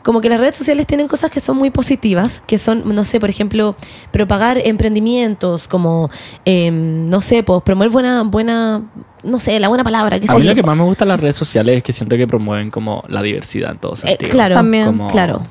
[0.04, 3.20] como que las redes sociales tienen cosas que son muy positivas, que son, no sé,
[3.20, 3.76] por ejemplo,
[4.12, 6.10] propagar emprendimientos, como,
[6.46, 8.84] em, no sé, pues promover buena, buena,
[9.24, 11.20] no sé, la buena palabra, que A mí lo que más me gusta de las
[11.20, 14.32] redes sociales es que siento que promueven como la diversidad en todo Eh, sentido.
[14.32, 14.86] claro, También.
[14.86, 15.42] Como- claro,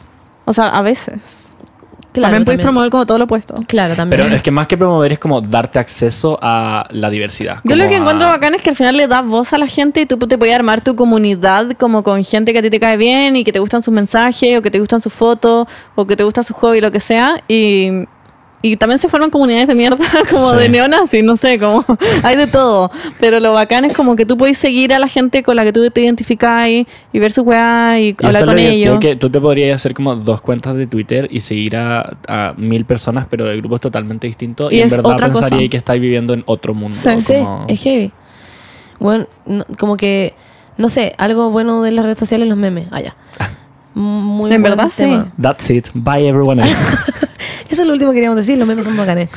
[0.45, 1.41] O sea, a veces.
[2.12, 2.30] Claro.
[2.32, 3.55] también podéis promover como todo lo opuesto.
[3.66, 4.22] Claro, también.
[4.22, 7.59] Pero es que más que promover es como darte acceso a la diversidad.
[7.64, 9.66] Yo lo que a- encuentro bacán es que al final le das voz a la
[9.66, 12.80] gente y tú te puedes armar tu comunidad como con gente que a ti te
[12.80, 16.06] cae bien y que te gustan sus mensajes o que te gustan sus fotos o
[16.06, 17.36] que te gusta su hobby, lo que sea.
[17.48, 18.05] Y,
[18.62, 19.98] y también se forman comunidades de mierda
[20.30, 20.59] como Sí.
[20.59, 21.84] de neonazis, no sé, como
[22.22, 22.90] hay de todo.
[23.20, 25.72] Pero lo bacán es como que tú puedes seguir a la gente con la que
[25.72, 29.01] tú te identificas y, y ver su weá y, Y hablar con ellos.
[29.01, 32.84] que tú te podrías hacer como dos cuentas de Twitter y seguir a, a mil
[32.84, 34.72] personas, pero de grupos totalmente distintos.
[34.72, 35.40] Y, Y en verdad otra cosa.
[35.47, 36.97] pensaría que estáis viviendo en otro mundo.
[36.97, 37.10] Sí.
[37.18, 38.12] Sí, como- es heavy.
[39.01, 40.34] Bueno, no- como que,
[40.76, 42.86] no sé, algo bueno de las redes sociales, los memes.
[42.93, 43.16] Ah, ya.
[43.94, 45.02] Muy En buen verdad, sí.
[45.02, 45.32] tema.
[45.40, 45.89] That's it.
[45.94, 46.74] Bye everyone else.
[47.70, 49.28] Eso es lo último que queríamos decir, los memes son bacanes.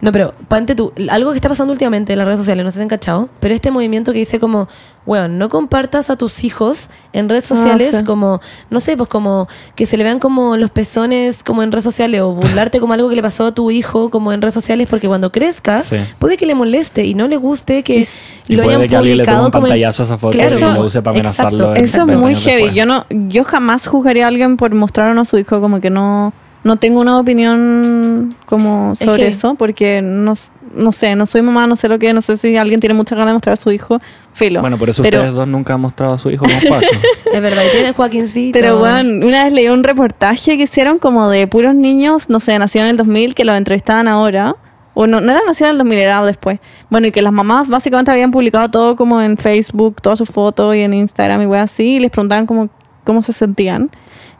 [0.00, 2.76] No, pero, pante tú, algo que está pasando últimamente en las redes sociales, no sé
[2.78, 4.68] si han cachado, pero este movimiento que dice como,
[5.06, 8.04] bueno, no compartas a tus hijos en redes Ah, sociales sí.
[8.04, 8.40] como,
[8.70, 12.20] no sé, pues como que se le vean como los pezones como en redes sociales
[12.20, 15.06] o burlarte como algo que le pasó a tu hijo como en redes sociales porque
[15.08, 15.96] cuando crezca Sí.
[16.18, 18.06] puede que le moleste y no le guste que
[18.48, 20.56] Y lo puede hayan que le publicado un como en- pantallazo a esa foto Claro,
[20.58, 21.74] y lo use para exacto.
[21.74, 22.62] en Eso es 20 muy heavy.
[22.64, 22.74] después.
[22.76, 25.80] Yo no, yo jamás juzgaría a alguien por mostrar o no a su hijo, como
[25.80, 26.32] que no,
[26.66, 30.34] no tengo una opinión como Es sobre eso, porque no,
[30.74, 33.16] no sé, no soy mamá, no sé lo que, no sé si alguien tiene muchas
[33.16, 34.00] ganas de mostrar a su hijo,
[34.32, 34.62] filo.
[34.62, 36.86] Bueno, por eso pero, ustedes dos nunca han mostrado a su hijo como Paco.
[37.32, 38.58] Es verdad, y tiene Joaquincito.
[38.58, 42.58] Pero bueno, una vez leí un reportaje que hicieron como de puros niños, no sé,
[42.58, 44.56] nacidos en el 2000, que los entrevistaban ahora.
[44.94, 46.58] O no, no era nacido en el 2000, era después.
[46.90, 50.74] Bueno, y que las mamás básicamente habían publicado todo como en Facebook, todas sus fotos
[50.74, 52.70] y en Instagram y wey así, y les preguntaban como,
[53.04, 53.90] cómo se sentían.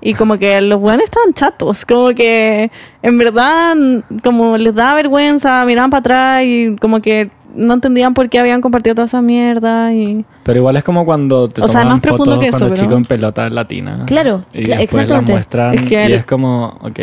[0.01, 2.71] Y como que los buenos estaban chatos, como que
[3.03, 3.75] en verdad
[4.23, 8.61] como les daba vergüenza, miraban para atrás y como que no entendían por qué habían
[8.61, 10.27] compartido toda esa mierda y...
[10.45, 12.87] Pero igual es como cuando te O sea, más profundo fotos que eso, cuando pero-
[12.87, 14.03] chico en pelota latina.
[14.07, 15.33] Claro, y cla- después exactamente.
[15.33, 17.01] las muestran Es que y el- es como, ok,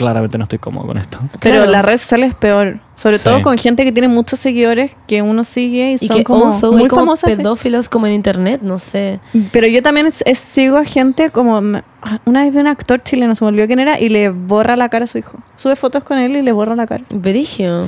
[0.00, 1.18] claramente no estoy cómodo con esto.
[1.40, 1.70] Pero Claro.
[1.70, 2.80] las redes sociales es peor.
[2.96, 3.24] Sobre Sí.
[3.24, 6.46] todo con gente que tiene muchos seguidores que uno sigue y, Y son que como
[6.48, 7.30] also muy como famosas.
[7.30, 7.36] ¿sí?
[7.36, 9.20] pedófilos como en internet, no sé.
[9.52, 11.60] Pero yo también es- es- sigo a gente como...
[11.60, 11.82] me-
[12.24, 14.88] Una vez vi un actor chileno, se me olvidó quién era, y le borra la
[14.88, 15.38] cara a su hijo.
[15.56, 17.04] Sube fotos con él y le borra la cara.
[17.10, 17.84] Berigio.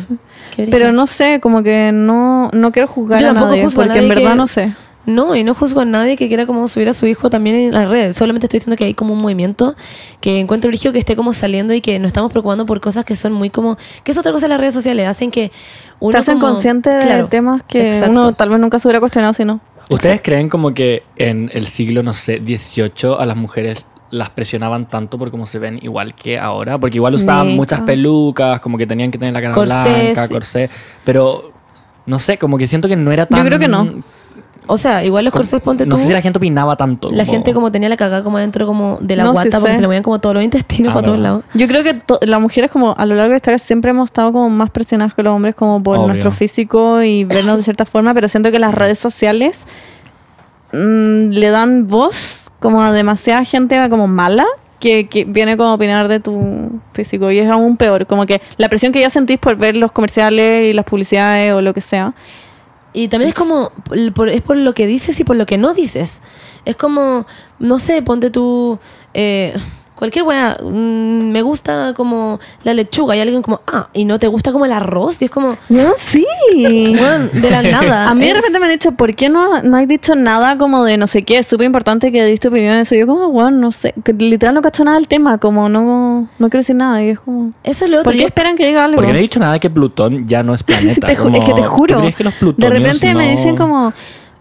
[0.54, 3.98] Qué Pero no sé, como que no, no quiero juzgar Yo a nadie, a porque
[3.98, 4.72] en verdad que- no sé.
[5.04, 7.72] No, y no juzgo a nadie que quiera como subir a su hijo también en
[7.74, 8.16] las redes.
[8.16, 9.74] Solamente estoy diciendo que hay como un movimiento
[10.20, 13.16] que encuentro religio que esté como saliendo y que nos estamos preocupando por cosas que
[13.16, 13.76] son muy como...
[14.04, 15.08] que es otra cosa en las redes sociales?
[15.08, 15.50] Hacen que
[15.98, 18.10] uno Te hacen como- consciente de Claro, temas que exacto.
[18.12, 19.60] uno tal vez nunca se hubiera cuestionado si no.
[19.90, 24.88] ¿Ustedes creen como que en el siglo, no sé, 18 a las mujeres las presionaban
[24.88, 26.78] tanto por cómo se ven igual que ahora?
[26.78, 27.56] Porque igual usaban Neta.
[27.56, 30.32] muchas pelucas, como que tenían que tener la cara Corsés, blanca, sí.
[30.32, 30.70] corsé,
[31.02, 31.52] pero
[32.06, 33.40] no sé, como que siento que no era tan...
[33.40, 34.02] Yo creo que no.
[34.68, 36.00] O sea, igual los como- corsés, ponte No tú...
[36.00, 37.10] sé si la gente opinaba tanto.
[37.10, 39.72] La gente como tenía la cagada como adentro como de la No, sí guata porque
[39.72, 39.76] sé.
[39.76, 41.44] se le movían como todos los intestinos Ah, para todos lados.
[41.54, 44.06] Yo creo que to- las mujeres como a lo largo de esta vida siempre hemos
[44.06, 46.06] estado como más presionadas que los hombres como por Obvio.
[46.08, 49.60] nuestro físico y vernos de cierta forma, pero siento que las redes sociales
[50.72, 54.46] mm, le dan voz como a demasiada gente como mala
[54.78, 58.40] que, que viene como a opinar de tu físico y es aún peor, como que
[58.56, 61.80] la presión que ya sentís por ver los comerciales y las publicidades o lo que
[61.80, 62.14] sea.
[62.92, 63.72] Y también es como,
[64.14, 66.20] por- es por lo que dices y por lo que no dices.
[66.64, 67.26] Es como,
[67.58, 68.78] no sé, ponte tú,
[69.14, 69.54] eh,
[70.02, 74.26] cualquier weá, mm, me gusta como la lechuga y alguien como, ah, y no te
[74.26, 76.26] gusta como el arroz, y es como, No, sí.
[76.56, 78.08] weón, de la nada.
[78.08, 80.82] A mí de repente me han dicho, ¿por qué no, no has dicho nada como
[80.84, 81.38] de no sé qué?
[81.38, 82.96] Es súper importante que diste opinión en eso.
[82.96, 83.94] Yo como, bueno, no sé.
[84.02, 85.38] que literal no cacho nada del tema.
[85.38, 87.00] Como no, no quiero decir nada.
[87.00, 87.52] Y es como...
[87.62, 88.10] Eso es lo otro.
[88.10, 88.96] ¿Por qué esperan que diga algo?
[88.96, 91.14] Porque no he dicho nada de que Plutón ya no es planeta.
[91.22, 92.00] Como- es que te ¿tú juro.
[92.00, 93.92] crees que los de repente me dicen como...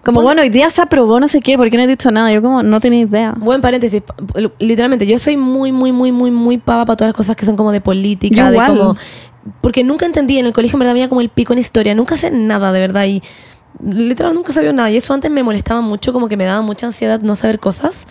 [0.03, 2.31] Como, bueno, hoy día se aprobó no sé qué, ¿por qué no he dicho nada?
[2.33, 3.33] Yo como, no tenía idea.
[3.37, 4.01] Buen paréntesis.
[4.01, 4.15] pa-
[4.59, 7.55] Literalmente, yo soy muy, muy, muy, muy, muy pava para todas las cosas que son
[7.55, 8.67] como de política, Yo de igual.
[8.69, 8.95] como.
[9.61, 12.17] Porque nunca entendí, en el colegio en verdad había como el pico en historia, nunca
[12.17, 13.21] sé nada de verdad y
[13.83, 16.85] literal nunca sabía nada y eso antes me molestaba mucho, como que me daba mucha
[16.87, 18.07] ansiedad no saber cosas,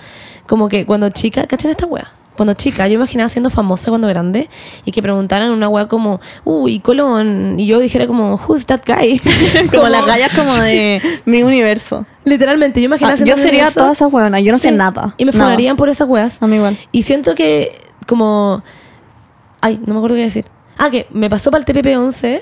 [0.49, 2.13] como que cuando chica, ¿cachan esta wea?
[2.41, 4.49] Cuando chica, yo imaginaba siendo famosa cuando grande
[4.87, 9.21] y que preguntaran una wea como, uy, Colón, y yo dijera como, who's that guy?
[9.71, 12.07] Como las gallas como de mi universo.
[12.25, 15.15] Literalmente, yo imaginaba Ah, siendo yo sería toda esa huevona, yo no sé Sí, nada.
[15.19, 16.43] Y me funarían por esas weas.
[16.43, 16.79] A mí igual.
[16.93, 18.65] Y siento que, como.
[19.61, 20.47] Ay, no me acuerdo qué decir.
[20.79, 22.41] Ah, que me pasó para el TPP-11.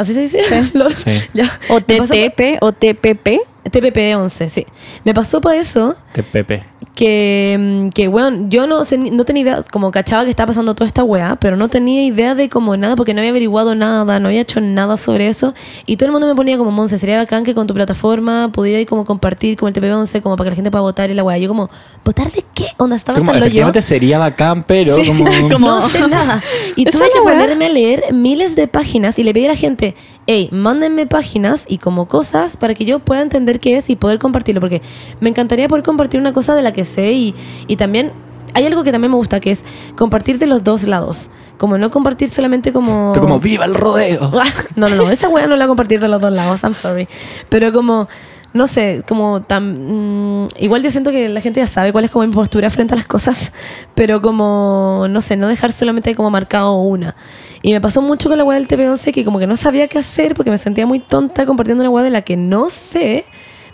[0.00, 0.40] ¿Así se dice?
[0.74, 0.92] Lol.
[0.92, 1.12] Sí.
[1.32, 1.48] Ya.
[1.68, 3.38] O TTP o TPP.
[3.70, 4.66] Pa- TPP-11, sí.
[5.04, 5.94] Me pasó para eso
[6.32, 6.64] Pepe.
[6.94, 8.82] que, mm, que weón, yo no,
[9.12, 12.34] no tenía idea, como cachaba que estaba pasando toda esta weá, pero no tenía idea
[12.34, 15.54] de como nada, porque no había averiguado nada, no había hecho nada sobre eso.
[15.86, 18.80] Y todo el mundo me ponía como, Monse, sería bacán que con tu plataforma pudiera
[18.80, 21.22] ir como compartir como el TPP-11, como para que la gente pueda votar y la
[21.22, 21.38] weá.
[21.38, 21.68] Yo como,
[22.04, 22.66] ¿votar de qué?
[22.78, 25.28] Onda, estaba Como, efectivamente sería bacán, pero Sí, como...
[25.58, 26.42] no sé nada.
[26.76, 27.34] Y tuve que weá.
[27.38, 29.94] ponerme a leer miles de páginas y le pedí a la gente,
[30.26, 34.18] hey, mándenme páginas y como cosas para que yo pueda entender qué es y poder
[34.18, 34.60] compartirlo.
[34.60, 34.82] Porque
[35.20, 37.34] me encantaría poder compartir una cosa de la que sé y,
[37.68, 38.12] y también
[38.56, 39.64] hay algo que también me gusta que es
[39.96, 41.28] compartir de los dos lados.
[41.58, 43.12] Como no compartir solamente como...
[43.14, 44.30] Tú como, ¡viva el rodeo!
[44.76, 47.08] No, no, no, esa wea no la compartir de los dos lados, I'm sorry.
[47.48, 48.08] Pero como,
[48.56, 50.42] no sé, como tan...
[50.42, 52.94] mm, igual yo siento que la gente ya sabe cuál es como mi postura frente
[52.94, 53.52] a las cosas,
[53.94, 57.14] pero como, no sé, no dejar solamente como marcado una.
[57.62, 59.98] Y me pasó mucho con la wea del TP11 que como que no sabía qué
[59.98, 63.24] hacer porque me sentía muy tonta compartiendo una wea de la que no sé.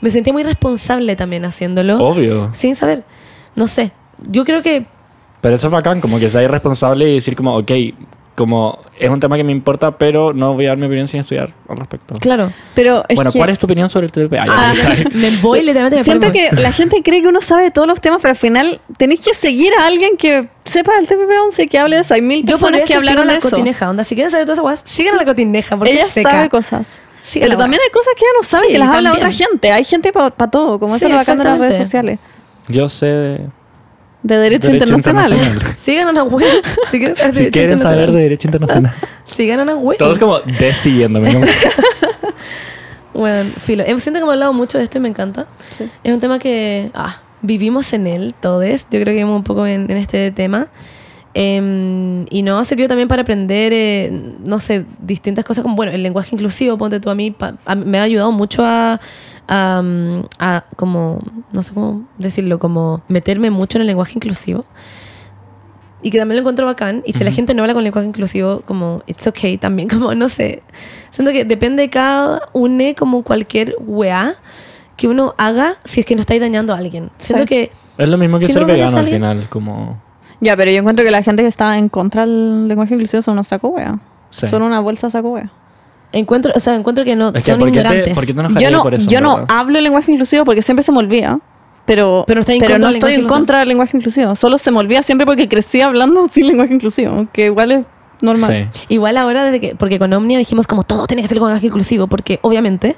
[0.00, 1.98] Me sentía muy responsable también haciéndolo.
[1.98, 2.50] Obvio.
[2.54, 3.04] Sin saber.
[3.54, 3.92] No sé.
[4.28, 4.86] Yo creo que
[5.40, 7.70] Pero eso es bacán, como que sea irresponsable y decir como, ok,
[8.34, 11.20] como es un tema que me importa, pero no voy a dar mi opinión sin
[11.20, 12.14] estudiar al respecto.
[12.20, 12.50] Claro.
[12.74, 14.38] Pero es Bueno, que ¿cuál es tu opinión sobre el TP?
[14.38, 14.72] Ah, Ah,
[15.12, 18.00] me voy literalmente me siento que la gente cree que uno sabe de todos los
[18.00, 21.96] temas, pero al final tenéis que seguir a alguien que sepa el TPP-11, que hable
[21.96, 22.14] de eso.
[22.14, 23.50] Hay mil Yo personas que hablaron de la eso.
[23.50, 24.02] cotineja, onda.
[24.04, 26.30] Si quieren saber todas esas cosas, sigan a la cotineja porque Ella seca.
[26.30, 26.86] sabe cosas.
[27.24, 29.26] Sí, pero la también hay cosas que ella no sabe Sí, que las habla también.
[29.28, 29.72] otra gente.
[29.72, 32.18] Hay gente para todo, como Sí, eso es lo bacán de las redes sociales.
[32.68, 33.40] Yo sé de
[34.22, 35.32] De derecho, derecho internacional.
[35.32, 35.76] internacional.
[35.84, 36.46] Sigan a la web.
[36.90, 38.94] Si quieren saber de si derecho quieren saber internacional, de derecho internacional.
[39.24, 39.98] Sigan a la web.
[39.98, 41.32] Todos como desiguiéndome.
[41.32, 41.46] como-
[43.14, 43.82] Bueno, filo.
[43.82, 45.46] Eh, Siento que hemos hablado mucho de esto y me encanta.
[45.76, 45.84] Sí.
[46.02, 48.64] Es un tema que ah, vivimos en él, todos.
[48.64, 50.68] Yo creo que vivimos un poco en, en este tema.
[51.34, 54.10] Em, y nos ha servido también para aprender, eh,
[54.46, 57.74] no sé, distintas cosas como, bueno, el lenguaje inclusivo, ponte tú a mí, pa- a-
[57.74, 59.00] me ha ayudado mucho a,
[59.48, 59.82] a,
[60.38, 61.20] a como,
[61.52, 64.64] no sé cómo decirlo, como meterme mucho en el lenguaje inclusivo.
[66.04, 67.02] Y que también lo encuentro bacán.
[67.06, 70.28] Y si la gente no habla con lenguaje inclusivo, como, it's okay también, como, no
[70.28, 70.62] sé.
[71.10, 74.34] Siento que depende de cada une, como cualquier weá
[74.96, 77.10] que uno haga si es que no estáis dañando a alguien.
[77.18, 77.48] Siento Sí.
[77.48, 80.00] que Es lo mismo que Si ser vegano al final, como...
[80.40, 83.32] Ya, pero yo encuentro que la gente que está en contra del lenguaje inclusivo son
[83.34, 84.00] unos saco wea.
[84.30, 84.48] Sí.
[84.48, 85.50] Son una bolsa saco wea.
[86.12, 88.14] Encuentro, o sea, encuentro que no Es que, son ¿por qué te- ignorantes.
[88.14, 89.56] por qué te Yo no, por eso, yo en no verdad?
[89.56, 91.38] hablo el lenguaje inclusivo porque siempre se me olvida.
[91.84, 93.36] Pero, Pero en contra no del estoy lenguaje en inclusivo.
[93.38, 94.36] contra del lenguaje inclusivo.
[94.36, 97.86] Solo se me olvida siempre porque crecí hablando sin lenguaje inclusivo, que igual es
[98.20, 98.68] normal.
[98.72, 98.84] Sí.
[98.88, 102.06] Igual ahora, desde que, porque con Omnia dijimos como todo tiene que ser lenguaje inclusivo,
[102.06, 102.96] porque obviamente.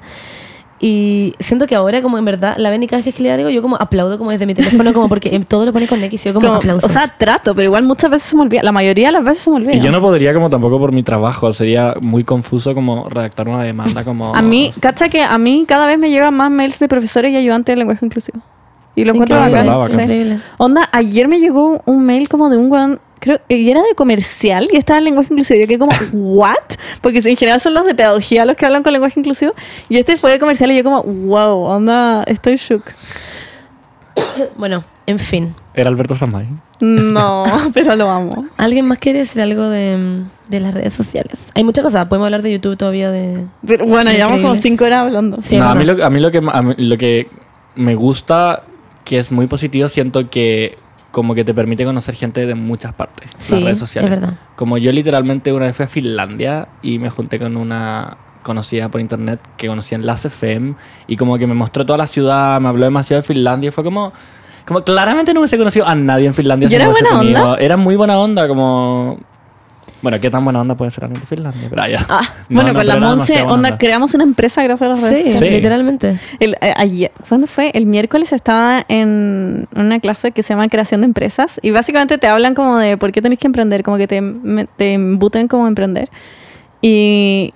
[0.87, 3.77] Y siento que ahora, como en verdad, la cada vez que le digo, yo como
[3.77, 6.47] aplaudo como desde mi teléfono, como porque todo lo pone con X y yo como,
[6.49, 6.91] Como- aplausos.
[6.91, 8.63] o sea, trato, pero igual muchas veces se me olvida.
[8.63, 9.77] La mayoría de las veces se me olvida.
[9.77, 13.63] Y yo no podría como tampoco por mi trabajo, sería muy confuso como redactar una
[13.63, 14.37] demanda como...
[14.37, 17.37] A mí, cacha que a mí cada vez me llegan más mails de profesores y
[17.37, 18.41] ayudantes de lenguaje inclusivo.
[18.95, 19.39] Y lo encuentro
[19.89, 19.95] sí.
[19.95, 20.41] Increíble.
[20.59, 24.69] Onda, ayer me llegó un mail como de un weón, creo, y era de comercial
[24.71, 25.61] y estaba en lenguaje inclusivo.
[25.61, 26.57] Yo quedé como, ¿what?
[27.01, 29.55] Porque en general son los de pedagogía los que hablan con lenguaje inclusivo.
[29.89, 32.85] Y este fue de comercial y yo como, wow, onda, estoy shook.
[34.57, 35.55] Bueno, en fin.
[35.75, 36.49] Era Alberto Samay.
[36.81, 37.45] No,
[37.75, 38.47] pero lo amo.
[38.57, 41.51] ¿Alguien más quiere decir algo de, de las redes sociales?
[41.55, 42.07] Hay muchas cosas.
[42.07, 43.45] Podemos hablar de YouTube todavía de...
[43.67, 45.39] Pero bueno, llevamos como cinco horas hablando.
[45.41, 45.99] Sí, no, a mí, verdad.
[45.99, 47.29] lo, a mí lo que a mí lo que
[47.75, 48.63] me gusta
[49.05, 50.79] que es muy positivo siento que
[51.15, 54.35] como que te permite conocer gente de muchas partes Sí, las redes sociales es verdad.
[54.57, 59.01] como yo literalmente una vez fui a Finlandia y me junté con una conocida por
[59.01, 60.75] internet que conocía en Las FM
[61.07, 63.85] y como que me mostró toda la ciudad me habló demasiado de Finlandia y fue
[63.85, 64.13] como
[64.67, 66.67] Como claramente no hubiese conocido a nadie en Finlandia.
[66.67, 67.57] ¿Y si era buena onda?
[67.61, 69.19] Era muy buena onda, como...
[70.05, 71.67] Bueno, ¿qué tan buena onda puede ser alguien de Finlandia?
[71.69, 72.07] Pero ah, ya.
[72.09, 75.01] Ah, No, bueno, no, con la pero Monse, onda, creamos una empresa gracias a las
[75.03, 75.49] redes Sí, sociales.
[75.49, 75.57] Sí.
[75.57, 76.19] literalmente.
[76.39, 77.71] El, eh, ayer, ¿cuándo fue?
[77.75, 82.27] El miércoles estaba en una clase que se llama creación de empresas y básicamente te
[82.29, 85.67] hablan como de por qué tenés que emprender, como que te, me- te embuten como
[85.67, 86.11] emprender.
[86.87, 87.55] Y,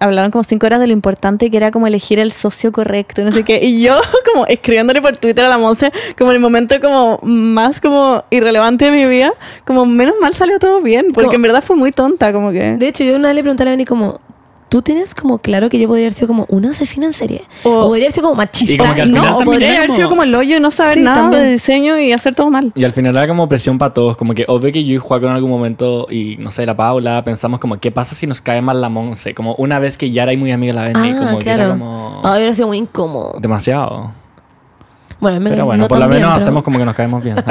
[0.00, 3.24] hablaron como cinco horas de lo importante que era como elegir el socio correcto, y
[3.24, 3.64] no sé qué.
[3.64, 3.98] Y yo
[4.32, 8.84] como escribiéndole por Twitter a la Monse, como en el momento como más como irrelevante
[8.84, 9.32] de mi vida,
[9.64, 12.76] como menos mal salió todo bien, porque Como- en verdad fue muy tonta, como que...
[12.76, 14.20] De hecho, yo una vez le pregunté a la como,
[14.68, 17.44] ¿tú tienes como claro que yo podría haber sido como una asesina en serie?
[17.64, 18.72] O- O, podría haber sido como machista.
[18.74, 20.70] Y como no, final o podría era haber como- sido como el hoyo y no
[20.70, 21.42] saber Sí, nada también.
[21.42, 22.72] de diseño y hacer todo mal.
[22.74, 25.26] Y al final era como presión para todos, como que obvio que yo y Juaco
[25.26, 28.60] en algún momento, y no sé, la Paula, pensamos como, ¿qué pasa si nos cae
[28.62, 29.34] mal la Monse?
[29.34, 31.70] Como una vez que ya era muy amiga la Benny, Ah, como que era claro.
[31.78, 32.20] como...
[32.24, 33.36] Ah, hubiera sido muy incómodo.
[33.40, 34.12] Demasiado.
[35.20, 37.36] Bueno, me- Pero bueno, no por lo menos pero- hacemos como que nos caemos bien.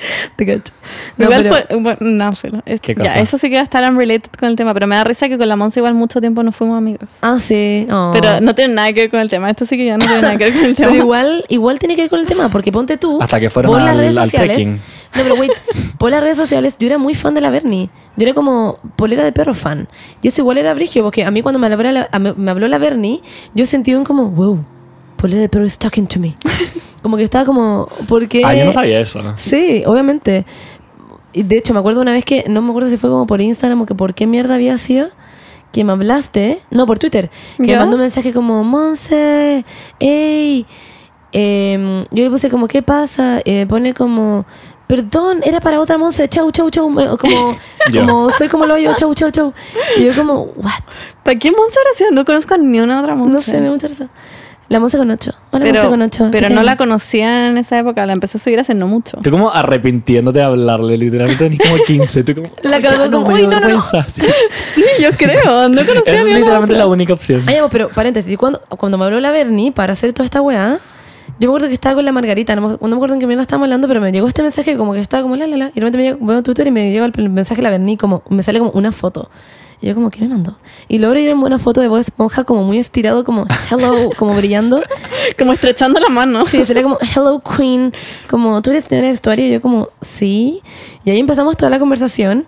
[0.00, 0.30] Ya.
[0.36, 0.72] Te cacho.
[1.16, 2.62] No, igual, pero- por- bueno, no, filo.
[2.66, 3.20] Es- ¿Qué ya, cosa?
[3.20, 5.36] eso sí que va a estar unrelated con el tema, pero me da risa que
[5.38, 7.08] con la Monza igual mucho tiempo no fuimos amigos.
[7.20, 7.86] Ah, sí.
[7.90, 8.10] Oh.
[8.12, 9.50] Pero no tiene nada que ver con el tema.
[9.50, 10.90] Esto sí que ya no tiene nada que ver con el tema.
[10.90, 13.20] Pero igual, igual tiene que ver con el tema, porque ponte tú.
[13.22, 14.54] Hasta que fueron las al- redes al sociales.
[14.56, 14.74] trekking.
[15.16, 15.52] No, pero wait,
[15.98, 17.90] por las redes sociales, yo era muy fan de la Bernie.
[18.16, 19.88] Yo era como polera de perro fan.
[20.22, 22.78] Y eso igual era brigio, porque a mí cuando me habló la, me habló la
[22.78, 23.20] Bernie,
[23.54, 24.64] yo sentí un como, wow,
[25.16, 26.34] polera de perro is talking to me.
[27.02, 28.42] como que estaba como, porque.
[28.44, 29.20] Ah, yo no sabía eso.
[29.36, 30.44] Sí, obviamente.
[31.32, 33.40] Y de hecho, me acuerdo una vez que, no me acuerdo si fue como por
[33.40, 35.08] Instagram o que por qué mierda había sido,
[35.72, 37.74] que me hablaste, no, por Twitter, que ¿Ya?
[37.74, 39.64] me mandó un mensaje como, Monse,
[40.00, 40.66] hey,
[41.32, 43.40] Em, yo le puse como, ¿qué pasa?
[43.44, 44.44] Y me pone como,
[44.88, 47.56] perdón, era para otra Monse, chau, chau, chau, me- como,
[47.92, 48.00] Yo.
[48.00, 49.52] como soy como lo yo, chau, chau, chau.
[49.96, 50.82] Y yo como, what?
[51.22, 52.10] ¿Para qué Monza gracias?
[52.12, 53.32] No conozco a ni una otra Monza.
[53.32, 53.88] No sé, me da mucha.
[54.70, 55.32] La Monse con ocho.
[55.50, 56.28] Hola, pero, Monse con ocho.
[56.32, 58.06] pero ¿Qué no la conocía en esa época.
[58.06, 59.18] La empecé a seguir hace no mucho.
[59.22, 62.24] Tú como arrepintiéndote de hablarle, literalmente tenés como 15.
[62.24, 63.82] Tú como, La "Ay, cagó no como, me "Uy, dio no, no, no".
[63.82, 64.06] vergüenza".
[64.74, 64.82] Sí.
[65.02, 65.68] Yo creo.
[65.68, 66.78] No conocía Es a una literalmente otra.
[66.78, 67.44] la única opción.
[67.46, 70.78] Ya, pero paréntesis, cuando, cuando me habló la Bernie para hacer toda esta weá,
[71.40, 73.26] yo me acuerdo que estaba con la Margarita, no me, no me acuerdo en qué
[73.26, 75.66] mierda estábamos hablando, pero me llegó este mensaje como que estaba como la la la,
[75.68, 77.70] y de repente me llega, veo Twitter y me llega el, el mensaje de la
[77.70, 79.30] Bernie como, me sale como una foto.
[79.82, 80.56] Y yo como, ¿qué me mandó?
[80.88, 84.34] Y logro ir en una foto de Bob Esponja como muy estirado, como hello, como
[84.34, 84.82] brillando.
[85.38, 86.44] Como estrechando la mano.
[86.44, 87.94] Sí, sería como hello queen,
[88.28, 90.60] como tú eres señora de vestuario, y yo como sí.
[91.04, 92.46] Y ahí empezamos toda la conversación.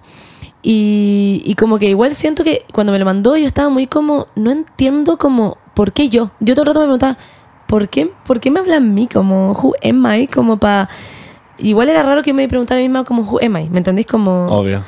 [0.63, 4.27] Y, y como que igual siento que cuando me lo mandó yo estaba muy como,
[4.35, 6.33] no entiendo como, ¿por qué yo?
[6.41, 7.19] Yo todo el rato me preguntaba,
[7.67, 9.09] ¿por qué, ¿por qué me habla a mí?
[9.11, 10.27] Como, who am I?
[10.27, 10.91] Como para...
[11.59, 13.71] Igual era raro que me preguntara a mí misma como, who am I?
[13.71, 14.07] ¿Me entendís?
[14.07, 14.47] Como...
[14.49, 14.83] Obvio.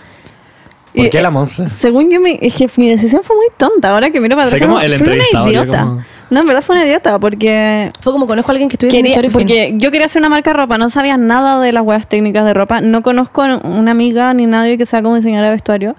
[0.95, 1.69] ¿Por Y, qué eh, la Monse?
[1.69, 3.91] Según yo, mi, es que mi decisión fue muy tonta.
[3.91, 5.81] Ahora que miro para atrás, como el fui una idiota.
[5.83, 8.91] como- No, en verdad fue una idiota porque Fue como conozco a alguien que estudia
[8.93, 9.41] en Quería- historia y fin.
[9.41, 12.45] porque yo quería hacer una marca de ropa, no sabía nada de las huevas técnicas
[12.45, 15.97] de ropa, no conozco una amiga ni nadie que sea como diseñadora de vestuario.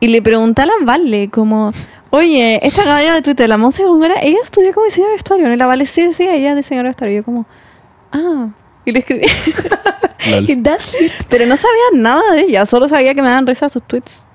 [0.00, 1.72] Y le pregunté a la Vale, como,
[2.08, 5.46] oye, esta galla de Twitter, la Monse Góngora, ella estudió como diseñadora de vestuario.
[5.48, 5.52] ¿no?
[5.52, 7.14] Y la Vale, sí, sí, ella es diseñadora de vestuario.
[7.14, 7.46] Y yo como,
[8.12, 8.48] ah,
[8.86, 9.26] y le escribí.
[10.30, 10.48] Lol.
[10.50, 11.12] Y that's it.
[11.28, 14.26] Pero no sabía nada de ella, solo sabía que me daban risa sus tweets.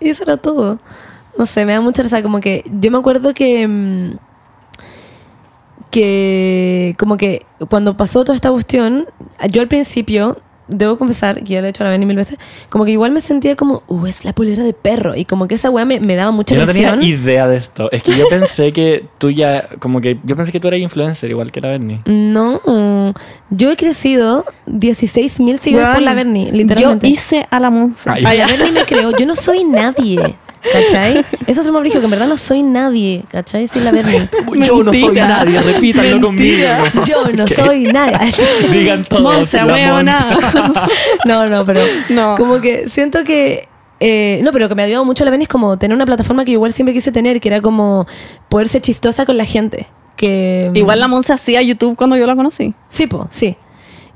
[0.00, 0.78] Y eso era todo.
[1.38, 2.22] No sé, me da mucha risa.
[2.22, 3.66] Como que yo me acuerdo que.
[3.66, 4.16] mm,
[5.90, 6.94] Que.
[6.98, 9.06] Como que cuando pasó toda esta cuestión,
[9.50, 10.38] yo al principio.
[10.68, 12.38] Debo confesar, que ya lo he hecho a la Benny mil veces,
[12.68, 15.14] como que igual me sentía como, uh, es la polera de perro.
[15.14, 17.90] Y como que esa weá me, me daba mucha Yo no tenía idea de esto.
[17.92, 21.30] Es que yo pensé que tú ya, como que yo pensé que tú eras influencer,
[21.30, 22.00] igual que la Bernie.
[22.06, 23.14] No,
[23.50, 27.06] yo he crecido 16 mil seguidores por Weón, la Bernie, literalmente.
[27.06, 28.10] Yo hice a la Monse.
[28.10, 28.24] Ay.
[28.26, 29.16] Ay, la Bernie me creó.
[29.16, 30.36] Yo no soy nadie.
[30.72, 31.24] ¿Cachai?
[31.46, 33.24] Eso es lo más que en verdad no soy nadie.
[33.30, 33.68] ¿Cachai?
[33.68, 34.28] Sin la Bernie.
[34.66, 36.66] Yo no soy nadie, repítanlo conmigo.
[37.06, 38.32] Yo no soy nadie.
[38.72, 39.22] Digan todos.
[39.22, 40.38] Monse, la weona.
[41.24, 42.34] No, no, pero No.
[42.36, 43.68] como que siento que...
[44.00, 46.44] eh, no, pero que me ha ayudado mucho la Bernie es como tener una plataforma
[46.44, 48.06] que igual siempre quise tener, que era como
[48.48, 49.86] poder ser chistosa con la gente.
[50.16, 52.74] Que, Igual la Monse hacía YouTube cuando yo la conocí.
[52.88, 53.56] Sí, po, sí.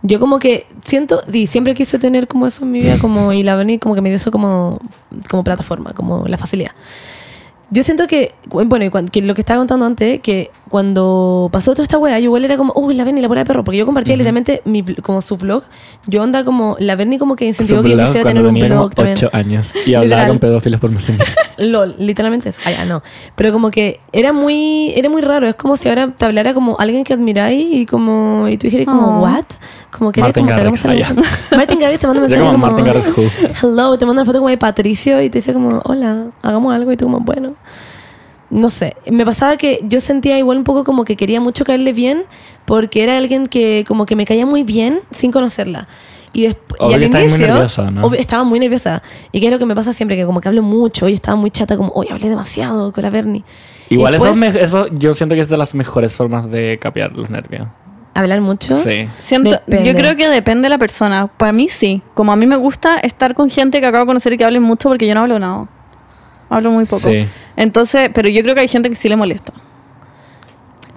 [0.02, 3.42] Yo como que siento, y siempre quise tener como eso en mi vida, como, y
[3.42, 4.80] la Bernie como que me dio eso como,
[5.28, 6.72] como plataforma, como la facilidad.
[7.70, 11.82] Yo siento que, bueno, y que lo que estaba contando antes, que cuando pasó toda
[11.82, 13.86] esta weá, yo igual era como, uy, la Bernie, la pura de perro, porque yo
[13.86, 15.64] compartía literalmente mi, como su vlog.
[16.06, 18.94] Yo onda como, la Bernie como que incentivó que yo quisiera tener un como blog
[18.94, 19.16] también.
[19.16, 21.26] ocho años y hablaba con pedófilos por Messenger.
[21.58, 22.60] LOL, literalmente eso.
[22.64, 23.02] Ah, ya, no.
[23.34, 25.48] Pero como que era muy, era muy raro.
[25.48, 28.86] Es como si ahora te hablara como alguien que admiráis y como, y tú dijeras
[28.86, 29.22] como, Oh.
[29.22, 29.44] what?
[29.90, 31.22] Como que Martin como que hagamos Garrix, algo.
[31.56, 33.66] Martin Garrix te manda un mensaje como como, Martin Garrix who.
[33.68, 36.92] hello, te manda una foto como de Patricio y te dice como, hola, hagamos algo
[36.92, 37.56] y tú como, bueno.
[38.50, 41.92] No sé, me pasaba que yo sentía igual un poco como que quería mucho caerle
[41.92, 42.24] bien
[42.64, 45.86] porque era alguien que como que me caía muy bien sin conocerla.
[46.32, 48.06] Y, después, y al estabas muy inicio nerviosa, ¿no?
[48.06, 49.02] obvio, estaba muy nerviosa.
[49.32, 51.36] Y que es lo que me pasa siempre, que como que hablo mucho y estaba
[51.36, 53.42] muy chata como, oye, hablé demasiado con la Bernie.
[53.88, 56.78] Igual eso, es después, me- eso yo siento que es de las mejores formas de
[56.80, 57.66] capear los nervios.
[58.14, 58.76] Hablar mucho.
[58.80, 59.08] Sí.
[59.18, 59.84] Siento, Depende.
[59.84, 61.26] yo creo que depende de la persona.
[61.28, 62.00] Para mí sí.
[62.14, 64.62] Como a mí me gusta estar con gente que acabo de conocer y que hablen
[64.62, 65.68] mucho porque yo no hablo nada.
[66.48, 67.08] Hablo muy poco.
[67.08, 67.26] Sí.
[67.60, 69.52] Entonces, pero yo creo que hay gente que sí le molesta.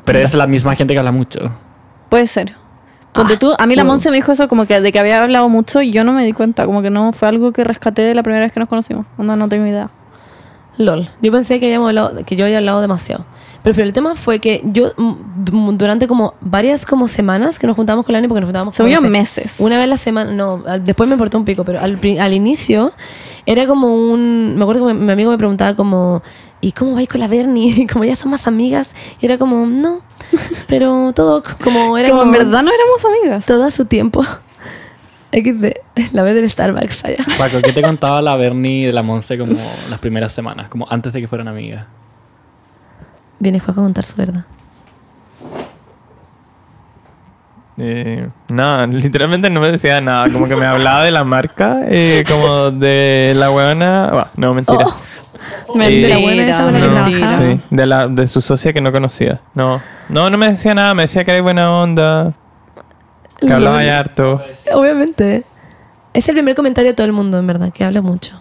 [0.06, 1.40] Pero es la misma gente que habla mucho.
[2.10, 2.56] Puede ser.
[3.14, 3.92] Ponte Ah, tú, a mí la wow.
[3.94, 6.26] Monse me dijo eso como que de que había hablado mucho y yo no me
[6.26, 6.66] di cuenta.
[6.66, 9.06] Como que no fue algo que rescaté de la primera vez que nos conocimos.
[9.18, 9.90] Onda, no tengo idea.
[10.78, 11.10] LOL.
[11.22, 13.26] Yo pensé que, habíamos hablado, que yo había hablado demasiado.
[13.62, 15.14] Pero, pero el tema fue que yo, mm,
[15.46, 18.76] du- durante como varias como semanas que nos juntamos con la Ani, porque nos juntábamos
[18.76, 19.54] Según yo, no sé, meses.
[19.60, 22.34] Una vez a la semana, no, al- después me importó un pico, pero al, al
[22.34, 22.92] inicio
[23.46, 24.56] era como un.
[24.58, 26.24] Me acuerdo que mi, mi amigo me preguntaba como.
[26.64, 27.74] ¿Y cómo vais con la Bernie?
[27.78, 28.96] Y como ya son más amigas.
[29.20, 30.02] Y era como, no.
[30.68, 32.34] Pero todo como era como como.
[32.34, 33.46] en verdad no éramos amigas.
[33.46, 34.24] Todo a su tiempo.
[35.34, 36.14] XD.
[36.14, 37.26] La vez del Starbucks allá.
[37.38, 39.60] Paco, ¿qué te contaba la Bernie de la Monse como
[39.90, 40.70] las primeras semanas?
[40.70, 41.86] Como antes de que fueran amigas.
[43.40, 44.46] Viene Juan a contar su verdad.
[47.78, 50.30] Eh, nada, literalmente no me decía nada.
[50.30, 54.12] Como que me hablaba de la marca, eh, como de la buena.
[54.12, 54.86] Bah, no, mentira.
[54.86, 55.04] Mentira,
[55.76, 57.38] de la buena esa con la que No, trabajaba.
[57.38, 59.42] sí, de, la, de su socia que no conocía.
[59.54, 60.94] No, no, no me decía nada.
[60.94, 62.34] Me decía que era buena onda,
[63.40, 64.42] que hablaba ya harto.
[64.74, 65.44] Obviamente.
[66.14, 68.40] Es el primer comentario de todo el mundo, en verdad, que habla mucho.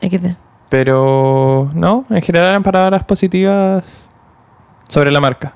[0.00, 0.36] XD.
[0.68, 3.84] Pero no, en general eran palabras positivas
[4.88, 5.52] sobre la marca.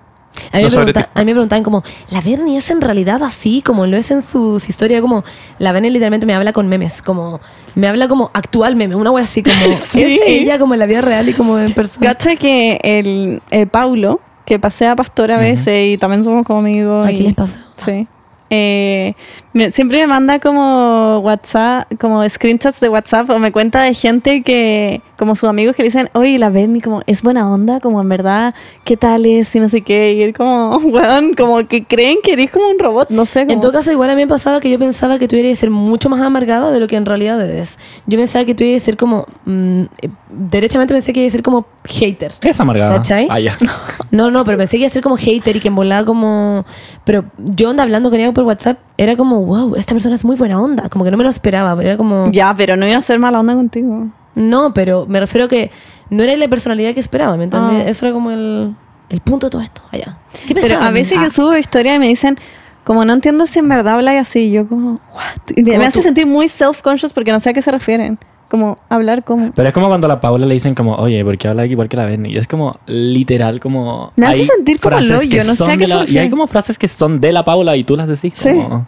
[0.53, 2.81] A mí, No me sobre pregunta- a mí me preguntaban como, ¿la Bernie es en
[2.81, 3.63] realidad así?
[3.63, 5.25] Como lo es en sus historias, como,
[5.59, 7.41] la Bernie literalmente me habla con memes, como,
[7.75, 10.03] me habla como actual meme, una wea así, como, Sí.
[10.03, 12.07] es ella como en la vida real y como en persona.
[12.15, 16.61] Cacha que el, el Paulo, que pasea a Pastor a veces y también somos como
[16.61, 17.07] amigos.
[17.07, 17.65] ¿A y- quién les pasa?
[17.77, 18.07] Sí.
[18.53, 19.15] Eh,
[19.53, 24.43] me- siempre me manda como WhatsApp, como screenshots de WhatsApp o me cuenta de gente
[24.43, 28.01] que, como sus amigos que le dicen, oye, la Bernie como es buena onda, como
[28.01, 29.55] en verdad, ¿qué tal es?
[29.55, 30.15] Y no sé qué.
[30.15, 33.43] Y él como, weón, como que creen que eres como un robot, no sé.
[33.43, 35.61] En todo caso, igual a mí me pasaba que yo pensaba que tú ibas a
[35.61, 37.79] ser mucho más amargada de lo que en realidad eres.
[38.07, 41.37] Yo pensaba que tú ibas a ser como, mm, eh, derechamente pensé que ibas a
[41.37, 42.33] ser como hater.
[42.41, 42.97] Es amargada.
[42.97, 43.29] ¿Cachai?
[43.31, 43.57] Ah, ya.
[44.11, 46.65] No, no, pero pensé que iba a ser como hater y que en volada como...
[47.05, 50.35] Pero yo anda hablando con ella por WhatsApp, era como, wow, esta persona es muy
[50.35, 50.89] buena onda.
[50.89, 52.33] Como que no me lo esperaba, pero era como...
[52.33, 54.09] Ya, pero no iba a ser mala onda contigo.
[54.35, 55.71] No, pero me refiero que
[56.11, 57.85] no era la personalidad que esperaba, ¿me entiendes?
[57.87, 57.91] Ah.
[57.91, 58.75] Eso era como el,
[59.09, 60.19] el punto de todo esto, allá.
[60.47, 60.87] ¿Qué Pero pensaban?
[60.87, 62.39] a veces Ah, yo subo historia y me dicen,
[62.85, 64.41] como no entiendo si en verdad hablas así.
[64.47, 65.57] Y yo como, what?
[65.57, 68.19] Y me, hace sentir muy self-conscious porque no sé a qué se refieren.
[68.49, 69.53] Como hablar como...
[69.53, 71.89] Pero es como cuando a la Paula le dicen como, oye, ¿por qué habla igual
[71.89, 72.33] que la Bernie?
[72.33, 74.13] Y es como literal como...
[74.17, 76.23] Me hace sentir como el hoyo, no sé a qué se la- Y refieren.
[76.25, 78.49] hay como frases que son de la Paula y tú las decís Sí.
[78.49, 78.87] como...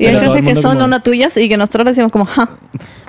[0.00, 2.48] Y hay frases que son como- onda tuyas y que nosotros decimos como, ja.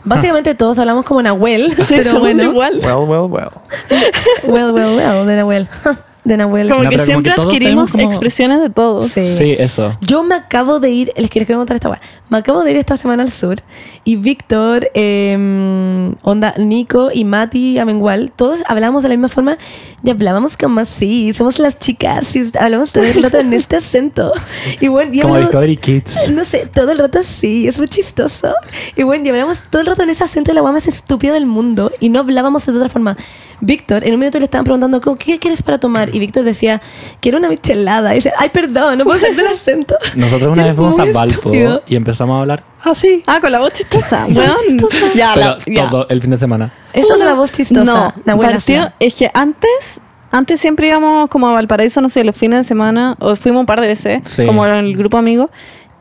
[0.04, 2.44] Básicamente todos hablamos como Nahuel, Sí, pero bueno.
[2.44, 2.80] igual.
[2.84, 3.52] Well, well, well.
[4.44, 5.68] Well, well, well, de Nahuel.
[6.24, 6.70] De Nahuel.
[6.70, 9.08] Como No, que pero como siempre que adquirimos como- expresiones de todos.
[9.08, 9.36] Sí.
[9.38, 9.98] Sí, eso.
[10.02, 12.00] Yo me acabo de ir, les quiero contar esta weá.
[12.30, 13.58] Me acabo de ir esta semana al sur
[14.04, 19.58] y Víctor, eh, onda, Nico y Mati Amengual, todos hablamos de la misma forma
[20.04, 21.34] y hablábamos como así.
[21.34, 24.32] Somos las chicas y hablamos todo el rato en este acento.
[24.80, 26.32] Y bueno, y Como hablamos- Discovery Kids.
[26.34, 28.54] no sé, todo el rato así, es muy chistoso.
[28.96, 31.34] Y bueno, y hablamos todo el rato en ese acento de la guay más estúpida
[31.34, 33.18] del mundo y no hablábamos de otra forma.
[33.60, 36.11] Víctor, en un minuto le estaban preguntando, ¿cómo- ¿qué quieres para tomar?
[36.14, 36.82] Y Víctor decía,
[37.20, 38.12] quiero una michelada.
[38.14, 39.96] Y dice, ay, perdón, no puedo hacer el acento.
[40.16, 41.84] Nosotros una vez fuimos a Valpo estúpido.
[41.88, 43.24] y empezamos a hablar así.
[43.28, 44.26] Ah, con la voz chistosa.
[44.30, 44.56] Weón.
[44.68, 44.98] chistosa.
[45.16, 45.90] Ya, Pero la, ya.
[45.90, 46.74] todo el fin de semana.
[46.94, 47.84] Esa es la voz chistosa.
[47.84, 50.00] No, Nahuel partió- es que antes,
[50.32, 53.66] antes siempre íbamos como a Valparaíso, no sé, los fines de semana, o fuimos un
[53.66, 54.46] par de veces, Sí.
[54.46, 55.50] como en el grupo amigo.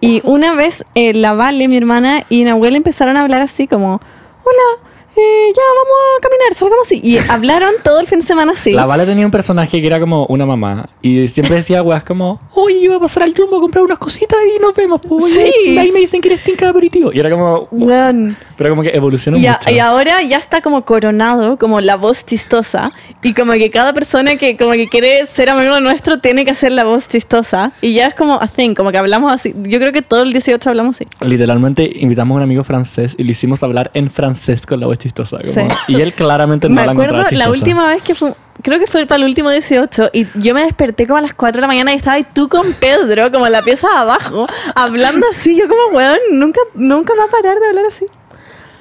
[0.03, 4.01] Y una vez eh, la Vale, mi hermana, y Nahuel empezaron a hablar así como,
[4.45, 7.01] hola, eh, ya vamos a caminar, salgamos así.
[7.03, 8.73] Y hablaron todo el fin de semana así.
[8.73, 12.41] La Vale tenía un personaje que era como una mamá y siempre decía weas como,
[12.55, 15.01] oye, yo voy a pasar al Jumbo a comprar unas cositas y nos vemos.
[15.07, 15.53] Pues, Sí.
[15.66, 17.11] Y ahí me dicen que eres tinca de aperitivo.
[17.12, 18.37] Y era como, Weón.
[18.61, 19.70] Pero como que evolucionó Y, a- mucho.
[19.70, 22.93] y ahora ya está como coronado como la voz chistosa
[23.23, 26.73] y como que cada persona que como que quiere ser amigo nuestro tiene que hacer
[26.73, 29.55] la voz chistosa y ya es como a thing, como que hablamos así.
[29.65, 31.07] Yo creo que todo el 18 hablamos así.
[31.27, 34.99] Literalmente invitamos a un amigo francés y lo hicimos hablar en francés con la voz
[34.99, 35.39] chistosa.
[35.39, 35.62] como- Sí.
[35.89, 37.59] Y él claramente no me la acuerdo encontraba la chistosa.
[37.59, 41.07] última vez que fue, creo que fue para el último 18 y yo me desperté
[41.07, 43.53] como a las 4 de la mañana y estaba ahí tú con Pedro como en
[43.53, 47.66] la pieza de abajo hablando así, yo como weón, nunca, nunca va a parar de
[47.69, 48.05] hablar así.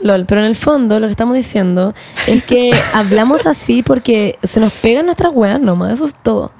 [0.01, 1.93] LOL, pero en el fondo lo que estamos diciendo
[2.27, 6.51] es que hablamos así porque se nos pegan nuestras weas nomás, eso es todo.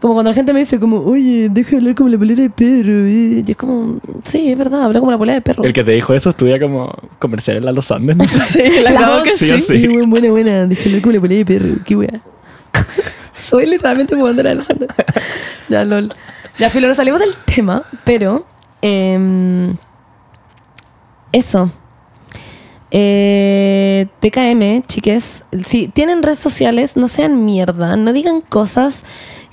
[0.00, 2.50] Como cuando la gente me dice como, oye, deja de hablar como la polera de
[2.50, 3.08] perro.
[3.08, 5.64] Y es como, sí, es verdad, habla como la polera de perro.
[5.64, 8.14] El que te dijo eso estudia como comercial en la Los Andes.
[8.14, 8.24] ¿no?
[8.28, 9.62] Sí, la La que sí, sí.
[9.62, 9.86] sí.
[9.88, 10.66] Buena, buena, buena.
[10.66, 11.74] Deja de hablar como la polera de perro.
[11.86, 12.20] Qué wea.
[13.40, 14.88] Soy literalmente como bandera de los Andes.
[15.70, 16.12] Ya, lol.
[16.58, 18.44] Ya, filo, nos salimos del tema, pero...
[18.82, 19.74] em,
[21.32, 21.70] eso.
[22.96, 29.04] Eh, TKM, chiques, si tienen redes sociales, no sean mierda, no digan cosas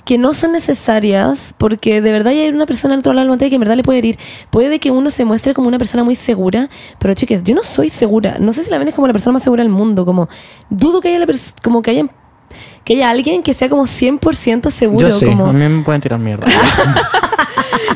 [0.04, 3.56] que no son necesarias, porque de verdad hay una persona al otro lado del que
[3.56, 4.18] en verdad le puede herir.
[4.50, 6.68] Puede que uno se muestre como una persona muy segura,
[7.00, 8.36] pero chiques, yo no soy segura.
[8.38, 10.28] No sé si la ven es como la persona más segura del mundo, como
[10.70, 11.26] dudo que haya la
[11.64, 12.06] como que haya
[12.84, 16.00] que haya alguien que sea como 100% seguro, Yo sí, como a mí me pueden
[16.00, 16.46] tirar mierda.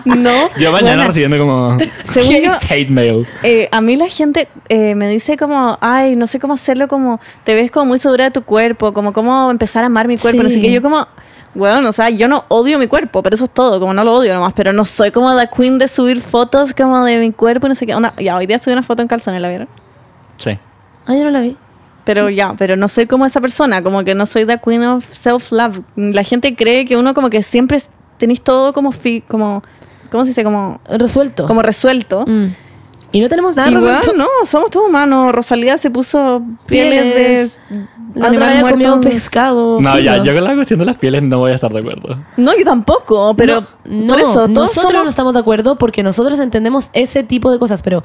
[0.06, 0.30] No.
[0.58, 1.76] Yo mañana Bueno, recibiendo como
[2.12, 3.26] Según yo- hate mail.
[3.42, 7.20] Eh, a mí la gente eh, me dice como, ay, no sé cómo hacerlo, como
[7.44, 10.42] te ves como muy segura de tu cuerpo, como cómo empezar a amar mi cuerpo,
[10.42, 10.62] no sé Sí.
[10.62, 10.70] qué.
[10.72, 11.06] Yo como,
[11.54, 14.14] bueno, o sea, yo no odio mi cuerpo, pero eso es todo, como no lo
[14.14, 17.66] odio nomás, pero no soy como la queen de subir fotos como de mi cuerpo,
[17.66, 17.94] y no sé qué.
[17.94, 19.68] Onda, ya, hoy día subí una foto en calzones, ¿la vieron?
[20.36, 20.56] Sí.
[21.06, 21.56] Ah, yo no la vi.
[22.04, 25.04] Pero ya, pero no soy como esa persona, como que no soy the queen of
[25.10, 25.80] self-love.
[25.96, 27.78] La gente cree que uno como que siempre
[28.16, 29.62] tenéis todo como, fi- como
[30.10, 30.44] ¿cómo se dice?
[30.44, 31.46] Como, Resuelto.
[31.46, 32.24] como resuelto.
[32.26, 32.46] Mm.
[33.12, 34.08] Y no tenemos nada resuelto.
[34.08, 35.32] bueno, no, somos todos humanos.
[35.32, 37.58] Rosalía se puso pieles, Pieles.
[38.14, 39.00] de La animal muerto.
[39.00, 39.80] pescado.
[39.80, 40.24] No, ya, filo.
[40.24, 42.18] yo con la cuestión de las pieles no voy a estar de acuerdo.
[42.36, 46.02] No, yo tampoco, pero no, por eso, todos nosotros somos- no estamos de acuerdo porque
[46.02, 48.02] nosotros entendemos ese tipo de cosas, pero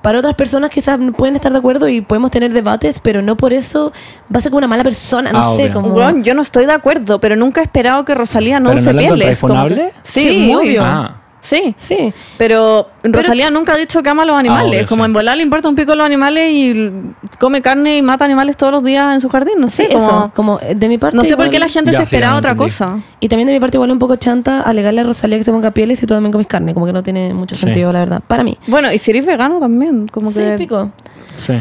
[0.00, 3.36] para otras personas quizás no pueden estar de acuerdo y podemos tener debates, pero no
[3.36, 3.92] por eso
[4.34, 5.88] va a ser como una mala persona, no Ah, sé, como...
[5.88, 8.92] Weón, yo no estoy de acuerdo, pero nunca he esperado que Rosalía no ¿Pero use
[8.92, 9.40] no pieles.
[9.40, 9.92] como que-?
[10.02, 10.82] Sí, Sí, muy obvio.
[10.84, 11.20] Ah.
[11.46, 11.74] Sí.
[11.76, 14.70] Sí, Pero Rosalía nunca ha dicho que ama a los animales.
[14.80, 15.06] obvio, como sí.
[15.06, 16.90] en volar le importa un pico a los animales y
[17.38, 19.54] come carne y mata animales todos los días en su jardín.
[19.58, 21.16] No sí, sé, como- eso, como eh, de mi parte...
[21.16, 22.70] No sé por qué la gente Ya, se sí, esperaba otra entendí.
[22.72, 22.98] cosa.
[23.20, 25.70] Y también de mi parte igual un poco chanta alegarle a Rosalía que se ponga
[25.70, 27.60] pieles y tú también comes carne, como que no tiene mucho Sí.
[27.66, 28.58] sentido, la verdad, para mí.
[28.66, 30.54] Bueno, y si eres vegano también, como Sí, que...
[30.58, 30.90] pico.
[31.36, 31.52] Sí.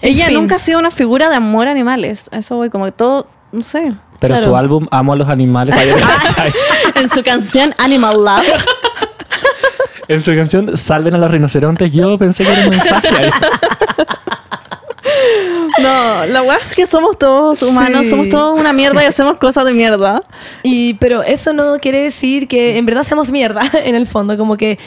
[0.00, 0.40] Ella En fin.
[0.40, 2.28] nunca ha sido una figura de amor a animales.
[2.32, 3.92] Eso voy, como que todo, no sé.
[4.20, 4.46] Pero Claro.
[4.50, 5.74] su álbum Amo a los animales.
[6.94, 8.46] en su canción Animal Love.
[10.08, 13.30] En su canción Salven a los rinocerontes, yo pensé que era un mensaje ahí.
[15.82, 18.10] No, la weá es que somos todos humanos, Sí.
[18.10, 20.22] somos todos una mierda y hacemos cosas de mierda.
[20.62, 24.56] Y, pero eso no quiere decir que en verdad seamos mierda, en el fondo, como
[24.56, 24.78] que...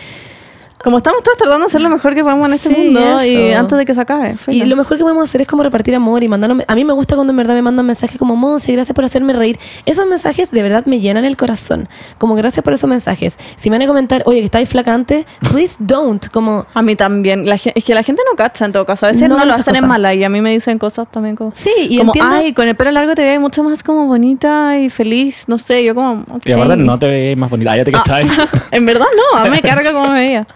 [0.83, 3.35] Como estamos todos tratando de hacer lo mejor que podemos en este Sí, mundo y
[3.35, 3.59] eso.
[3.59, 4.33] antes de que se acabe.
[4.33, 4.65] Y filo.
[4.67, 6.63] lo mejor que podemos hacer es como repartir amor y mandarnos...
[6.67, 9.33] A mí me gusta cuando en verdad me mandan mensajes como, Monse, gracias por hacerme
[9.33, 9.57] reír.
[9.87, 11.89] Esos mensajes de verdad me llenan el corazón.
[12.19, 13.37] Como gracias por esos mensajes.
[13.55, 16.27] Si me van a comentar, oye, que estáis flacante, please don't.
[16.29, 16.67] Como...
[16.73, 17.47] A mí también.
[17.49, 19.07] La es que la gente no cacha en todo caso.
[19.07, 21.35] A veces No no, lo hacen en mala y a mí me dicen cosas también
[21.35, 21.51] como...
[21.55, 22.35] Sí, y como, entiendo...
[22.35, 25.45] ay, con el pelo largo te ves mucho más como bonita y feliz.
[25.47, 26.23] No sé, yo como...
[26.45, 26.59] Y ok.
[26.61, 27.71] aparte no te ves más bonita.
[27.71, 28.27] Ah, ya te cachai.
[28.71, 30.47] en verdad no, a mí me carga como me veía.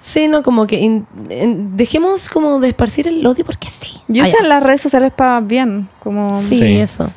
[0.00, 1.06] Sí, no, como que in-
[1.76, 3.88] dejemos como de esparcir el odio porque sí.
[4.08, 5.88] Yo Ah, uso las redes sociales para bien.
[6.00, 6.40] Como...
[6.40, 6.76] Sí, Sí.
[6.78, 7.10] eso.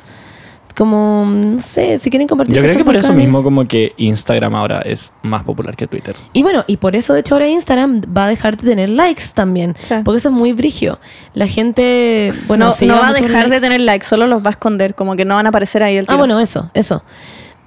[0.76, 4.54] Como, no sé, si quieren compartir Yo creo que por eso mismo como que Instagram
[4.54, 6.14] ahora es más popular que Twitter.
[6.32, 9.24] Y bueno, y por eso de hecho ahora Instagram va a dejar de tener likes
[9.34, 9.74] también.
[9.78, 9.96] Sí.
[10.04, 10.98] Porque eso es muy brigio.
[11.34, 14.50] La gente, bueno, no no va a dejar de tener likes, solo los va a
[14.52, 16.18] esconder, como que no van a aparecer ahí el Ah, tiro.
[16.18, 17.02] bueno, eso, eso.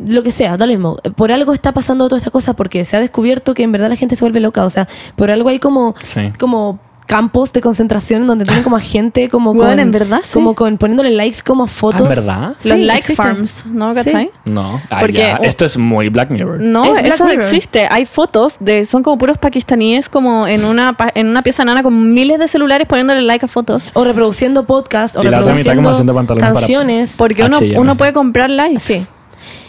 [0.06, 0.98] Lo que sea, da lo mismo.
[1.16, 3.96] Por algo está pasando toda esta cosa porque se ha descubierto que en verdad la
[3.96, 4.66] gente se vuelve loca.
[4.66, 6.32] O sea, por algo hay como, Sí.
[6.40, 10.22] como campos de concentración en donde tienen como a gente como Bueno, con, en verdad,
[10.24, 10.30] sí.
[10.34, 12.02] como con poniéndole likes como a fotos.
[12.02, 12.48] Ah, ¿en verdad?
[12.50, 13.22] Los Sí, like existe.
[13.22, 13.94] farms, ¿no?
[13.94, 14.30] Sí.
[14.46, 14.82] No.
[14.90, 16.62] Ay, Porque- ya, Esto es muy Black Mirror.
[16.62, 17.44] No, Es eso Mirror.
[17.44, 17.88] existe.
[17.92, 21.84] Hay fotos de son como puros pakistaníes como en una pa- en una pieza nana
[21.84, 23.90] con miles de celulares poniéndole like a fotos.
[23.94, 27.16] O reproduciendo podcasts, o Y la otra mitad como haciendo reproduciendo para- canciones.
[27.18, 28.80] Porque uno, uno puede comprar likes.
[28.80, 29.06] Sí.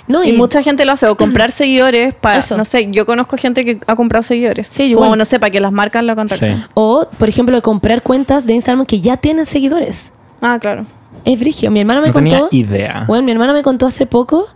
[0.06, 2.56] No, Y, mucha gente lo hace, o comprar seguidores para, Eso.
[2.56, 4.66] no sé, yo conozco gente que ha comprado seguidores.
[4.66, 6.58] Sí, Como, no sé, para que las marcas lo contacten.
[6.58, 6.64] Sí.
[6.74, 10.12] O, por ejemplo, comprar cuentas de Instagram que ya tienen seguidores.
[10.42, 10.84] Ah, claro.
[11.24, 11.70] Es brigio.
[11.70, 12.48] Mi hermana me No contó.
[12.48, 13.04] tenía idea.
[13.06, 14.46] Bueno, mi hermana me contó hace poco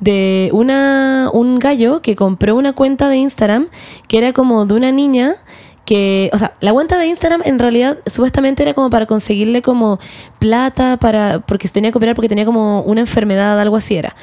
[0.00, 3.68] de una un gallo que compró una cuenta de Instagram
[4.08, 5.34] que era como de una niña
[5.84, 9.98] que, o sea, la cuenta de Instagram en realidad supuestamente era como para conseguirle como
[10.38, 14.14] plata para porque se tenía que operar porque tenía como una enfermedad, algo así era.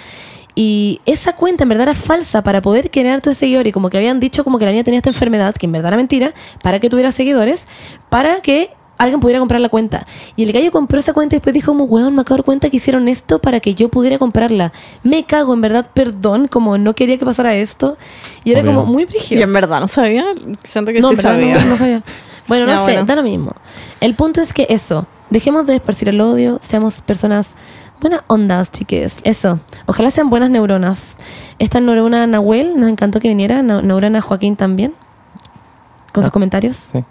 [0.55, 3.97] Y esa cuenta en verdad era falsa para poder crear tu seguidor y como que
[3.97, 6.33] habían dicho como que la niña tenía esta enfermedad, que en verdad era mentira,
[6.63, 7.67] para que tuviera seguidores,
[8.09, 10.07] para que alguien pudiera comprar la cuenta.
[10.37, 12.45] Y el gallo compró esa cuenta y después dijo como, weón, me acabo de dar
[12.45, 14.71] cuenta que hicieron esto para que yo pudiera comprarla.
[15.03, 17.97] Me cago, en verdad, perdón, como no quería que pasara esto.
[18.45, 18.75] Y era Obvio.
[18.75, 19.43] como muy Y brígido.
[19.43, 20.23] en verdad no sabía.
[20.63, 21.57] Siento que No, sí sabía.
[21.59, 22.01] no, no sabía.
[22.47, 23.03] Bueno, no Ya, sé, bueno.
[23.05, 23.51] da lo mismo.
[23.99, 27.55] El punto es que eso, dejemos de esparcir el odio, seamos personas
[28.05, 29.19] buenas ondas, chiques.
[29.23, 31.15] Eso, ojalá sean buenas neuronas.
[31.57, 34.93] Esta neurona Nahuel, nos encantó que viniera, Na- neurona Joaquín también,
[36.13, 36.33] con sus Ah.
[36.33, 36.75] comentarios.
[36.93, 37.03] Sí.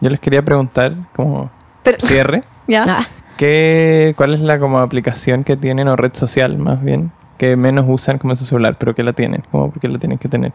[0.00, 1.50] Yo les quería preguntar, como
[1.84, 2.84] Pero- cierre, ¿Ya?
[2.86, 3.06] Ah,
[3.36, 7.84] ¿qué, ¿cuál es la como aplicación que tienen o red social más bien que menos
[7.88, 9.44] usan como su celular, pero que la tienen?
[9.52, 10.52] Como porque la tienen que tener.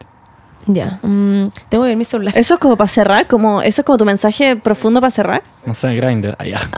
[0.66, 2.36] ya, mm, tengo que ver mi celular.
[2.36, 5.42] Eso es como para cerrar, como, eso es como tu mensaje profundo para cerrar.
[5.64, 6.36] No sé, Grindr.
[6.38, 6.60] Allá.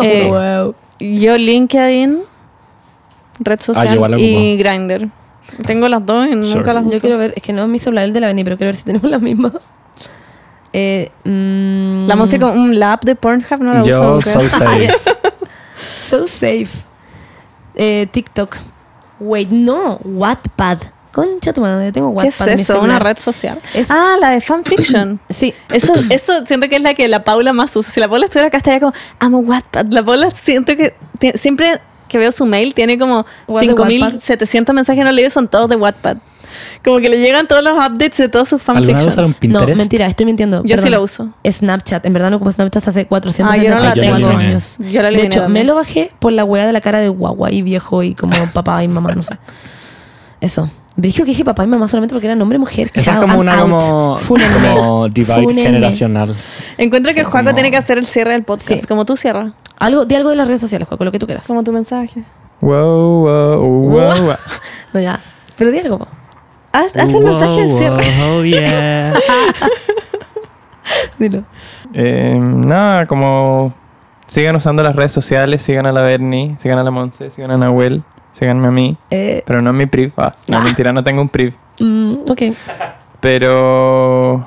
[0.00, 0.76] Eh, wow.
[1.00, 2.20] Yo LinkedIn,
[3.40, 5.08] red social igual la y Grindr.
[5.66, 6.72] Tengo las dos y nunca Sure.
[6.74, 6.92] las uso.
[6.92, 8.68] Yo quiero ver, es que no es mi celular el de la Beni, pero quiero
[8.68, 9.52] ver si tenemos la misma.
[10.72, 14.92] Eh, mm, La música, un lab de Pornhub no la uso Yo soy safe.
[16.08, 16.68] So safe.
[17.74, 18.56] Eh, TikTok.
[19.20, 19.98] Wait, no.
[20.04, 20.78] Wattpad.
[21.12, 22.48] Concha tu madre, tengo ¿Qué Wattpad.
[22.50, 22.80] es eso?
[22.80, 23.58] ¿Una red social?
[23.74, 25.18] Es- Ah, la de fanfiction.
[25.30, 25.52] Sí.
[25.70, 27.90] Eso, eso siento que es la que la Paula más usa.
[27.92, 29.86] Si la Paula estuviera acá, estaría como, amo Wattpad.
[29.88, 30.94] La Paula siento que
[31.34, 35.68] siempre que veo su mail tiene como What de 5.700 mensajes no leídos, son todos
[35.68, 36.16] de Wattpad.
[36.84, 39.12] Como que le llegan todos los updates de todos sus ¿Alguna vez fanfictions.
[39.14, 39.68] usaron Pinterest?
[39.70, 40.62] No, mentira, estoy mintiendo.
[40.64, 41.28] Yo sí lo uso.
[41.48, 42.04] Snapchat.
[42.06, 44.28] En verdad no ocupo Snapchat hace 400 Ah, yo no la tengo.
[44.28, 44.78] años.
[44.90, 45.64] Yo la de hecho, también.
[45.66, 48.32] me lo bajé por la weá de la cara de guagua y viejo y como
[48.52, 49.36] papá y mamá, no sé.
[50.40, 50.70] Eso.
[51.00, 52.90] Dije que dije papá y mamá solamente porque era nombre y mujer.
[52.92, 53.70] Esa es Chao, como I'm una out.
[53.70, 54.74] como, Fúnenme.
[54.74, 55.62] como divide Fúnenme.
[55.62, 56.36] generacional.
[56.76, 58.86] Encuentro que Juaco como- tiene que hacer el cierre del podcast, Sí.
[58.86, 61.46] como tú cierras, Algo, de algo de las redes sociales, Juaco, lo que tú quieras.
[61.46, 62.24] como tu mensaje.
[62.60, 64.34] Wow, wow, wow, wow.
[64.92, 65.20] No, ya.
[65.56, 65.98] Pero di algo.
[66.00, 66.08] po.
[66.72, 68.02] Haz, haz el mensaje del cierre.
[68.30, 69.14] Oh, yeah.
[71.18, 71.44] Dilo.
[71.94, 73.72] Eh, nada, como
[74.26, 77.56] sigan usando las redes sociales, sigan a la Bernie, sigan a la Monse, sigan a
[77.56, 78.02] Nahuel,
[78.38, 80.12] síganme a mí, Eh, pero no en mi priv.
[80.16, 80.60] Ah, no, Ah.
[80.60, 81.54] mentira, no tengo un priv.
[81.80, 82.42] mm, ok.
[83.20, 84.46] Pero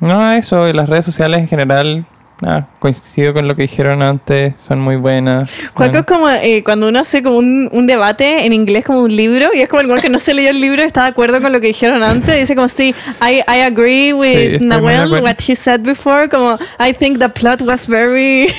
[0.00, 2.04] no, eso, y las redes sociales en general,
[2.40, 5.50] nada, coincido con lo que dijeron antes, son muy buenas.
[5.74, 9.14] Juaco es como eh, cuando uno hace como un, un debate en inglés como un
[9.14, 11.52] libro y es como el que no se leyó el libro está de acuerdo con
[11.52, 12.38] lo que dijeron antes.
[12.38, 16.58] Dice como sí, I, I agree Sí, with de Nahuel, what he said before, como
[16.78, 18.48] I think the plot was very...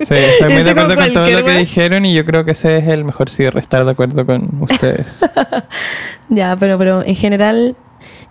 [0.00, 2.78] Sí, estoy muy de acuerdo con todo lo que dijeron y yo creo que ese
[2.78, 5.24] es el mejor cierre, estar de acuerdo con ustedes.
[6.28, 7.76] Ya, pero, pero en general,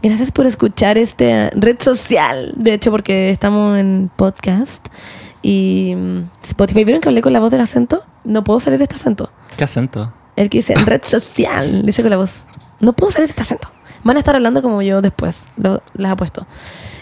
[0.02, 2.54] gracias por escuchar esta red social.
[2.56, 4.88] De hecho, porque estamos en podcast
[5.42, 6.84] y mm, Spotify.
[6.84, 8.04] ¿Vieron que hablé con la voz del acento?
[8.24, 9.32] No puedo salir de este acento.
[9.58, 10.14] ¿Qué acento?
[10.36, 12.46] El que dice red social, dice con la voz.
[12.80, 13.70] No puedo salir de este acento.
[14.04, 16.48] Van a estar hablando como yo después, lo, les apuesto.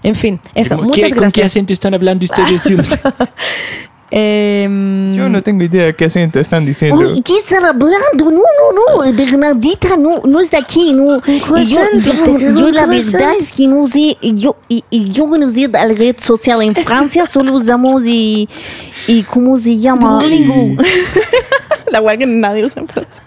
[0.02, 1.46] En fin, eso, ¿Cómo- muchas qué- ¿Con qué gracias.
[1.52, 2.64] acento están hablando ustedes?
[4.12, 4.64] Yo no sé.
[4.64, 6.98] Em, Yo no tengo idea qué acento están diciendo.
[6.98, 8.32] Uy, ¿qué están hablando?
[8.32, 11.22] No, no, no, Bernardita no, no es de aquí, no.
[11.26, 15.70] Y yo, la verdad es que no sé, yo, y, y yo no sé de
[15.70, 18.48] la red social en Francia, solo usamos y,
[19.08, 20.24] y ¿cómo se llama?
[21.92, 23.24] la güey que nadie usa en Francia.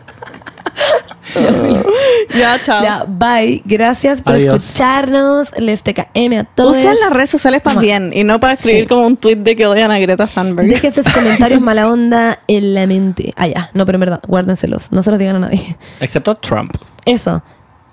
[2.34, 2.82] ya, chao.
[2.82, 3.62] Ya, bye.
[3.64, 4.62] Gracias por Adiós.
[4.64, 5.52] escucharnos.
[5.58, 6.76] Les TKM a todos.
[6.76, 8.86] Usen las redes sociales para bien y no para escribir Sí.
[8.88, 10.68] como un tweet de que odian a Greta Thunberg.
[10.68, 13.32] Dejen sus comentarios mala onda en la mente.
[13.36, 13.70] Ah, ya.
[13.74, 14.90] No, pero en verdad, guárdenselos.
[14.92, 15.76] No se los digan a nadie.
[16.00, 16.74] Excepto Trump.
[17.04, 17.42] Eso.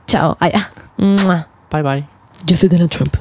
[0.08, 0.38] Chao.
[0.40, 0.72] Ah, ya.
[0.98, 1.48] Mua.
[1.72, 2.08] Bye bye.
[2.46, 3.16] Yo soy Donald Trump.